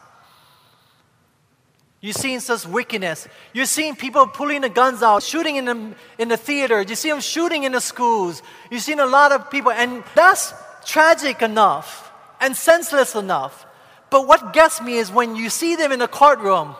You're 1.99 2.13
seeing 2.13 2.39
such 2.39 2.65
wickedness. 2.65 3.27
You're 3.53 3.65
seeing 3.65 3.95
people 3.95 4.27
pulling 4.27 4.61
the 4.61 4.69
guns 4.69 5.01
out, 5.01 5.23
shooting 5.23 5.55
in 5.55 5.65
the, 5.65 5.95
in 6.19 6.27
the 6.27 6.37
theater. 6.37 6.81
You 6.81 6.95
see 6.95 7.09
them 7.09 7.21
shooting 7.21 7.63
in 7.63 7.71
the 7.71 7.81
schools. 7.81 8.43
You've 8.69 8.83
seen 8.83 8.99
a 8.99 9.05
lot 9.05 9.31
of 9.31 9.49
people, 9.49 9.71
and 9.71 10.03
that's 10.13 10.53
tragic 10.85 11.41
enough 11.41 12.11
and 12.39 12.55
senseless 12.55 13.15
enough. 13.15 13.65
But 14.09 14.27
what 14.27 14.53
gets 14.53 14.81
me 14.81 14.97
is 14.97 15.11
when 15.11 15.35
you 15.35 15.49
see 15.49 15.75
them 15.75 15.91
in 15.91 15.99
the 15.99 16.07
courtroom 16.07 16.75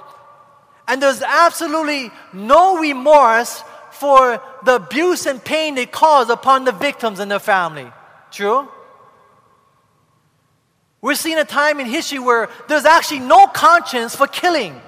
and 0.88 1.02
there's 1.02 1.22
absolutely 1.22 2.12
no 2.32 2.80
remorse 2.80 3.64
for 3.92 4.42
the 4.64 4.76
abuse 4.76 5.26
and 5.26 5.44
pain 5.44 5.76
they 5.76 5.86
cause 5.86 6.30
upon 6.30 6.64
the 6.64 6.72
victims 6.72 7.20
and 7.20 7.30
their 7.30 7.40
family. 7.40 7.92
True? 8.32 8.70
We're 11.02 11.16
seeing 11.16 11.38
a 11.38 11.46
time 11.46 11.80
in 11.80 11.88
history 11.88 12.20
where 12.20 12.50
there's 12.68 12.86
actually 12.86 13.20
no 13.20 13.48
conscience 13.48 14.16
for 14.16 14.28
killing. 14.28 14.80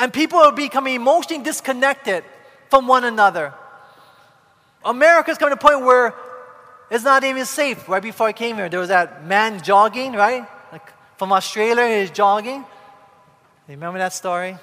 And 0.00 0.10
people 0.10 0.38
are 0.38 0.50
becoming 0.50 0.94
emotionally 0.94 1.44
disconnected 1.44 2.24
from 2.70 2.86
one 2.86 3.04
another. 3.04 3.52
America's 4.82 5.36
coming 5.36 5.54
to 5.54 5.62
a 5.62 5.70
point 5.70 5.84
where 5.84 6.14
it's 6.90 7.04
not 7.04 7.22
even 7.22 7.44
safe. 7.44 7.86
Right 7.86 8.02
before 8.02 8.26
I 8.26 8.32
came 8.32 8.56
here, 8.56 8.70
there 8.70 8.80
was 8.80 8.88
that 8.88 9.26
man 9.26 9.62
jogging, 9.62 10.14
right? 10.14 10.46
Like 10.72 10.90
from 11.18 11.32
Australia, 11.32 12.00
he's 12.00 12.10
jogging. 12.10 12.64
You 13.68 13.74
remember 13.74 13.98
that 13.98 14.14
story? 14.14 14.56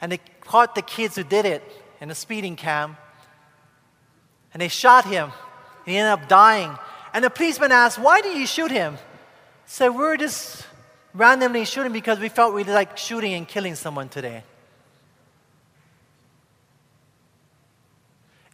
And 0.00 0.10
they 0.10 0.18
caught 0.40 0.74
the 0.74 0.82
kids 0.82 1.14
who 1.14 1.22
did 1.22 1.46
it 1.46 1.62
in 2.00 2.10
a 2.10 2.14
speeding 2.16 2.56
cam. 2.56 2.96
And 4.52 4.60
they 4.60 4.68
shot 4.68 5.04
him. 5.04 5.30
He 5.86 5.96
ended 5.96 6.12
up 6.12 6.28
dying. 6.28 6.76
And 7.14 7.24
the 7.24 7.30
policeman 7.30 7.70
asked, 7.70 8.00
Why 8.00 8.20
did 8.20 8.36
you 8.36 8.48
shoot 8.48 8.72
him? 8.72 8.94
He 8.94 8.98
said, 9.66 9.90
We're 9.90 10.16
just 10.16 10.66
randomly 11.14 11.64
shooting 11.64 11.92
because 11.92 12.18
we 12.18 12.28
felt 12.28 12.54
we 12.54 12.64
like 12.64 12.96
shooting 12.96 13.34
and 13.34 13.46
killing 13.46 13.74
someone 13.74 14.08
today. 14.08 14.42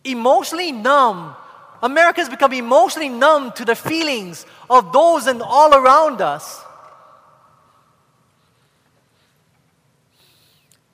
Emotionally 0.04 0.72
numb. 0.72 1.34
America's 1.82 2.28
become 2.28 2.52
emotionally 2.52 3.08
numb 3.08 3.52
to 3.52 3.64
the 3.64 3.76
feelings 3.76 4.46
of 4.68 4.92
those 4.92 5.26
and 5.26 5.42
all 5.42 5.74
around 5.74 6.20
us. 6.20 6.64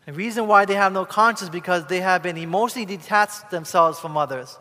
The 0.05 0.13
reason 0.13 0.47
why 0.47 0.67
they 0.67 0.75
have 0.75 0.93
no 0.93 1.07
conscience 1.07 1.49
because 1.49 1.87
they 1.87 2.01
have 2.01 2.23
been 2.23 2.37
emotionally 2.37 2.85
detached 2.85 3.51
themselves 3.51 3.99
from 3.99 4.19
others. 4.19 4.59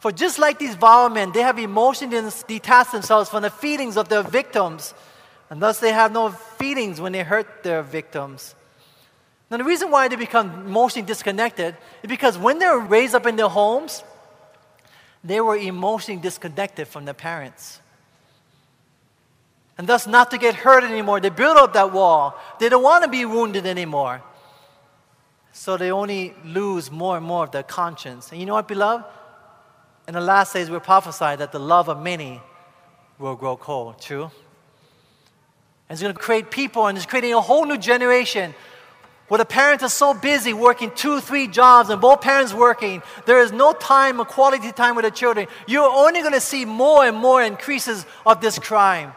For 0.00 0.12
just 0.12 0.38
like 0.38 0.58
these 0.58 0.74
vile 0.74 1.08
men, 1.08 1.32
they 1.32 1.40
have 1.40 1.58
emotionally 1.58 2.30
detached 2.46 2.92
themselves 2.92 3.30
from 3.30 3.42
the 3.42 3.50
feelings 3.50 3.96
of 3.96 4.10
their 4.10 4.22
victims 4.22 4.92
and 5.52 5.60
thus 5.60 5.80
they 5.80 5.92
have 5.92 6.12
no 6.12 6.30
feelings 6.30 6.98
when 6.98 7.12
they 7.12 7.22
hurt 7.22 7.62
their 7.62 7.82
victims. 7.82 8.54
Now, 9.50 9.58
the 9.58 9.64
reason 9.64 9.90
why 9.90 10.08
they 10.08 10.16
become 10.16 10.64
emotionally 10.64 11.06
disconnected 11.06 11.76
is 12.02 12.08
because 12.08 12.38
when 12.38 12.58
they 12.58 12.64
were 12.64 12.80
raised 12.80 13.14
up 13.14 13.26
in 13.26 13.36
their 13.36 13.50
homes, 13.50 14.02
they 15.22 15.42
were 15.42 15.58
emotionally 15.58 16.18
disconnected 16.22 16.88
from 16.88 17.04
their 17.04 17.12
parents. 17.12 17.82
And 19.76 19.86
thus, 19.86 20.06
not 20.06 20.30
to 20.30 20.38
get 20.38 20.54
hurt 20.54 20.84
anymore, 20.84 21.20
they 21.20 21.28
build 21.28 21.58
up 21.58 21.74
that 21.74 21.92
wall. 21.92 22.34
They 22.58 22.70
don't 22.70 22.82
want 22.82 23.04
to 23.04 23.10
be 23.10 23.26
wounded 23.26 23.66
anymore. 23.66 24.22
So 25.52 25.76
they 25.76 25.92
only 25.92 26.34
lose 26.46 26.90
more 26.90 27.18
and 27.18 27.26
more 27.26 27.44
of 27.44 27.50
their 27.50 27.62
conscience. 27.62 28.32
And 28.32 28.40
you 28.40 28.46
know 28.46 28.54
what, 28.54 28.68
beloved? 28.68 29.04
In 30.08 30.14
the 30.14 30.20
last 30.22 30.54
days, 30.54 30.70
we 30.70 30.78
prophesied 30.78 31.40
that 31.40 31.52
the 31.52 31.60
love 31.60 31.90
of 31.90 32.02
many 32.02 32.40
will 33.18 33.36
grow 33.36 33.58
cold. 33.58 34.00
True? 34.00 34.30
And 35.92 35.96
it's 35.98 36.02
going 36.02 36.14
to 36.14 36.18
create 36.18 36.50
people, 36.50 36.86
and 36.86 36.96
it's 36.96 37.06
creating 37.06 37.34
a 37.34 37.40
whole 37.42 37.66
new 37.66 37.76
generation 37.76 38.54
where 39.28 39.36
the 39.36 39.44
parents 39.44 39.84
are 39.84 39.90
so 39.90 40.14
busy 40.14 40.54
working 40.54 40.90
two, 40.90 41.20
three 41.20 41.46
jobs, 41.46 41.90
and 41.90 42.00
both 42.00 42.22
parents 42.22 42.54
working. 42.54 43.02
There 43.26 43.42
is 43.42 43.52
no 43.52 43.74
time, 43.74 44.18
a 44.18 44.24
quality 44.24 44.72
time 44.72 44.96
with 44.96 45.04
the 45.04 45.10
children. 45.10 45.48
You're 45.66 45.86
only 45.86 46.20
going 46.20 46.32
to 46.32 46.40
see 46.40 46.64
more 46.64 47.04
and 47.04 47.14
more 47.14 47.42
increases 47.42 48.06
of 48.24 48.40
this 48.40 48.58
crime. 48.58 49.12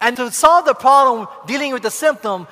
And 0.00 0.16
to 0.18 0.30
solve 0.30 0.66
the 0.66 0.74
problem, 0.74 1.26
dealing 1.48 1.72
with 1.72 1.82
the 1.82 1.90
symptom, 1.90 2.46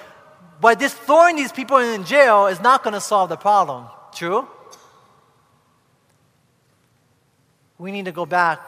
by 0.61 0.75
just 0.75 0.97
throwing 0.97 1.37
these 1.37 1.53
people 1.53 1.77
in 1.77 2.05
jail 2.05 2.49
is 2.49 2.61
not 2.61 2.83
going 2.83 2.95
to 2.95 3.01
solve 3.01 3.29
the 3.29 3.37
problem. 3.37 3.87
True? 4.13 4.49
We 7.79 7.93
need 7.93 8.07
to 8.07 8.13
go 8.13 8.27
back 8.27 8.59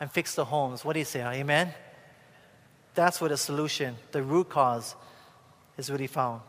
and 0.00 0.10
fix 0.10 0.34
the 0.34 0.44
homes. 0.44 0.84
What 0.84 0.94
do 0.94 0.98
you 0.98 1.04
say? 1.04 1.22
Amen? 1.22 1.72
That's 2.94 3.20
where 3.20 3.30
the 3.30 3.36
solution, 3.36 3.96
the 4.12 4.22
root 4.22 4.50
cause, 4.50 4.94
is 5.78 5.90
really 5.90 6.06
found. 6.06 6.42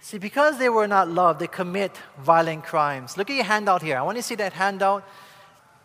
See, 0.00 0.18
because 0.18 0.58
they 0.58 0.68
were 0.68 0.86
not 0.86 1.08
loved, 1.08 1.40
they 1.40 1.46
commit 1.46 1.92
violent 2.18 2.64
crimes. 2.64 3.16
Look 3.16 3.28
at 3.30 3.36
your 3.36 3.44
handout 3.44 3.82
here. 3.82 3.98
I 3.98 4.02
want 4.02 4.16
you 4.16 4.22
to 4.22 4.26
see 4.28 4.36
that 4.36 4.54
handout. 4.54 5.06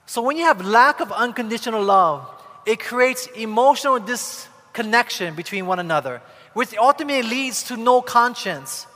So, 0.05 0.21
when 0.21 0.37
you 0.37 0.43
have 0.43 0.65
lack 0.65 0.99
of 0.99 1.11
unconditional 1.11 1.83
love, 1.83 2.29
it 2.65 2.79
creates 2.79 3.27
emotional 3.35 3.99
disconnection 3.99 5.35
between 5.35 5.65
one 5.65 5.79
another, 5.79 6.21
which 6.53 6.73
ultimately 6.77 7.23
leads 7.23 7.63
to 7.63 7.77
no 7.77 8.01
conscience. 8.01 8.87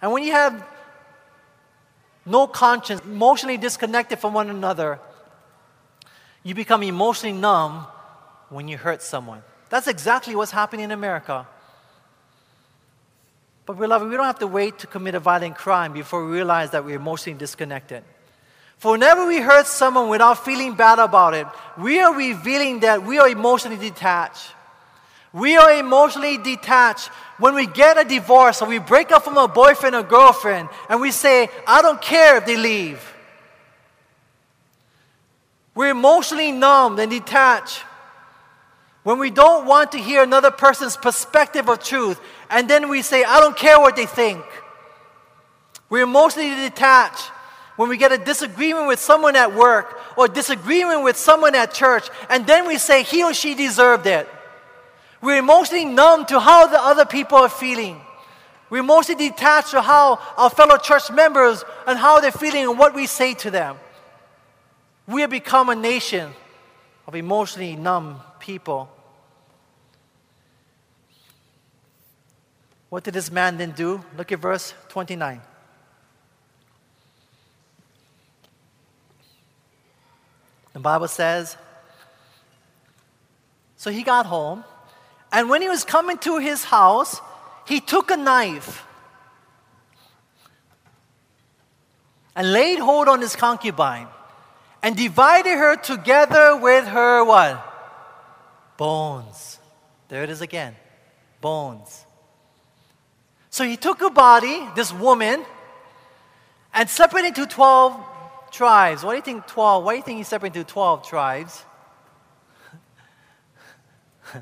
And 0.00 0.12
when 0.12 0.22
you 0.24 0.32
have 0.32 0.64
no 2.24 2.46
conscience, 2.46 3.00
emotionally 3.04 3.56
disconnected 3.56 4.18
from 4.18 4.32
one 4.32 4.48
another, 4.48 5.00
you 6.42 6.54
become 6.54 6.82
emotionally 6.82 7.36
numb 7.36 7.86
when 8.48 8.68
you 8.68 8.76
hurt 8.76 9.02
someone. 9.02 9.42
That's 9.70 9.86
exactly 9.86 10.34
what's 10.34 10.50
happening 10.50 10.84
in 10.84 10.90
America. 10.90 11.46
But, 13.64 13.78
beloved, 13.78 14.08
we 14.08 14.16
don't 14.16 14.26
have 14.26 14.40
to 14.40 14.46
wait 14.46 14.80
to 14.80 14.86
commit 14.86 15.14
a 15.14 15.20
violent 15.20 15.54
crime 15.54 15.92
before 15.92 16.24
we 16.24 16.32
realize 16.32 16.70
that 16.70 16.84
we're 16.84 16.96
emotionally 16.96 17.38
disconnected. 17.38 18.02
For 18.78 18.92
whenever 18.92 19.26
we 19.26 19.38
hurt 19.38 19.68
someone 19.68 20.08
without 20.08 20.44
feeling 20.44 20.74
bad 20.74 20.98
about 20.98 21.34
it, 21.34 21.46
we 21.78 22.00
are 22.00 22.12
revealing 22.12 22.80
that 22.80 23.04
we 23.04 23.18
are 23.18 23.28
emotionally 23.28 23.78
detached. 23.78 24.50
We 25.32 25.56
are 25.56 25.72
emotionally 25.72 26.36
detached 26.36 27.06
when 27.38 27.54
we 27.54 27.66
get 27.66 27.96
a 27.96 28.04
divorce 28.04 28.60
or 28.60 28.68
we 28.68 28.78
break 28.78 29.12
up 29.12 29.22
from 29.22 29.38
a 29.38 29.48
boyfriend 29.48 29.94
or 29.94 30.02
girlfriend 30.02 30.68
and 30.88 31.00
we 31.00 31.12
say, 31.12 31.48
I 31.66 31.80
don't 31.80 32.02
care 32.02 32.36
if 32.36 32.44
they 32.44 32.56
leave. 32.56 33.11
We're 35.74 35.90
emotionally 35.90 36.52
numbed 36.52 36.98
and 36.98 37.10
detached 37.10 37.82
when 39.02 39.18
we 39.18 39.30
don't 39.30 39.66
want 39.66 39.92
to 39.92 39.98
hear 39.98 40.22
another 40.22 40.50
person's 40.50 40.96
perspective 40.96 41.68
of 41.68 41.82
truth 41.82 42.20
and 42.50 42.68
then 42.68 42.88
we 42.88 43.02
say, 43.02 43.24
I 43.24 43.40
don't 43.40 43.56
care 43.56 43.80
what 43.80 43.96
they 43.96 44.06
think. 44.06 44.44
We're 45.88 46.04
emotionally 46.04 46.54
detached 46.54 47.30
when 47.76 47.88
we 47.88 47.96
get 47.96 48.12
a 48.12 48.18
disagreement 48.18 48.86
with 48.86 48.98
someone 48.98 49.36
at 49.36 49.54
work 49.54 49.98
or 50.16 50.28
disagreement 50.28 51.02
with 51.02 51.16
someone 51.16 51.54
at 51.54 51.72
church, 51.72 52.08
and 52.28 52.46
then 52.46 52.66
we 52.66 52.78
say 52.78 53.02
he 53.02 53.24
or 53.24 53.34
she 53.34 53.54
deserved 53.54 54.06
it. 54.06 54.28
We're 55.20 55.38
emotionally 55.38 55.84
numb 55.84 56.26
to 56.26 56.40
how 56.40 56.66
the 56.66 56.80
other 56.80 57.04
people 57.04 57.38
are 57.38 57.48
feeling. 57.48 58.00
We're 58.70 58.80
emotionally 58.80 59.28
detached 59.28 59.70
to 59.70 59.82
how 59.82 60.18
our 60.36 60.50
fellow 60.50 60.78
church 60.78 61.10
members 61.10 61.64
and 61.86 61.98
how 61.98 62.20
they're 62.20 62.32
feeling 62.32 62.64
and 62.64 62.78
what 62.78 62.94
we 62.94 63.06
say 63.06 63.34
to 63.34 63.50
them. 63.50 63.76
We 65.06 65.20
have 65.22 65.30
become 65.30 65.68
a 65.68 65.74
nation 65.74 66.32
of 67.06 67.14
emotionally 67.14 67.76
numb 67.76 68.20
people. 68.38 68.88
What 72.88 73.04
did 73.04 73.14
this 73.14 73.30
man 73.30 73.56
then 73.56 73.72
do? 73.72 74.04
Look 74.16 74.32
at 74.32 74.38
verse 74.38 74.74
29. 74.88 75.40
The 80.72 80.80
Bible 80.80 81.08
says, 81.08 81.56
so 83.76 83.90
he 83.90 84.02
got 84.02 84.26
home, 84.26 84.64
and 85.32 85.50
when 85.50 85.60
he 85.60 85.68
was 85.68 85.84
coming 85.84 86.18
to 86.18 86.38
his 86.38 86.64
house, 86.64 87.20
he 87.66 87.80
took 87.80 88.10
a 88.10 88.16
knife 88.16 88.86
and 92.36 92.52
laid 92.52 92.78
hold 92.78 93.08
on 93.08 93.20
his 93.20 93.34
concubine 93.34 94.06
and 94.82 94.96
divided 94.96 95.56
her 95.56 95.76
together 95.76 96.56
with 96.56 96.86
her 96.86 97.24
what? 97.24 97.68
Bones. 98.76 99.58
There 100.08 100.24
it 100.24 100.30
is 100.30 100.40
again. 100.40 100.74
Bones. 101.40 102.04
So 103.50 103.64
he 103.64 103.76
took 103.76 104.02
a 104.02 104.10
body, 104.10 104.66
this 104.74 104.92
woman, 104.92 105.44
and 106.74 106.88
separated 106.88 107.38
into 107.38 107.46
12 107.46 108.02
tribes. 108.50 109.04
Why 109.04 109.12
do 109.12 109.16
you 109.16 109.22
think 109.22 109.46
12? 109.46 109.84
Why 109.84 109.92
do 109.92 109.96
you 109.98 110.02
think 110.02 110.18
he 110.18 110.24
separated 110.24 110.60
into 110.60 110.72
12 110.72 111.06
tribes? 111.06 111.64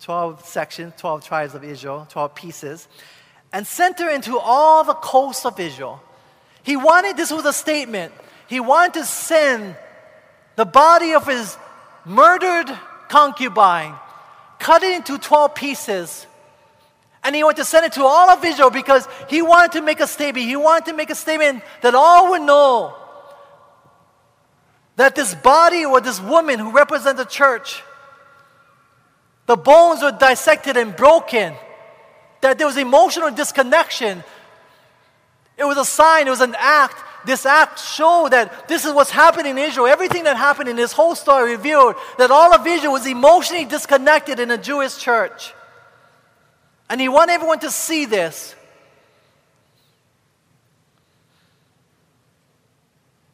12 0.00 0.44
sections, 0.44 0.92
12 0.98 1.24
tribes 1.24 1.54
of 1.54 1.64
Israel, 1.64 2.06
12 2.10 2.34
pieces, 2.34 2.88
and 3.52 3.66
sent 3.66 4.00
her 4.00 4.10
into 4.10 4.38
all 4.38 4.84
the 4.84 4.94
coasts 4.94 5.46
of 5.46 5.58
Israel. 5.58 6.02
He 6.62 6.76
wanted, 6.76 7.16
this 7.16 7.30
was 7.30 7.44
a 7.44 7.52
statement, 7.52 8.12
he 8.54 8.60
wanted 8.60 8.94
to 9.00 9.04
send 9.04 9.74
the 10.54 10.64
body 10.64 11.12
of 11.12 11.26
his 11.26 11.58
murdered 12.04 12.70
concubine, 13.08 13.96
cut 14.60 14.84
it 14.84 14.94
into 14.94 15.18
12 15.18 15.56
pieces, 15.56 16.24
and 17.24 17.34
he 17.34 17.42
wanted 17.42 17.56
to 17.56 17.64
send 17.64 17.84
it 17.84 17.94
to 17.94 18.04
all 18.04 18.30
of 18.30 18.44
Israel 18.44 18.70
because 18.70 19.08
he 19.28 19.42
wanted 19.42 19.72
to 19.72 19.82
make 19.82 19.98
a 19.98 20.06
statement. 20.06 20.46
He 20.46 20.54
wanted 20.54 20.84
to 20.84 20.92
make 20.92 21.10
a 21.10 21.16
statement 21.16 21.64
that 21.82 21.96
all 21.96 22.30
would 22.30 22.42
know 22.42 22.94
that 24.94 25.16
this 25.16 25.34
body 25.34 25.84
or 25.84 26.00
this 26.00 26.20
woman 26.20 26.60
who 26.60 26.70
represents 26.70 27.20
the 27.20 27.28
church, 27.28 27.82
the 29.46 29.56
bones 29.56 30.00
were 30.00 30.12
dissected 30.12 30.76
and 30.76 30.94
broken, 30.94 31.56
that 32.40 32.58
there 32.58 32.68
was 32.68 32.76
emotional 32.76 33.32
disconnection. 33.32 34.22
It 35.56 35.64
was 35.64 35.76
a 35.76 35.84
sign, 35.84 36.28
it 36.28 36.30
was 36.30 36.40
an 36.40 36.54
act. 36.56 37.00
This 37.24 37.46
act 37.46 37.78
showed 37.78 38.30
that 38.30 38.68
this 38.68 38.84
is 38.84 38.92
what's 38.92 39.10
happening 39.10 39.52
in 39.52 39.58
Israel. 39.58 39.86
Everything 39.86 40.24
that 40.24 40.36
happened 40.36 40.68
in 40.68 40.76
this 40.76 40.92
whole 40.92 41.14
story 41.14 41.52
revealed 41.52 41.94
that 42.18 42.30
all 42.30 42.54
of 42.54 42.66
Israel 42.66 42.92
was 42.92 43.06
emotionally 43.06 43.64
disconnected 43.64 44.40
in 44.40 44.50
a 44.50 44.58
Jewish 44.58 44.98
church. 44.98 45.54
And 46.90 47.00
he 47.00 47.08
wanted 47.08 47.32
everyone 47.32 47.60
to 47.60 47.70
see 47.70 48.04
this. 48.04 48.54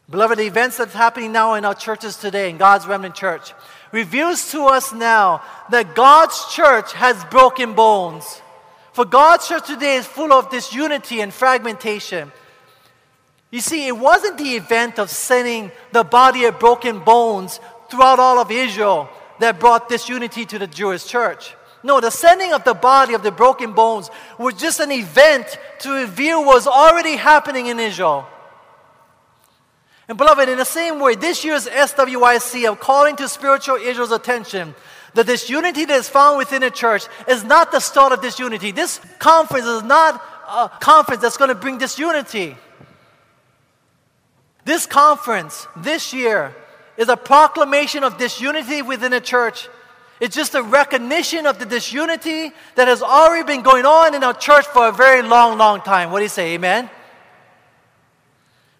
Beloved, 0.08 0.38
the 0.38 0.46
events 0.46 0.76
that's 0.76 0.92
happening 0.92 1.30
now 1.30 1.54
in 1.54 1.64
our 1.64 1.74
churches 1.74 2.16
today, 2.16 2.50
in 2.50 2.58
God's 2.58 2.86
remnant 2.86 3.14
church, 3.14 3.54
reveals 3.92 4.50
to 4.50 4.64
us 4.66 4.92
now 4.92 5.42
that 5.70 5.94
God's 5.94 6.52
church 6.52 6.92
has 6.94 7.22
broken 7.26 7.74
bones. 7.74 8.42
For 8.92 9.04
God's 9.04 9.46
church 9.46 9.66
today 9.66 9.96
is 9.96 10.06
full 10.06 10.32
of 10.32 10.50
disunity 10.50 11.20
and 11.20 11.32
fragmentation. 11.32 12.32
You 13.50 13.60
see, 13.60 13.86
it 13.88 13.96
wasn't 13.96 14.38
the 14.38 14.54
event 14.54 14.98
of 14.98 15.10
sending 15.10 15.72
the 15.92 16.04
body 16.04 16.44
of 16.44 16.58
broken 16.58 17.00
bones 17.00 17.58
throughout 17.90 18.20
all 18.20 18.38
of 18.38 18.50
Israel 18.50 19.08
that 19.40 19.58
brought 19.58 19.88
disunity 19.88 20.44
to 20.46 20.58
the 20.58 20.66
Jewish 20.66 21.06
church. 21.06 21.54
No, 21.82 22.00
the 22.00 22.10
sending 22.10 22.52
of 22.52 22.62
the 22.62 22.74
body 22.74 23.14
of 23.14 23.22
the 23.22 23.32
broken 23.32 23.72
bones 23.72 24.10
was 24.38 24.54
just 24.54 24.80
an 24.80 24.92
event 24.92 25.58
to 25.80 25.92
reveal 25.92 26.44
what 26.44 26.56
was 26.56 26.66
already 26.66 27.16
happening 27.16 27.66
in 27.66 27.80
Israel. 27.80 28.26
And 30.06 30.18
beloved, 30.18 30.48
in 30.48 30.58
the 30.58 30.64
same 30.64 31.00
way, 31.00 31.14
this 31.14 31.44
year's 31.44 31.66
SWYC 31.66 32.70
of 32.70 32.80
calling 32.80 33.16
to 33.16 33.28
spiritual 33.28 33.76
Israel's 33.76 34.12
attention 34.12 34.74
that 35.14 35.26
this 35.26 35.48
unity 35.48 35.84
that 35.86 35.96
is 35.96 36.08
found 36.08 36.36
within 36.38 36.60
the 36.60 36.70
church 36.70 37.04
is 37.26 37.44
not 37.44 37.72
the 37.72 37.80
start 37.80 38.12
of 38.12 38.20
this 38.20 38.38
unity. 38.38 38.72
This 38.72 39.00
conference 39.18 39.66
is 39.66 39.82
not 39.82 40.22
a 40.48 40.70
conference 40.80 41.22
that's 41.22 41.36
going 41.36 41.48
to 41.48 41.54
bring 41.54 41.78
this 41.78 41.98
unity. 41.98 42.56
This 44.70 44.86
conference 44.86 45.66
this 45.76 46.14
year 46.14 46.54
is 46.96 47.08
a 47.08 47.16
proclamation 47.16 48.04
of 48.04 48.18
disunity 48.18 48.82
within 48.82 49.10
the 49.10 49.20
church 49.20 49.68
it's 50.20 50.36
just 50.36 50.54
a 50.54 50.62
recognition 50.62 51.46
of 51.46 51.58
the 51.58 51.64
disunity 51.64 52.52
that 52.76 52.86
has 52.88 53.02
already 53.02 53.44
been 53.44 53.62
going 53.62 53.86
on 53.86 54.14
in 54.14 54.22
our 54.22 54.34
church 54.34 54.66
for 54.66 54.86
a 54.86 54.92
very 54.92 55.22
long, 55.22 55.56
long 55.56 55.80
time. 55.80 56.10
What 56.10 56.18
do 56.18 56.24
you 56.24 56.28
say? 56.28 56.54
Amen? 56.54 56.90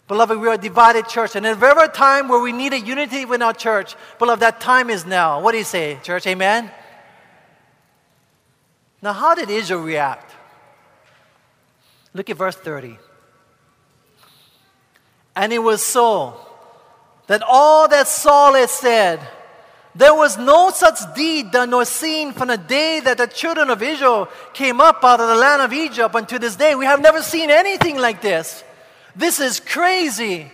Beloved, 0.07 0.39
we 0.39 0.49
are 0.49 0.55
a 0.55 0.59
divided 0.59 1.09
church. 1.09 1.35
And 1.37 1.47
if 1.47 1.63
ever 1.63 1.85
a 1.85 1.89
time 1.89 2.29
where 2.29 2.41
we 2.41 2.53
need 2.53 2.75
a 2.75 2.79
unity 2.79 3.25
within 3.25 3.43
our 3.43 3.55
church, 3.55 3.97
beloved, 4.19 4.43
that 4.43 4.61
time 4.61 4.91
is 4.91 5.07
now. 5.07 5.41
What 5.41 5.53
do 5.53 5.59
you 5.59 5.65
say, 5.65 5.99
church? 6.03 6.27
Amen? 6.27 6.71
Now, 9.01 9.15
how 9.15 9.35
did 9.35 9.49
Israel 9.49 9.81
react? 9.81 10.31
Look 12.13 12.29
at 12.29 12.37
verse 12.37 12.57
30. 12.57 12.99
And 15.41 15.55
it 15.55 15.59
was 15.59 15.83
so 15.83 16.37
that 17.27 17.43
all 17.43 17.89
that 17.89 18.07
Saul 18.07 18.53
had 18.53 18.69
said, 18.69 19.27
there 19.95 20.15
was 20.15 20.37
no 20.37 20.69
such 20.69 20.99
deed 21.15 21.51
done 21.51 21.71
nor 21.71 21.87
seen 21.87 22.35
from 22.35 22.49
the 22.49 22.59
day 22.59 23.01
that 23.01 23.17
the 23.17 23.27
children 23.27 23.71
of 23.71 23.83
Israel 23.83 24.29
came 24.53 24.83
up 24.83 25.03
out 25.03 25.19
of 25.19 25.29
the 25.29 25.35
land 25.35 25.63
of 25.63 25.73
Egypt 25.73 26.15
until 26.15 26.39
this 26.39 26.57
day. 26.57 26.75
We 26.75 26.85
have 26.85 27.01
never 27.01 27.23
seen 27.23 27.49
anything 27.49 27.97
like 27.97 28.21
this. 28.21 28.63
This 29.17 29.41
is 29.41 29.61
crazy. 29.61 30.53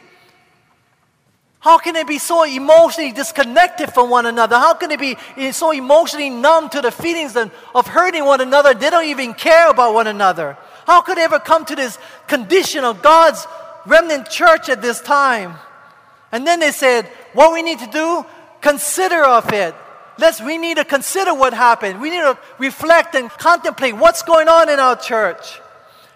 How 1.58 1.78
can 1.78 1.94
they 1.94 2.04
be 2.04 2.18
so 2.18 2.44
emotionally 2.44 3.10
disconnected 3.10 3.92
from 3.92 4.08
one 4.08 4.26
another? 4.26 4.56
How 4.56 4.74
can 4.74 4.88
they 4.88 4.96
be 4.96 5.16
so 5.50 5.72
emotionally 5.72 6.30
numb 6.30 6.68
to 6.68 6.80
the 6.80 6.92
feelings 6.92 7.34
of 7.34 7.86
hurting 7.88 8.24
one 8.24 8.40
another? 8.40 8.72
They 8.72 8.90
don't 8.90 9.06
even 9.06 9.34
care 9.34 9.68
about 9.68 9.94
one 9.94 10.06
another. 10.06 10.56
How 10.86 11.00
could 11.00 11.18
they 11.18 11.24
ever 11.24 11.40
come 11.40 11.64
to 11.64 11.74
this 11.74 11.98
condition 12.28 12.84
of 12.84 13.02
God's 13.02 13.44
remnant 13.86 14.28
church 14.28 14.68
at 14.68 14.82
this 14.82 15.00
time? 15.00 15.56
And 16.32 16.46
then 16.46 16.60
they 16.60 16.72
said, 16.72 17.06
What 17.32 17.52
we 17.52 17.62
need 17.62 17.78
to 17.78 17.86
do 17.86 18.26
consider 18.60 19.24
of 19.24 19.52
it. 19.52 19.74
Let's, 20.18 20.40
we 20.40 20.58
need 20.58 20.78
to 20.78 20.84
consider 20.84 21.34
what 21.34 21.52
happened. 21.52 22.00
We 22.00 22.10
need 22.10 22.22
to 22.22 22.38
reflect 22.58 23.14
and 23.14 23.30
contemplate 23.30 23.96
what's 23.96 24.22
going 24.22 24.48
on 24.48 24.68
in 24.68 24.80
our 24.80 24.96
church. 24.96 25.60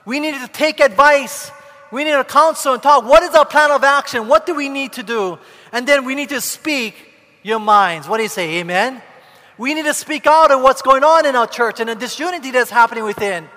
We 0.04 0.20
needed 0.20 0.40
to 0.40 0.48
take 0.48 0.80
advice. 0.80 1.50
We 1.92 2.04
need 2.04 2.12
to 2.12 2.24
counsel 2.24 2.74
and 2.74 2.82
talk. 2.82 3.04
What 3.04 3.22
is 3.22 3.34
our 3.34 3.44
plan 3.44 3.70
of 3.70 3.84
action? 3.84 4.26
What 4.26 4.46
do 4.46 4.54
we 4.54 4.68
need 4.68 4.94
to 4.94 5.02
do? 5.02 5.38
And 5.72 5.86
then 5.86 6.04
we 6.04 6.14
need 6.14 6.30
to 6.30 6.40
speak 6.40 6.94
your 7.42 7.60
minds. 7.60 8.08
What 8.08 8.16
do 8.16 8.22
you 8.22 8.28
say? 8.28 8.60
Amen? 8.60 9.02
We 9.58 9.74
need 9.74 9.84
to 9.84 9.94
speak 9.94 10.26
out 10.26 10.50
of 10.50 10.62
what's 10.62 10.82
going 10.82 11.04
on 11.04 11.26
in 11.26 11.36
our 11.36 11.46
church 11.46 11.80
and 11.80 11.90
the 11.90 11.94
disunity 11.94 12.50
that's 12.50 12.70
happening 12.70 13.04
within. 13.04 13.48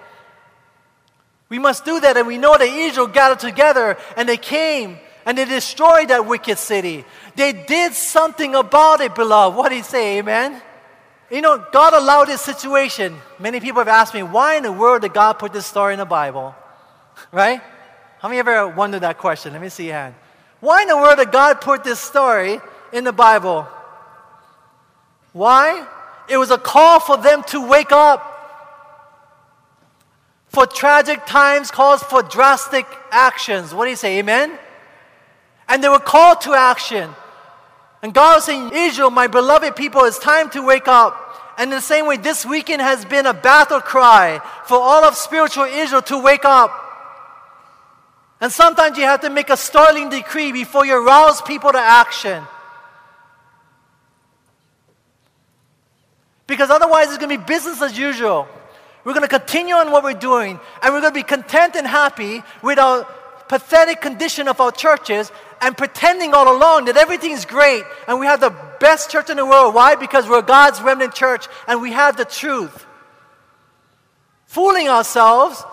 We 1.54 1.60
must 1.60 1.86
do 1.86 2.00
that, 2.00 2.18
and 2.18 2.26
we 2.26 2.40
know 2.40 2.58
that 2.58 2.68
Israel 2.68 3.06
gathered 3.06 3.38
together 3.38 3.96
and 4.18 4.28
they 4.28 4.38
came 4.38 4.98
and 5.24 5.38
they 5.38 5.46
destroyed 5.46 6.08
that 6.08 6.26
wicked 6.26 6.58
city. 6.58 7.06
They 7.36 7.54
did 7.54 7.94
something 7.94 8.56
about 8.56 9.02
it, 9.02 9.14
beloved. 9.14 9.56
What 9.56 9.70
do 9.70 9.76
you 9.76 9.84
say? 9.84 10.18
Amen? 10.18 10.60
You 11.30 11.42
know, 11.42 11.64
God 11.72 11.94
allowed 11.94 12.26
this 12.26 12.42
situation. 12.42 13.16
Many 13.38 13.60
people 13.60 13.82
have 13.82 13.88
asked 13.88 14.16
me, 14.16 14.24
why 14.24 14.56
in 14.56 14.64
the 14.64 14.72
world 14.72 15.04
did 15.04 15.14
God 15.14 15.34
put 15.34 15.54
this 15.54 15.68
story 15.68 15.94
in 15.94 16.00
the 16.00 16.06
Bible? 16.06 16.56
Right? 17.32 17.62
How 18.18 18.30
many 18.30 18.40
ever 18.40 18.68
wondered 18.70 19.02
that 19.02 19.20
question? 19.20 19.54
Let 19.54 19.62
me 19.62 19.70
see 19.70 19.86
your 19.86 19.94
hand. 19.94 20.16
Why 20.60 20.82
in 20.82 20.88
the 20.88 20.98
world 20.98 21.20
did 21.20 21.32
God 21.32 21.62
put 21.62 21.84
this 21.84 22.00
story 22.00 22.60
in 22.92 23.04
the 23.04 23.14
Bible? 23.14 23.68
Why? 25.34 25.86
It 26.28 26.38
was 26.38 26.50
a 26.50 26.58
call 26.58 27.00
for 27.00 27.18
them 27.18 27.44
to 27.50 27.68
wake 27.68 27.92
up. 27.92 28.33
For 30.54 30.68
tragic 30.68 31.26
times 31.26 31.72
calls 31.72 32.04
for 32.04 32.22
drastic 32.22 32.86
actions. 33.10 33.74
What 33.74 33.86
do 33.86 33.90
you 33.90 33.96
say? 33.96 34.20
Amen? 34.20 34.58
And 35.68 35.84
they 35.84 35.90
were 35.90 35.98
called 35.98 36.42
to 36.42 36.54
action. 36.54 37.10
And 38.04 38.14
God 38.14 38.36
was 38.36 38.46
saying, 38.46 38.70
Israel, 38.72 39.10
my 39.10 39.26
beloved 39.26 39.76
people, 39.76 40.04
it's 40.04 40.20
time 40.20 40.52
to 40.52 40.62
wake 40.64 40.88
up. 40.88 41.20
And 41.58 41.72
in 41.72 41.78
the 41.78 41.82
same 41.82 42.06
way, 42.06 42.18
this 42.18 42.46
weekend 42.46 42.82
has 42.82 43.04
been 43.04 43.26
a 43.26 43.34
battle 43.34 43.82
cry 43.82 44.40
for 44.66 44.78
all 44.78 45.04
of 45.04 45.16
spiritual 45.16 45.64
Israel 45.66 46.04
to 46.04 46.22
wake 46.22 46.46
up. 46.46 46.72
And 48.40 48.52
sometimes 48.52 48.98
you 48.98 49.06
have 49.06 49.22
to 49.22 49.32
make 49.32 49.50
a 49.50 49.58
startling 49.58 50.10
decree 50.10 50.52
before 50.52 50.86
you 50.86 51.04
rouse 51.04 51.42
people 51.42 51.72
to 51.72 51.80
action. 51.80 52.44
Because 56.46 56.70
otherwise, 56.70 57.08
it's 57.08 57.18
going 57.18 57.30
to 57.30 57.38
be 57.38 57.44
business 57.44 57.82
as 57.82 57.98
usual. 57.98 58.48
We're 59.04 59.14
going 59.14 59.28
to 59.28 59.40
continue 59.40 59.76
on 59.76 59.92
what 59.92 60.04
we're 60.04 60.14
doing, 60.14 60.60
and 60.82 60.94
we're 60.94 61.02
going 61.02 61.14
to 61.14 61.20
be 61.20 61.24
content 61.24 61.76
and 61.76 61.86
happy 61.86 62.42
with 62.62 62.80
our 62.80 63.06
pathetic 63.48 64.02
condition 64.02 64.48
of 64.48 64.60
our 64.60 64.72
churches 64.72 65.32
and 65.62 65.78
pretending 65.78 66.34
all 66.34 66.56
along 66.56 66.86
that 66.86 66.98
everything's 66.98 67.46
great 67.46 67.84
and 68.08 68.20
we 68.20 68.26
have 68.26 68.40
the 68.40 68.50
best 68.80 69.12
church 69.12 69.30
in 69.30 69.38
the 69.38 69.46
world. 69.46 69.76
Why? 69.76 69.96
Because 69.96 70.28
we're 70.28 70.42
God's 70.42 70.82
remnant 70.82 71.14
church 71.14 71.46
and 71.68 71.82
we 71.82 71.92
have 71.92 72.18
the 72.18 72.26
truth. 72.26 72.86
Fooling 74.48 74.90
ourselves 74.90 75.64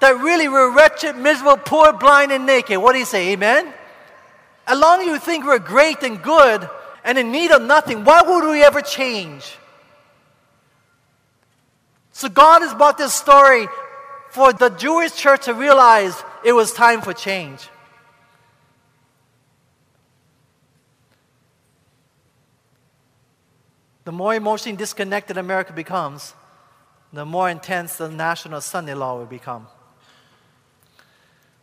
that 0.00 0.18
really 0.18 0.48
we're 0.48 0.74
wretched, 0.74 1.16
miserable, 1.16 1.56
poor, 1.56 1.92
blind, 1.92 2.32
and 2.32 2.46
naked. 2.46 2.78
What 2.78 2.92
do 2.92 2.98
you 2.98 3.04
say? 3.04 3.32
Amen? 3.32 3.72
As 4.66 4.78
long 4.78 5.00
as 5.00 5.06
you 5.06 5.18
think 5.18 5.44
we're 5.44 5.58
great 5.58 6.02
and 6.02 6.22
good 6.22 6.68
and 7.04 7.16
in 7.16 7.32
need 7.32 7.50
of 7.50 7.62
nothing, 7.62 8.04
why 8.04 8.22
would 8.22 8.50
we 8.50 8.62
ever 8.62 8.80
change? 8.80 9.56
So 12.18 12.28
God 12.28 12.62
has 12.62 12.74
brought 12.74 12.98
this 12.98 13.14
story 13.14 13.68
for 14.30 14.52
the 14.52 14.70
Jewish 14.70 15.14
church 15.14 15.44
to 15.44 15.54
realize 15.54 16.20
it 16.44 16.50
was 16.50 16.72
time 16.72 17.00
for 17.00 17.12
change. 17.12 17.68
The 24.04 24.10
more 24.10 24.34
emotionally 24.34 24.76
disconnected 24.76 25.36
America 25.36 25.72
becomes, 25.72 26.34
the 27.12 27.24
more 27.24 27.48
intense 27.48 27.98
the 27.98 28.08
National 28.08 28.60
Sunday 28.62 28.94
Law 28.94 29.16
will 29.18 29.26
become. 29.26 29.68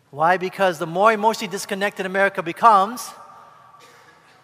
Why? 0.09 0.37
Because 0.37 0.79
the 0.79 0.87
more 0.87 1.11
emotionally 1.11 1.51
disconnected 1.51 2.05
America 2.05 2.41
becomes, 2.41 3.11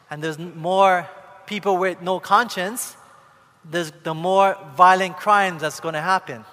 and 0.09 0.22
there's 0.22 0.38
more 0.38 1.09
people 1.45 1.78
with 1.78 2.01
no 2.01 2.20
conscience, 2.20 2.97
there's 3.64 3.91
the 4.03 4.14
more 4.14 4.57
violent 4.76 5.18
crimes 5.18 5.62
that's 5.62 5.80
going 5.80 5.93
to 5.93 6.01
happen. 6.01 6.43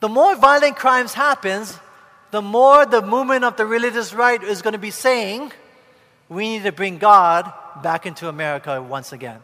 The 0.00 0.08
more 0.08 0.34
violent 0.36 0.76
crimes 0.76 1.14
happens, 1.14 1.78
the 2.32 2.42
more 2.42 2.84
the 2.84 3.02
movement 3.02 3.44
of 3.44 3.56
the 3.56 3.64
religious 3.64 4.12
right 4.12 4.42
is 4.42 4.62
going 4.62 4.72
to 4.72 4.78
be 4.78 4.90
saying, 4.90 5.52
we 6.28 6.48
need 6.48 6.64
to 6.64 6.72
bring 6.72 6.98
God 6.98 7.52
back 7.82 8.04
into 8.06 8.28
America 8.28 8.82
once 8.82 9.12
again. 9.12 9.40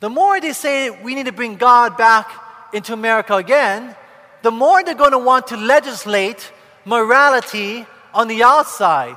The 0.00 0.10
more 0.10 0.40
they 0.40 0.52
say 0.52 0.90
we 0.90 1.14
need 1.14 1.26
to 1.26 1.32
bring 1.32 1.56
God 1.56 1.96
back 1.96 2.30
into 2.72 2.92
America 2.92 3.34
again, 3.34 3.94
the 4.42 4.50
more 4.50 4.82
they're 4.84 4.94
going 4.94 5.12
to 5.12 5.18
want 5.18 5.48
to 5.48 5.56
legislate 5.56 6.52
morality 6.88 7.86
on 8.14 8.28
the 8.28 8.42
outside. 8.42 9.16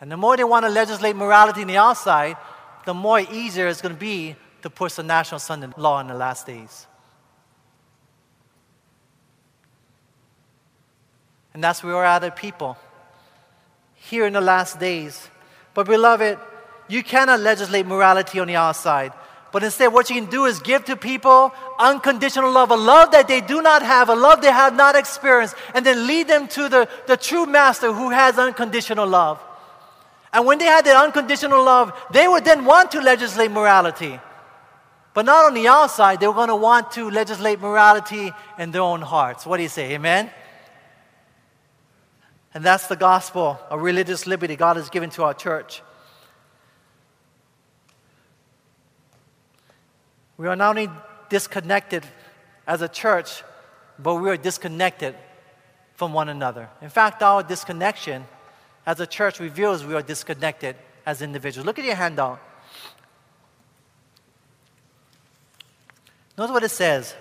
And 0.00 0.10
the 0.10 0.16
more 0.16 0.36
they 0.36 0.44
want 0.44 0.64
to 0.64 0.70
legislate 0.70 1.16
morality 1.16 1.62
on 1.62 1.68
the 1.68 1.76
outside, 1.76 2.36
the 2.84 2.94
more 2.94 3.20
easier 3.20 3.68
it's 3.68 3.80
going 3.80 3.94
to 3.94 4.00
be 4.00 4.36
to 4.62 4.70
push 4.70 4.94
the 4.94 5.02
national 5.02 5.38
Sunday 5.38 5.68
law 5.76 6.00
in 6.00 6.08
the 6.08 6.14
last 6.14 6.46
days. 6.46 6.86
And 11.54 11.62
that's 11.62 11.82
where 11.82 11.94
we're 11.94 12.04
at, 12.04 12.22
at 12.24 12.36
people. 12.36 12.76
Here 13.94 14.26
in 14.26 14.32
the 14.32 14.40
last 14.40 14.78
days. 14.78 15.28
But, 15.74 15.86
beloved, 15.86 16.38
you 16.88 17.02
cannot 17.02 17.40
legislate 17.40 17.86
morality 17.86 18.38
on 18.38 18.48
the 18.48 18.56
outside. 18.56 19.12
But 19.50 19.64
instead, 19.64 19.88
what 19.88 20.10
you 20.10 20.16
can 20.20 20.30
do 20.30 20.44
is 20.44 20.58
give 20.60 20.84
to 20.86 20.96
people 20.96 21.52
unconditional 21.78 22.52
love, 22.52 22.70
a 22.70 22.76
love 22.76 23.12
that 23.12 23.28
they 23.28 23.40
do 23.40 23.62
not 23.62 23.82
have, 23.82 24.10
a 24.10 24.14
love 24.14 24.42
they 24.42 24.52
have 24.52 24.74
not 24.74 24.94
experienced, 24.94 25.54
and 25.74 25.86
then 25.86 26.06
lead 26.06 26.28
them 26.28 26.48
to 26.48 26.68
the, 26.68 26.88
the 27.06 27.16
true 27.16 27.46
master 27.46 27.92
who 27.92 28.10
has 28.10 28.38
unconditional 28.38 29.06
love. 29.06 29.42
And 30.32 30.44
when 30.44 30.58
they 30.58 30.66
had 30.66 30.84
that 30.84 31.02
unconditional 31.02 31.64
love, 31.64 31.92
they 32.10 32.28
would 32.28 32.44
then 32.44 32.66
want 32.66 32.90
to 32.90 33.00
legislate 33.00 33.50
morality. 33.50 34.20
But 35.14 35.24
not 35.24 35.46
on 35.46 35.54
the 35.54 35.66
outside, 35.66 36.20
they 36.20 36.26
were 36.26 36.34
going 36.34 36.48
to 36.48 36.56
want 36.56 36.90
to 36.92 37.10
legislate 37.10 37.60
morality 37.60 38.30
in 38.58 38.70
their 38.70 38.82
own 38.82 39.00
hearts. 39.00 39.46
What 39.46 39.56
do 39.56 39.62
you 39.62 39.68
say? 39.70 39.94
Amen? 39.94 40.30
And 42.52 42.62
that's 42.62 42.86
the 42.86 42.96
gospel 42.96 43.58
of 43.70 43.80
religious 43.80 44.26
liberty 44.26 44.56
God 44.56 44.76
has 44.76 44.90
given 44.90 45.08
to 45.10 45.24
our 45.24 45.34
church. 45.34 45.82
We 50.38 50.46
are 50.46 50.56
not 50.56 50.70
only 50.70 50.88
disconnected 51.28 52.06
as 52.66 52.80
a 52.80 52.88
church, 52.88 53.42
but 53.98 54.14
we 54.14 54.30
are 54.30 54.36
disconnected 54.36 55.16
from 55.94 56.12
one 56.12 56.28
another. 56.28 56.68
In 56.80 56.88
fact, 56.88 57.22
our 57.22 57.42
disconnection 57.42 58.24
as 58.86 59.00
a 59.00 59.06
church 59.06 59.40
reveals 59.40 59.84
we 59.84 59.94
are 59.94 60.02
disconnected 60.02 60.76
as 61.04 61.20
individuals. 61.22 61.66
Look 61.66 61.78
at 61.78 61.84
your 61.84 61.96
handout. 61.96 62.40
Notice 66.38 66.52
what 66.52 66.62
it 66.62 66.70
says 66.70 67.16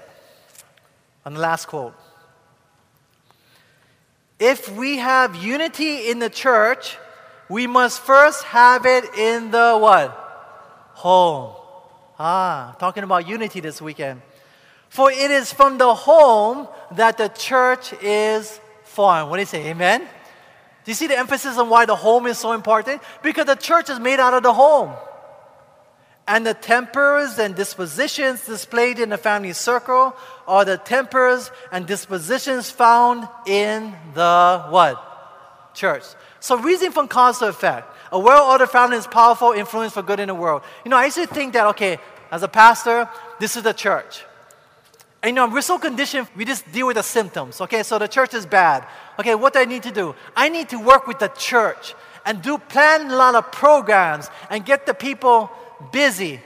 on 1.25 1.33
the 1.33 1.39
last 1.39 1.65
quote. 1.65 1.95
If 4.39 4.71
we 4.71 4.97
have 4.97 5.35
unity 5.35 6.11
in 6.11 6.19
the 6.19 6.29
church, 6.29 6.97
we 7.49 7.65
must 7.65 7.99
first 7.99 8.43
have 8.43 8.85
it 8.85 9.05
in 9.15 9.49
the 9.49 9.75
what? 9.75 10.11
Home. 10.93 11.55
Ah, 12.19 12.75
talking 12.79 13.03
about 13.03 13.27
unity 13.27 13.59
this 13.59 13.81
weekend. 13.81 14.21
For 14.89 15.11
it 15.11 15.31
is 15.31 15.53
from 15.53 15.77
the 15.77 15.93
home 15.93 16.67
that 16.91 17.17
the 17.17 17.27
church 17.27 17.93
is 18.01 18.59
formed. 18.83 19.29
What 19.29 19.37
do 19.37 19.41
you 19.41 19.45
say? 19.45 19.67
Amen? 19.67 20.01
Do 20.01 20.91
you 20.91 20.95
see 20.95 21.07
the 21.07 21.17
emphasis 21.17 21.57
on 21.57 21.69
why 21.69 21.85
the 21.85 21.95
home 21.95 22.25
is 22.27 22.37
so 22.37 22.53
important? 22.53 23.01
Because 23.21 23.45
the 23.45 23.55
church 23.55 23.89
is 23.89 23.99
made 23.99 24.19
out 24.19 24.33
of 24.33 24.43
the 24.43 24.53
home. 24.53 24.93
And 26.27 26.45
the 26.45 26.53
tempers 26.53 27.39
and 27.39 27.55
dispositions 27.55 28.45
displayed 28.45 28.99
in 28.99 29.09
the 29.09 29.17
family 29.17 29.53
circle 29.53 30.15
are 30.47 30.65
the 30.65 30.77
tempers 30.77 31.51
and 31.71 31.85
dispositions 31.85 32.69
found 32.69 33.27
in 33.45 33.93
the 34.13 34.65
what? 34.69 35.03
Church. 35.73 36.03
So 36.39 36.57
reason 36.57 36.91
from 36.91 37.07
cause 37.07 37.39
to 37.39 37.47
effect. 37.47 37.93
A 38.11 38.19
well-ordered 38.19 38.69
family 38.69 38.97
is 38.97 39.07
powerful 39.07 39.51
influence 39.51 39.93
for 39.93 40.01
good 40.01 40.19
in 40.19 40.27
the 40.27 40.35
world. 40.35 40.61
You 40.85 40.91
know, 40.91 40.97
I 40.97 41.05
used 41.05 41.17
to 41.17 41.27
think 41.27 41.53
that, 41.53 41.67
okay, 41.67 41.97
as 42.31 42.43
a 42.43 42.47
pastor, 42.47 43.09
this 43.39 43.55
is 43.55 43.63
the 43.63 43.73
church. 43.73 44.23
And 45.21 45.29
you 45.31 45.35
know, 45.35 45.47
we're 45.47 45.61
so 45.61 45.77
conditioned, 45.77 46.27
we 46.35 46.45
just 46.45 46.71
deal 46.71 46.87
with 46.87 46.95
the 46.95 47.03
symptoms. 47.03 47.59
Okay, 47.61 47.83
so 47.83 47.97
the 47.97 48.07
church 48.07 48.33
is 48.33 48.45
bad. 48.45 48.85
Okay, 49.19 49.35
what 49.35 49.53
do 49.53 49.59
I 49.59 49.65
need 49.65 49.83
to 49.83 49.91
do? 49.91 50.15
I 50.35 50.49
need 50.49 50.69
to 50.69 50.79
work 50.79 51.07
with 51.07 51.19
the 51.19 51.29
church 51.29 51.95
and 52.25 52.41
do 52.41 52.57
plan 52.57 53.09
a 53.09 53.15
lot 53.15 53.35
of 53.35 53.51
programs 53.51 54.29
and 54.49 54.63
get 54.65 54.85
the 54.85 54.93
people 54.93 55.49
busy. 55.91 56.39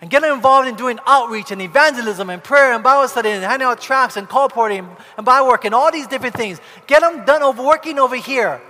And 0.00 0.10
get 0.10 0.22
them 0.22 0.34
involved 0.34 0.66
in 0.66 0.74
doing 0.74 0.98
outreach 1.06 1.52
and 1.52 1.62
evangelism 1.62 2.30
and 2.30 2.42
prayer 2.42 2.72
and 2.72 2.82
Bible 2.82 3.06
study 3.06 3.30
and 3.30 3.44
handing 3.44 3.68
out 3.68 3.80
tracts 3.80 4.16
and 4.16 4.28
call 4.28 4.48
colporting 4.48 4.88
and 5.16 5.24
Bible 5.24 5.46
work 5.48 5.64
and 5.64 5.74
all 5.74 5.92
these 5.92 6.08
different 6.08 6.34
things. 6.34 6.60
Get 6.88 7.02
them 7.02 7.24
done 7.24 7.42
over 7.42 7.62
working 7.62 8.00
over 8.00 8.16
here. 8.16 8.60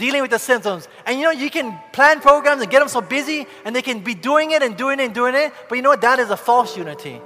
Dealing 0.00 0.22
with 0.22 0.30
the 0.30 0.38
symptoms. 0.38 0.88
And 1.04 1.18
you 1.18 1.26
know, 1.26 1.30
you 1.30 1.50
can 1.50 1.78
plan 1.92 2.20
programs 2.20 2.62
and 2.62 2.70
get 2.70 2.78
them 2.78 2.88
so 2.88 3.02
busy, 3.02 3.46
and 3.66 3.76
they 3.76 3.82
can 3.82 4.00
be 4.00 4.14
doing 4.14 4.50
it 4.52 4.62
and 4.62 4.74
doing 4.74 4.98
it 4.98 5.04
and 5.04 5.14
doing 5.14 5.34
it. 5.34 5.52
But 5.68 5.76
you 5.76 5.82
know 5.82 5.90
what? 5.90 6.00
That 6.00 6.18
is 6.18 6.30
a 6.30 6.38
false 6.38 6.74
unity. 6.74 7.20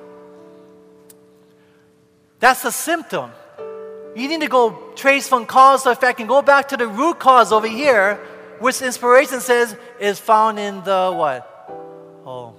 That's 2.41 2.65
a 2.65 2.73
symptom. 2.73 3.31
You 4.17 4.29
need 4.29 4.41
to 4.41 4.49
go 4.49 4.93
trace 4.97 5.29
from 5.29 5.47
cause 5.47 5.85
to 5.85 5.91
effect 5.91 6.19
and 6.19 6.29
go 6.29 6.43
back 6.43 6.69
to 6.69 6.77
the 6.77 6.89
root 6.89 7.21
cause 7.21 7.53
over 7.53 7.69
here, 7.69 8.17
which 8.59 8.83
inspiration 8.83 9.41
says 9.41 9.77
is 10.01 10.19
found 10.19 10.59
in 10.59 10.83
the 10.83 11.13
what? 11.15 11.41
Oh. 12.27 12.55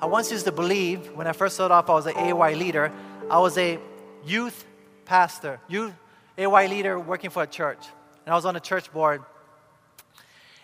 I 0.00 0.06
once 0.06 0.32
used 0.32 0.46
to 0.46 0.52
believe, 0.52 1.12
when 1.12 1.26
I 1.26 1.32
first 1.32 1.56
started 1.56 1.74
off, 1.74 1.90
I 1.90 1.92
was 1.92 2.06
an 2.06 2.16
AY 2.16 2.54
leader. 2.54 2.90
I 3.30 3.38
was 3.38 3.58
a 3.58 3.78
youth 4.24 4.64
pastor, 5.04 5.60
youth 5.68 5.92
AY 6.38 6.68
leader 6.68 6.98
working 6.98 7.28
for 7.28 7.42
a 7.42 7.46
church. 7.46 7.84
And 8.24 8.32
I 8.32 8.36
was 8.36 8.44
on 8.44 8.56
a 8.56 8.60
church 8.60 8.92
board. 8.92 9.22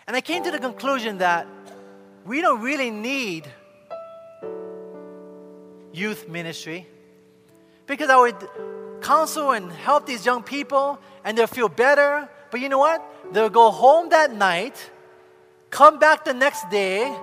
And 0.05 0.15
I 0.15 0.21
came 0.21 0.43
to 0.43 0.51
the 0.51 0.59
conclusion 0.59 1.17
that 1.17 1.47
we 2.25 2.41
don't 2.41 2.61
really 2.61 2.91
need 2.91 3.47
youth 5.93 6.27
ministry 6.27 6.87
because 7.87 8.09
I 8.09 8.17
would 8.17 8.35
counsel 9.01 9.51
and 9.51 9.71
help 9.71 10.05
these 10.05 10.25
young 10.25 10.43
people 10.43 10.99
and 11.23 11.37
they'll 11.37 11.47
feel 11.47 11.69
better. 11.69 12.29
But 12.51 12.61
you 12.61 12.69
know 12.69 12.79
what? 12.79 13.03
They'll 13.31 13.49
go 13.49 13.71
home 13.71 14.09
that 14.09 14.33
night, 14.33 14.91
come 15.69 15.99
back 15.99 16.25
the 16.25 16.33
next 16.33 16.69
day, 16.69 17.13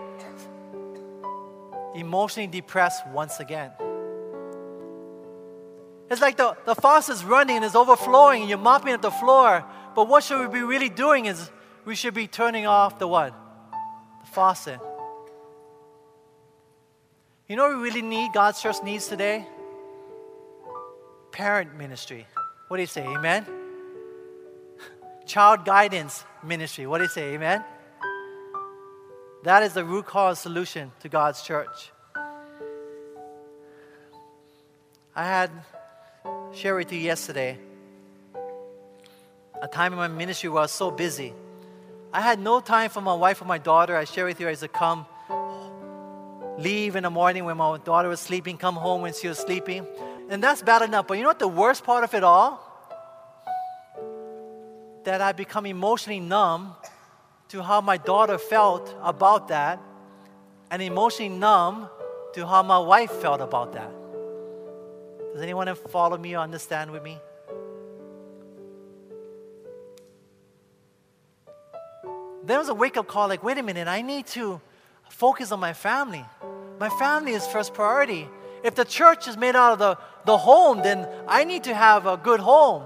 emotionally 1.94 2.46
depressed 2.48 3.06
once 3.08 3.40
again. 3.40 3.70
It's 6.10 6.20
like 6.20 6.36
the, 6.36 6.56
the 6.66 6.74
faucet 6.74 7.16
is 7.16 7.24
running 7.24 7.56
and 7.56 7.64
it's 7.64 7.74
overflowing 7.74 8.42
and 8.42 8.48
you're 8.48 8.58
mopping 8.58 8.92
up 8.92 9.02
the 9.02 9.10
floor. 9.10 9.64
But 9.94 10.08
what 10.08 10.24
should 10.24 10.40
we 10.40 10.60
be 10.60 10.64
really 10.64 10.88
doing 10.88 11.26
is 11.26 11.50
we 11.84 11.94
should 11.94 12.14
be 12.14 12.26
turning 12.26 12.66
off 12.66 12.98
the 12.98 13.06
what? 13.06 13.34
The 14.20 14.30
faucet. 14.32 14.80
You 17.48 17.56
know 17.56 17.68
what 17.68 17.76
we 17.76 17.82
really 17.82 18.02
need, 18.02 18.32
God's 18.32 18.60
church 18.60 18.76
needs 18.82 19.06
today? 19.06 19.46
parent 21.34 21.76
ministry. 21.76 22.28
What 22.68 22.76
do 22.76 22.82
you 22.84 22.86
say? 22.86 23.04
Amen? 23.04 23.44
Child 25.26 25.64
guidance 25.64 26.24
ministry. 26.44 26.86
What 26.86 26.98
do 26.98 27.04
you 27.04 27.10
say? 27.10 27.34
Amen? 27.34 27.64
That 29.42 29.64
is 29.64 29.72
the 29.72 29.84
root 29.84 30.06
cause 30.06 30.38
solution 30.38 30.92
to 31.00 31.08
God's 31.08 31.42
church. 31.42 31.90
I 35.16 35.24
had 35.24 35.50
shared 36.52 36.76
with 36.76 36.92
you 36.92 37.00
yesterday 37.00 37.58
a 39.64 39.66
time 39.66 39.94
in 39.94 39.98
my 39.98 40.08
ministry 40.08 40.50
where 40.50 40.60
I 40.60 40.64
was 40.64 40.72
so 40.72 40.90
busy. 40.90 41.32
I 42.12 42.20
had 42.20 42.38
no 42.38 42.60
time 42.60 42.90
for 42.90 43.00
my 43.00 43.14
wife 43.14 43.40
or 43.40 43.46
my 43.46 43.56
daughter. 43.56 43.96
I 43.96 44.04
shared 44.04 44.28
with 44.28 44.38
you 44.38 44.46
I 44.46 44.54
to 44.54 44.68
come, 44.68 45.06
leave 46.58 46.96
in 46.96 47.04
the 47.04 47.10
morning 47.10 47.46
when 47.46 47.56
my 47.56 47.78
daughter 47.78 48.10
was 48.10 48.20
sleeping, 48.20 48.58
come 48.58 48.74
home 48.74 49.00
when 49.00 49.14
she 49.14 49.26
was 49.26 49.38
sleeping. 49.38 49.86
And 50.28 50.44
that's 50.44 50.60
bad 50.60 50.82
enough. 50.82 51.06
But 51.06 51.16
you 51.16 51.22
know 51.22 51.30
what 51.30 51.38
the 51.38 51.48
worst 51.48 51.82
part 51.82 52.04
of 52.04 52.12
it 52.12 52.22
all? 52.22 52.60
That 55.04 55.22
I 55.22 55.32
become 55.32 55.64
emotionally 55.64 56.20
numb 56.20 56.74
to 57.48 57.62
how 57.62 57.80
my 57.80 57.96
daughter 57.96 58.36
felt 58.36 58.94
about 59.02 59.48
that, 59.48 59.80
and 60.70 60.82
emotionally 60.82 61.34
numb 61.34 61.88
to 62.34 62.46
how 62.46 62.62
my 62.62 62.78
wife 62.78 63.12
felt 63.12 63.40
about 63.40 63.72
that. 63.72 63.90
Does 65.32 65.40
anyone 65.40 65.74
follow 65.88 66.18
me 66.18 66.36
or 66.36 66.40
understand 66.40 66.90
with 66.90 67.02
me? 67.02 67.18
There 72.46 72.58
was 72.58 72.68
a 72.68 72.74
wake 72.74 72.96
up 72.96 73.08
call 73.08 73.28
like, 73.28 73.42
wait 73.42 73.56
a 73.58 73.62
minute, 73.62 73.88
I 73.88 74.02
need 74.02 74.26
to 74.28 74.60
focus 75.08 75.50
on 75.50 75.60
my 75.60 75.72
family. 75.72 76.24
My 76.78 76.90
family 76.90 77.32
is 77.32 77.46
first 77.46 77.72
priority. 77.72 78.28
If 78.62 78.74
the 78.74 78.84
church 78.84 79.28
is 79.28 79.36
made 79.36 79.56
out 79.56 79.72
of 79.74 79.78
the, 79.78 79.98
the 80.26 80.36
home, 80.36 80.82
then 80.82 81.08
I 81.26 81.44
need 81.44 81.64
to 81.64 81.74
have 81.74 82.06
a 82.06 82.16
good 82.16 82.40
home. 82.40 82.84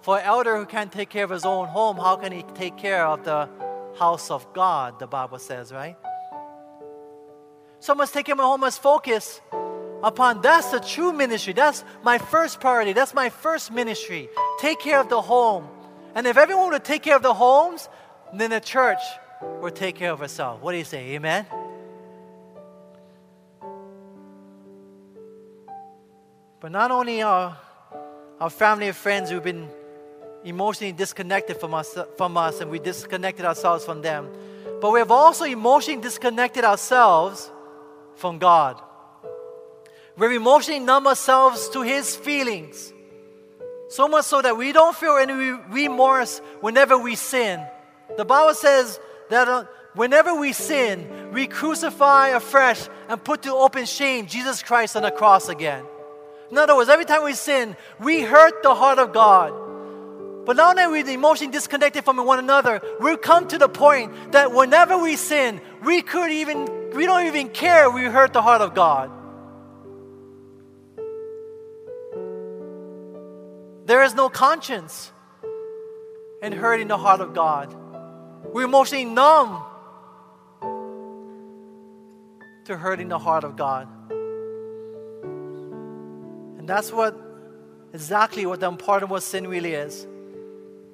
For 0.00 0.18
an 0.18 0.24
elder 0.24 0.56
who 0.56 0.66
can't 0.66 0.92
take 0.92 1.10
care 1.10 1.24
of 1.24 1.30
his 1.30 1.44
own 1.44 1.68
home, 1.68 1.96
how 1.96 2.16
can 2.16 2.32
he 2.32 2.42
take 2.54 2.76
care 2.76 3.06
of 3.06 3.24
the 3.24 3.48
house 3.98 4.30
of 4.30 4.50
God, 4.52 4.98
the 4.98 5.06
Bible 5.06 5.38
says, 5.38 5.72
right? 5.72 5.96
So 7.80 7.92
I 7.92 7.96
must 7.96 8.14
take 8.14 8.26
care 8.26 8.34
of 8.34 8.38
my 8.38 8.44
home, 8.44 8.60
must 8.60 8.80
focus 8.80 9.40
upon 10.02 10.40
that's 10.40 10.70
the 10.70 10.80
true 10.80 11.12
ministry. 11.12 11.52
That's 11.52 11.84
my 12.02 12.18
first 12.18 12.60
priority. 12.60 12.92
That's 12.92 13.14
my 13.14 13.28
first 13.28 13.72
ministry. 13.72 14.28
Take 14.58 14.80
care 14.80 15.00
of 15.00 15.08
the 15.08 15.20
home. 15.20 15.68
And 16.14 16.26
if 16.26 16.36
everyone 16.36 16.70
would 16.70 16.84
take 16.84 17.02
care 17.02 17.16
of 17.16 17.22
the 17.22 17.34
homes, 17.34 17.88
then 18.34 18.50
the 18.50 18.60
church 18.60 19.00
will 19.60 19.70
take 19.70 19.96
care 19.96 20.12
of 20.12 20.22
itself. 20.22 20.60
What 20.60 20.72
do 20.72 20.78
you 20.78 20.84
say? 20.84 21.14
Amen? 21.14 21.46
But 26.60 26.72
not 26.72 26.90
only 26.90 27.22
our, 27.22 27.56
our 28.40 28.50
family 28.50 28.88
and 28.88 28.96
friends 28.96 29.30
who've 29.30 29.44
been 29.44 29.68
emotionally 30.44 30.92
disconnected 30.92 31.58
from 31.58 31.74
us, 31.74 31.96
from 32.16 32.36
us 32.36 32.60
and 32.60 32.70
we 32.70 32.78
disconnected 32.78 33.44
ourselves 33.44 33.84
from 33.84 34.02
them, 34.02 34.28
but 34.80 34.90
we 34.92 34.98
have 34.98 35.10
also 35.10 35.44
emotionally 35.44 36.00
disconnected 36.00 36.64
ourselves 36.64 37.50
from 38.16 38.38
God. 38.38 38.80
We're 40.16 40.32
emotionally 40.32 40.80
numb 40.80 41.06
ourselves 41.06 41.68
to 41.70 41.82
His 41.82 42.16
feelings. 42.16 42.92
So 43.88 44.08
much 44.08 44.24
so 44.24 44.42
that 44.42 44.56
we 44.56 44.72
don't 44.72 44.96
feel 44.96 45.16
any 45.16 45.32
remorse 45.70 46.40
whenever 46.60 46.98
we 46.98 47.14
sin. 47.14 47.64
The 48.16 48.24
Bible 48.24 48.54
says 48.54 49.00
that 49.30 49.48
uh, 49.48 49.64
whenever 49.94 50.34
we 50.34 50.52
sin, 50.52 51.30
we 51.32 51.46
crucify 51.46 52.28
afresh 52.28 52.88
and 53.08 53.22
put 53.22 53.42
to 53.42 53.52
open 53.52 53.86
shame 53.86 54.26
Jesus 54.26 54.62
Christ 54.62 54.96
on 54.96 55.02
the 55.02 55.10
cross 55.10 55.48
again. 55.48 55.84
In 56.50 56.58
other 56.58 56.76
words, 56.76 56.88
every 56.88 57.04
time 57.04 57.24
we 57.24 57.32
sin, 57.32 57.76
we 57.98 58.22
hurt 58.22 58.62
the 58.62 58.74
heart 58.74 58.98
of 58.98 59.12
God. 59.12 59.52
But 60.46 60.56
now 60.56 60.72
that 60.72 60.90
we're 60.90 61.06
emotionally 61.08 61.52
disconnected 61.52 62.04
from 62.04 62.24
one 62.24 62.38
another, 62.38 62.80
we've 63.00 63.20
come 63.20 63.48
to 63.48 63.58
the 63.58 63.68
point 63.68 64.30
that 64.30 64.52
whenever 64.52 64.96
we 64.96 65.16
sin, 65.16 65.60
we 65.82 66.02
could 66.02 66.30
even, 66.30 66.90
we 66.94 67.04
don't 67.04 67.26
even 67.26 67.48
care 67.48 67.90
we 67.90 68.04
hurt 68.04 68.32
the 68.32 68.42
heart 68.42 68.60
of 68.60 68.72
God. 68.72 69.10
There 73.86 74.04
is 74.04 74.14
no 74.14 74.28
conscience 74.28 75.12
in 76.42 76.52
hurting 76.52 76.88
the 76.88 76.98
heart 76.98 77.20
of 77.20 77.34
God. 77.34 77.74
We're 78.44 78.64
emotionally 78.64 79.04
numb 79.04 79.62
to 82.64 82.76
hurting 82.76 83.08
the 83.08 83.18
heart 83.18 83.44
of 83.44 83.56
God. 83.56 83.88
And 86.58 86.68
that's 86.68 86.92
what 86.92 87.16
exactly 87.92 88.44
what 88.46 88.60
the 88.60 88.68
important 88.68 89.10
what 89.10 89.22
sin 89.22 89.46
really 89.48 89.72
is. 89.72 90.06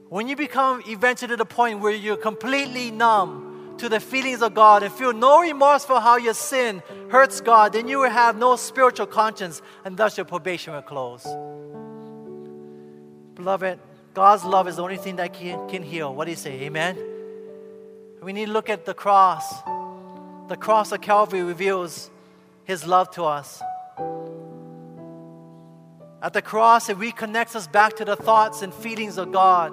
When 0.09 0.29
you 0.29 0.37
become 0.37 0.83
eventually 0.87 1.29
to 1.29 1.37
the 1.37 1.47
point 1.47 1.81
where 1.81 1.93
you're 1.93 2.17
completely 2.17 2.91
numb 2.91 3.77
to 3.79 3.89
the 3.89 3.99
feelings 3.99 4.43
of 4.43 4.55
God 4.55 4.83
and 4.83 4.93
feel 4.93 5.13
no 5.13 5.41
remorse 5.41 5.85
for 5.85 6.01
how 6.01 6.19
your 6.19 6.35
sin 6.35 6.83
hurts 7.11 7.41
God, 7.41 7.73
then 7.73 7.89
you 7.89 8.01
will 8.01 8.11
have 8.11 8.37
no 8.37 8.57
spiritual 8.57 9.07
conscience 9.07 9.63
and 9.85 9.97
thus 9.97 10.19
your 10.19 10.27
probation 10.27 10.75
will 10.75 10.83
close. 10.83 11.27
Beloved, 13.35 13.79
God's 14.13 14.45
love 14.45 14.69
is 14.69 14.77
the 14.77 14.83
only 14.83 14.99
thing 14.99 15.17
that 15.17 15.33
can, 15.33 15.69
can 15.69 15.83
heal. 15.83 16.15
What 16.15 16.27
do 16.27 16.31
you 16.31 16.37
say? 16.37 16.61
Amen? 16.65 17.12
We 18.23 18.33
need 18.33 18.47
to 18.47 18.53
look 18.53 18.71
at 18.71 18.85
the 18.85 18.95
cross. 18.95 19.53
The 20.49 20.57
cross 20.57 20.93
of 20.93 21.01
Calvary 21.01 21.43
reveals 21.43 22.09
His 22.65 22.87
love 22.87 23.11
to 23.13 23.25
us. 23.25 23.61
At 26.23 26.33
the 26.33 26.43
cross, 26.43 26.89
it 26.89 26.99
reconnects 26.99 27.57
us 27.57 27.67
back 27.67 27.97
to 27.97 28.05
the 28.05 28.15
thoughts 28.15 28.63
and 28.63 28.73
feelings 28.73 29.19
of 29.19 29.33
God. 29.33 29.73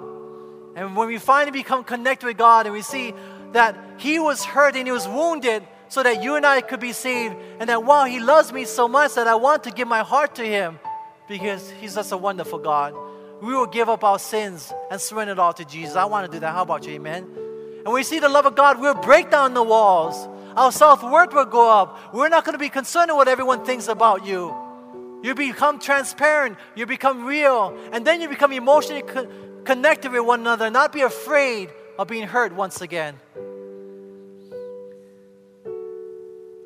And 0.74 0.96
when 0.96 1.06
we 1.06 1.18
finally 1.18 1.52
become 1.52 1.84
connected 1.84 2.26
with 2.26 2.38
God 2.38 2.66
and 2.66 2.74
we 2.74 2.82
see 2.82 3.14
that 3.52 3.76
He 3.98 4.18
was 4.18 4.44
hurt 4.44 4.74
and 4.74 4.84
He 4.84 4.92
was 4.92 5.06
wounded 5.06 5.62
so 5.86 6.02
that 6.02 6.20
you 6.20 6.34
and 6.34 6.44
I 6.44 6.60
could 6.60 6.80
be 6.80 6.92
saved, 6.92 7.36
and 7.60 7.68
that 7.68 7.84
wow, 7.84 8.04
He 8.04 8.18
loves 8.18 8.52
me 8.52 8.64
so 8.64 8.88
much 8.88 9.14
that 9.14 9.28
I 9.28 9.36
want 9.36 9.62
to 9.64 9.70
give 9.70 9.86
my 9.86 10.00
heart 10.00 10.34
to 10.36 10.44
Him 10.44 10.80
because 11.28 11.70
He's 11.80 11.92
such 11.92 12.10
a 12.10 12.16
wonderful 12.16 12.58
God. 12.58 12.94
We 13.40 13.54
will 13.54 13.66
give 13.66 13.88
up 13.88 14.02
our 14.02 14.18
sins 14.18 14.72
and 14.90 15.00
surrender 15.00 15.34
it 15.34 15.38
all 15.38 15.52
to 15.52 15.64
Jesus. 15.64 15.94
I 15.94 16.04
want 16.06 16.26
to 16.26 16.32
do 16.32 16.40
that. 16.40 16.52
How 16.52 16.62
about 16.62 16.84
you? 16.84 16.94
Amen. 16.94 17.49
And 17.84 17.94
we 17.94 18.02
see 18.02 18.18
the 18.18 18.28
love 18.28 18.46
of 18.46 18.54
God, 18.54 18.80
we'll 18.80 18.94
break 18.94 19.30
down 19.30 19.54
the 19.54 19.62
walls. 19.62 20.28
Our 20.56 20.72
self 20.72 21.02
worth 21.02 21.32
will 21.32 21.44
go 21.46 21.70
up. 21.70 22.14
We're 22.14 22.28
not 22.28 22.44
going 22.44 22.54
to 22.54 22.58
be 22.58 22.68
concerned 22.68 23.10
with 23.10 23.16
what 23.16 23.28
everyone 23.28 23.64
thinks 23.64 23.88
about 23.88 24.26
you. 24.26 24.54
You 25.22 25.34
become 25.34 25.78
transparent, 25.78 26.56
you 26.74 26.86
become 26.86 27.24
real, 27.24 27.76
and 27.92 28.06
then 28.06 28.20
you 28.20 28.28
become 28.28 28.52
emotionally 28.52 29.02
co- 29.02 29.28
connected 29.64 30.12
with 30.12 30.24
one 30.24 30.40
another, 30.40 30.70
not 30.70 30.92
be 30.92 31.02
afraid 31.02 31.70
of 31.98 32.08
being 32.08 32.26
hurt 32.26 32.54
once 32.54 32.80
again. 32.80 33.18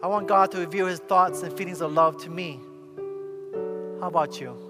I 0.02 0.06
want 0.06 0.28
God 0.28 0.52
to 0.52 0.58
reveal 0.58 0.86
His 0.86 1.00
thoughts 1.00 1.42
and 1.42 1.56
feelings 1.56 1.80
of 1.80 1.92
love 1.92 2.22
to 2.24 2.30
me. 2.30 2.60
How 4.00 4.08
about 4.08 4.40
you? 4.40 4.63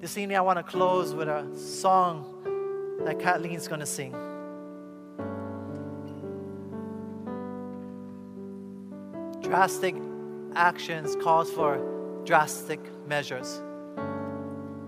This 0.00 0.16
evening, 0.16 0.36
I 0.36 0.42
want 0.42 0.58
to 0.58 0.62
close 0.62 1.12
with 1.12 1.28
a 1.28 1.44
song 1.56 3.00
that 3.04 3.18
Kathleen's 3.18 3.66
going 3.66 3.80
to 3.80 3.86
sing. 3.86 4.12
Drastic 9.42 9.96
actions 10.54 11.16
calls 11.16 11.50
for 11.50 12.22
drastic 12.24 12.78
measures. 13.08 13.60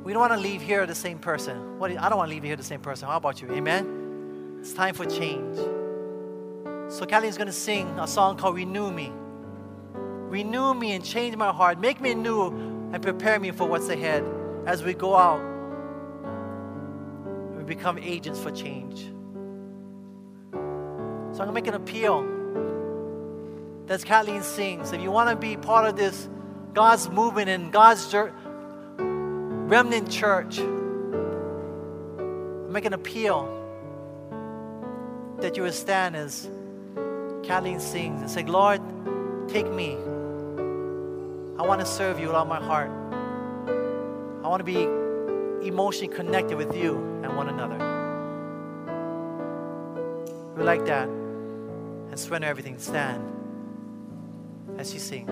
We 0.05 0.13
don't 0.13 0.21
want 0.21 0.33
to 0.33 0.39
leave 0.39 0.63
here 0.63 0.87
the 0.87 0.95
same 0.95 1.19
person. 1.19 1.81
What, 1.81 1.91
I 1.91 2.09
don't 2.09 2.19
want 2.19 2.29
to 2.29 2.35
leave 2.35 2.45
here 2.45 2.55
the 2.55 2.63
same 2.63 2.81
person. 2.81 3.09
How 3.09 3.17
about 3.17 3.43
you? 3.43 3.51
Amen? 3.51 4.59
It's 4.61 4.73
time 4.73 4.95
for 4.95 5.07
change. 5.07 5.57
So 6.89 7.05
Kathleen's 7.05 7.37
going 7.37 7.49
to 7.49 7.53
sing 7.53 7.89
a 7.99 8.07
song 8.07 8.37
called 8.37 8.55
Renew 8.55 8.93
Me. 8.93 9.11
Renew 9.93 10.73
me 10.73 10.93
and 10.93 11.05
change 11.05 11.35
my 11.35 11.53
heart. 11.53 11.81
Make 11.81 12.01
me 12.01 12.15
new 12.15 12.47
and 12.93 13.03
prepare 13.03 13.41
me 13.41 13.51
for 13.51 13.67
what's 13.67 13.89
ahead 13.89 14.25
as 14.67 14.83
we 14.83 14.95
go 14.95 15.17
out. 15.17 15.41
We 17.57 17.65
become 17.65 17.99
agents 17.99 18.41
for 18.41 18.51
change. 18.51 19.01
So 20.53 21.43
I'm 21.43 21.47
going 21.47 21.49
to 21.49 21.53
make 21.53 21.67
an 21.67 21.75
appeal. 21.75 22.27
That's 23.87 24.05
Kathleen 24.05 24.43
sings. 24.43 24.93
If 24.93 25.01
you 25.01 25.11
want 25.11 25.31
to 25.31 25.37
be 25.37 25.57
part 25.57 25.87
of 25.87 25.97
this 25.97 26.29
God's 26.75 27.09
movement 27.09 27.49
and 27.49 27.73
God's 27.73 28.15
remnant 28.99 30.11
church, 30.11 30.61
I 30.61 30.63
make 32.71 32.85
an 32.85 32.93
appeal 32.93 33.57
that 35.41 35.57
you 35.57 35.63
would 35.63 35.75
stand 35.75 36.15
as 36.15 36.49
Kathleen 37.43 37.81
sings 37.81 38.21
and 38.21 38.31
say, 38.31 38.45
Lord, 38.45 38.81
take 39.49 39.71
me. 39.73 39.97
I 41.59 41.63
want 41.63 41.81
to 41.81 41.87
serve 41.87 42.21
you 42.21 42.29
with 42.29 42.37
all 42.37 42.45
my 42.45 42.61
heart. 42.63 42.91
I 44.51 44.53
want 44.53 44.67
to 44.67 44.73
be 44.73 44.83
emotionally 45.69 46.13
connected 46.13 46.57
with 46.57 46.75
you 46.75 46.97
and 47.23 47.37
one 47.37 47.49
another. 47.49 47.79
We 50.57 50.65
like 50.65 50.85
that 50.87 51.09
and 51.09 52.19
surrender 52.19 52.49
everything. 52.49 52.77
Stand 52.77 53.23
as 54.77 54.91
she 54.91 54.99
sings. 54.99 55.31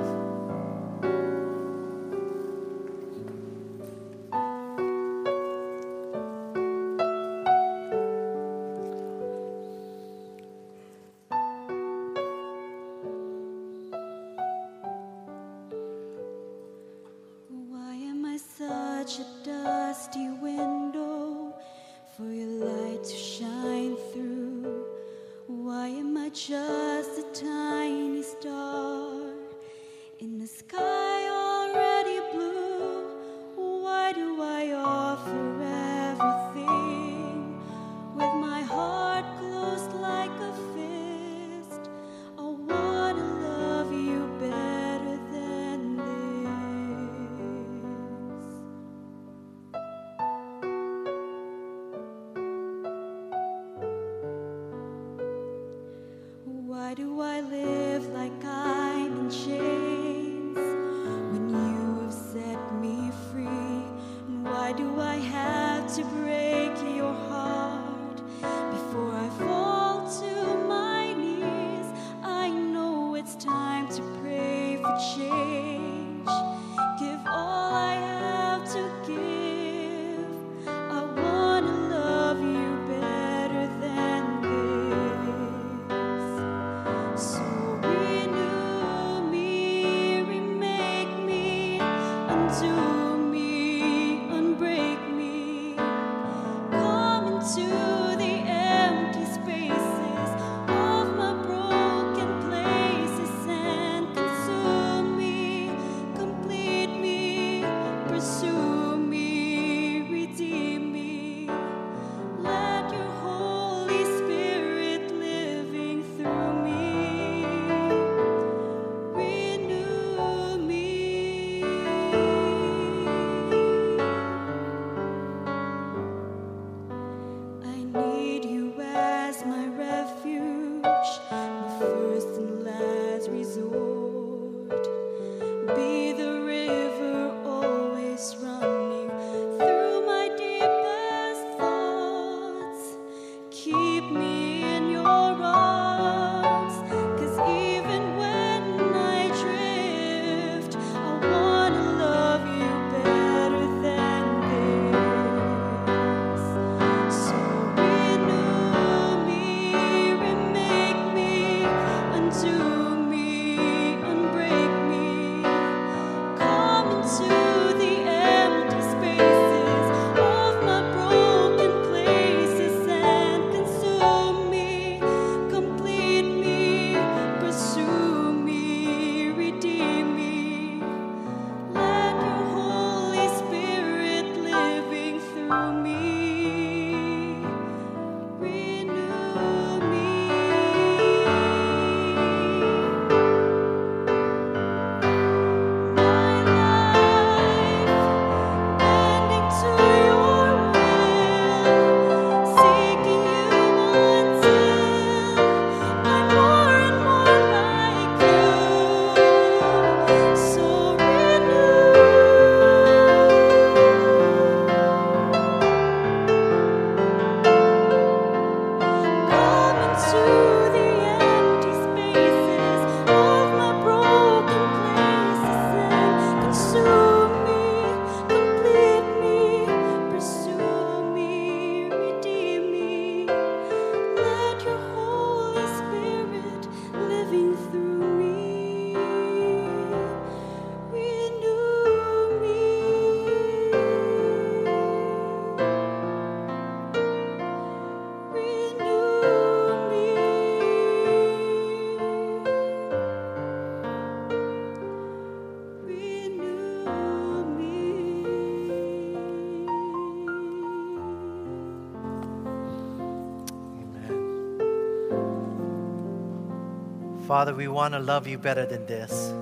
Father, 267.28 267.54
we 267.54 267.68
want 267.68 267.92
to 267.92 268.00
love 268.00 268.26
you 268.26 268.38
better 268.38 268.64
than 268.64 268.86
this. 268.86 269.34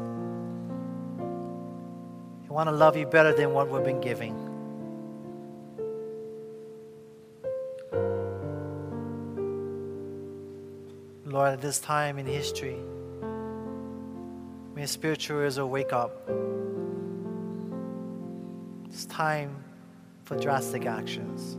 We 2.42 2.48
want 2.48 2.68
to 2.68 2.72
love 2.72 2.96
you 2.96 3.06
better 3.06 3.32
than 3.32 3.52
what 3.52 3.70
we've 3.70 3.84
been 3.84 4.00
giving. 4.00 4.34
Lord, 11.26 11.52
at 11.52 11.60
this 11.60 11.78
time 11.78 12.18
in 12.18 12.26
history, 12.26 12.80
may 14.74 14.86
spiritual 14.86 15.42
Israel 15.42 15.70
wake 15.70 15.92
up. 15.92 16.28
It's 18.86 19.06
time 19.06 19.54
for 20.24 20.36
drastic 20.36 20.86
actions. 20.86 21.56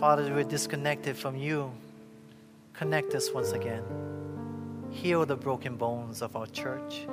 Father, 0.00 0.34
we're 0.34 0.42
disconnected 0.42 1.16
from 1.16 1.36
you. 1.36 1.70
Connect 2.74 3.14
us 3.14 3.30
once 3.32 3.52
again. 3.52 3.82
Heal 4.90 5.24
the 5.24 5.36
broken 5.36 5.76
bones 5.76 6.22
of 6.22 6.36
our 6.36 6.46
church. 6.46 7.06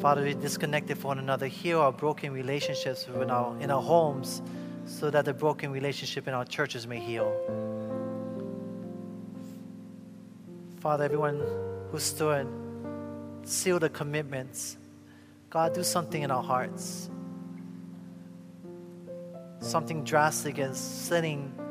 Father, 0.00 0.22
we're 0.22 0.34
disconnected 0.34 0.98
from 0.98 1.08
one 1.08 1.18
another. 1.18 1.46
Heal 1.46 1.80
our 1.80 1.92
broken 1.92 2.32
relationships 2.32 3.06
in 3.06 3.30
our, 3.30 3.58
in 3.60 3.70
our 3.70 3.82
homes 3.82 4.42
so 4.84 5.10
that 5.10 5.24
the 5.24 5.34
broken 5.34 5.70
relationship 5.72 6.26
in 6.26 6.34
our 6.34 6.44
churches 6.44 6.86
may 6.86 6.98
heal. 6.98 7.32
Father, 10.80 11.04
everyone 11.04 11.42
who 11.90 11.98
stood, 11.98 12.46
seal 13.44 13.78
the 13.78 13.90
commitments. 13.90 14.76
God, 15.50 15.74
do 15.74 15.82
something 15.82 16.22
in 16.22 16.30
our 16.30 16.42
hearts 16.42 17.10
something 19.60 20.04
drastic 20.04 20.58
as 20.58 20.78
setting 20.78 21.52
a 21.58 21.69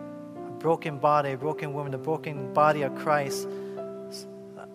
broken 0.60 1.00
body, 1.00 1.32
a 1.32 1.38
broken 1.38 1.74
woman, 1.74 1.92
the 1.92 1.98
broken 1.98 2.54
body 2.54 2.82
of 2.82 2.96
Christ, 2.96 3.48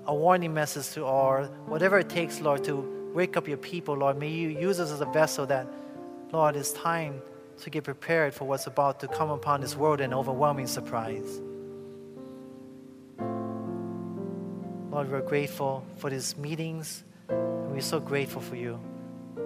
a 0.06 0.14
warning 0.14 0.52
message 0.52 0.90
to 0.94 1.04
all, 1.04 1.44
whatever 1.66 1.98
it 1.98 2.08
takes, 2.08 2.40
Lord, 2.40 2.64
to 2.64 3.12
wake 3.14 3.36
up 3.36 3.46
your 3.46 3.58
people, 3.58 3.94
Lord. 3.96 4.18
May 4.18 4.28
you 4.28 4.48
use 4.48 4.80
us 4.80 4.90
as 4.90 5.00
a 5.00 5.06
vessel 5.06 5.46
that, 5.46 5.66
Lord, 6.32 6.56
it's 6.56 6.72
time 6.72 7.22
to 7.60 7.70
get 7.70 7.84
prepared 7.84 8.34
for 8.34 8.44
what's 8.44 8.66
about 8.66 9.00
to 9.00 9.08
come 9.08 9.30
upon 9.30 9.60
this 9.60 9.76
world 9.76 10.00
in 10.00 10.12
overwhelming 10.12 10.66
surprise. 10.66 11.40
Lord, 14.90 15.10
we're 15.10 15.22
grateful 15.22 15.84
for 15.96 16.10
these 16.10 16.36
meetings. 16.36 17.04
And 17.28 17.72
we're 17.72 17.80
so 17.80 18.00
grateful 18.00 18.40
for 18.40 18.56
you. 18.56 18.78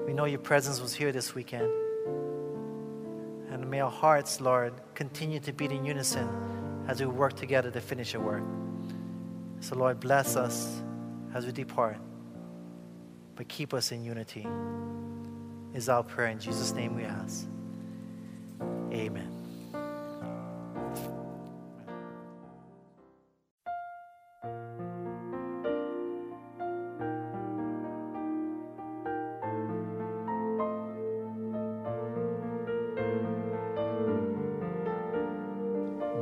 We 0.06 0.12
know 0.12 0.24
your 0.24 0.40
presence 0.40 0.80
was 0.80 0.94
here 0.94 1.12
this 1.12 1.34
weekend. 1.34 1.70
And 3.60 3.70
may 3.70 3.80
our 3.80 3.90
hearts, 3.90 4.40
Lord, 4.40 4.72
continue 4.94 5.40
to 5.40 5.52
beat 5.52 5.72
in 5.72 5.84
unison 5.84 6.28
as 6.86 7.00
we 7.00 7.06
work 7.06 7.34
together 7.34 7.70
to 7.70 7.80
finish 7.80 8.12
your 8.12 8.22
work. 8.22 8.44
So, 9.60 9.76
Lord, 9.76 9.98
bless 10.00 10.36
us 10.36 10.82
as 11.34 11.44
we 11.44 11.52
depart, 11.52 11.98
but 13.34 13.48
keep 13.48 13.74
us 13.74 13.90
in 13.90 14.04
unity, 14.04 14.46
is 15.74 15.88
our 15.88 16.02
prayer. 16.02 16.28
In 16.28 16.38
Jesus' 16.38 16.72
name 16.72 16.94
we 16.94 17.02
ask. 17.04 17.46
Amen. 18.92 19.37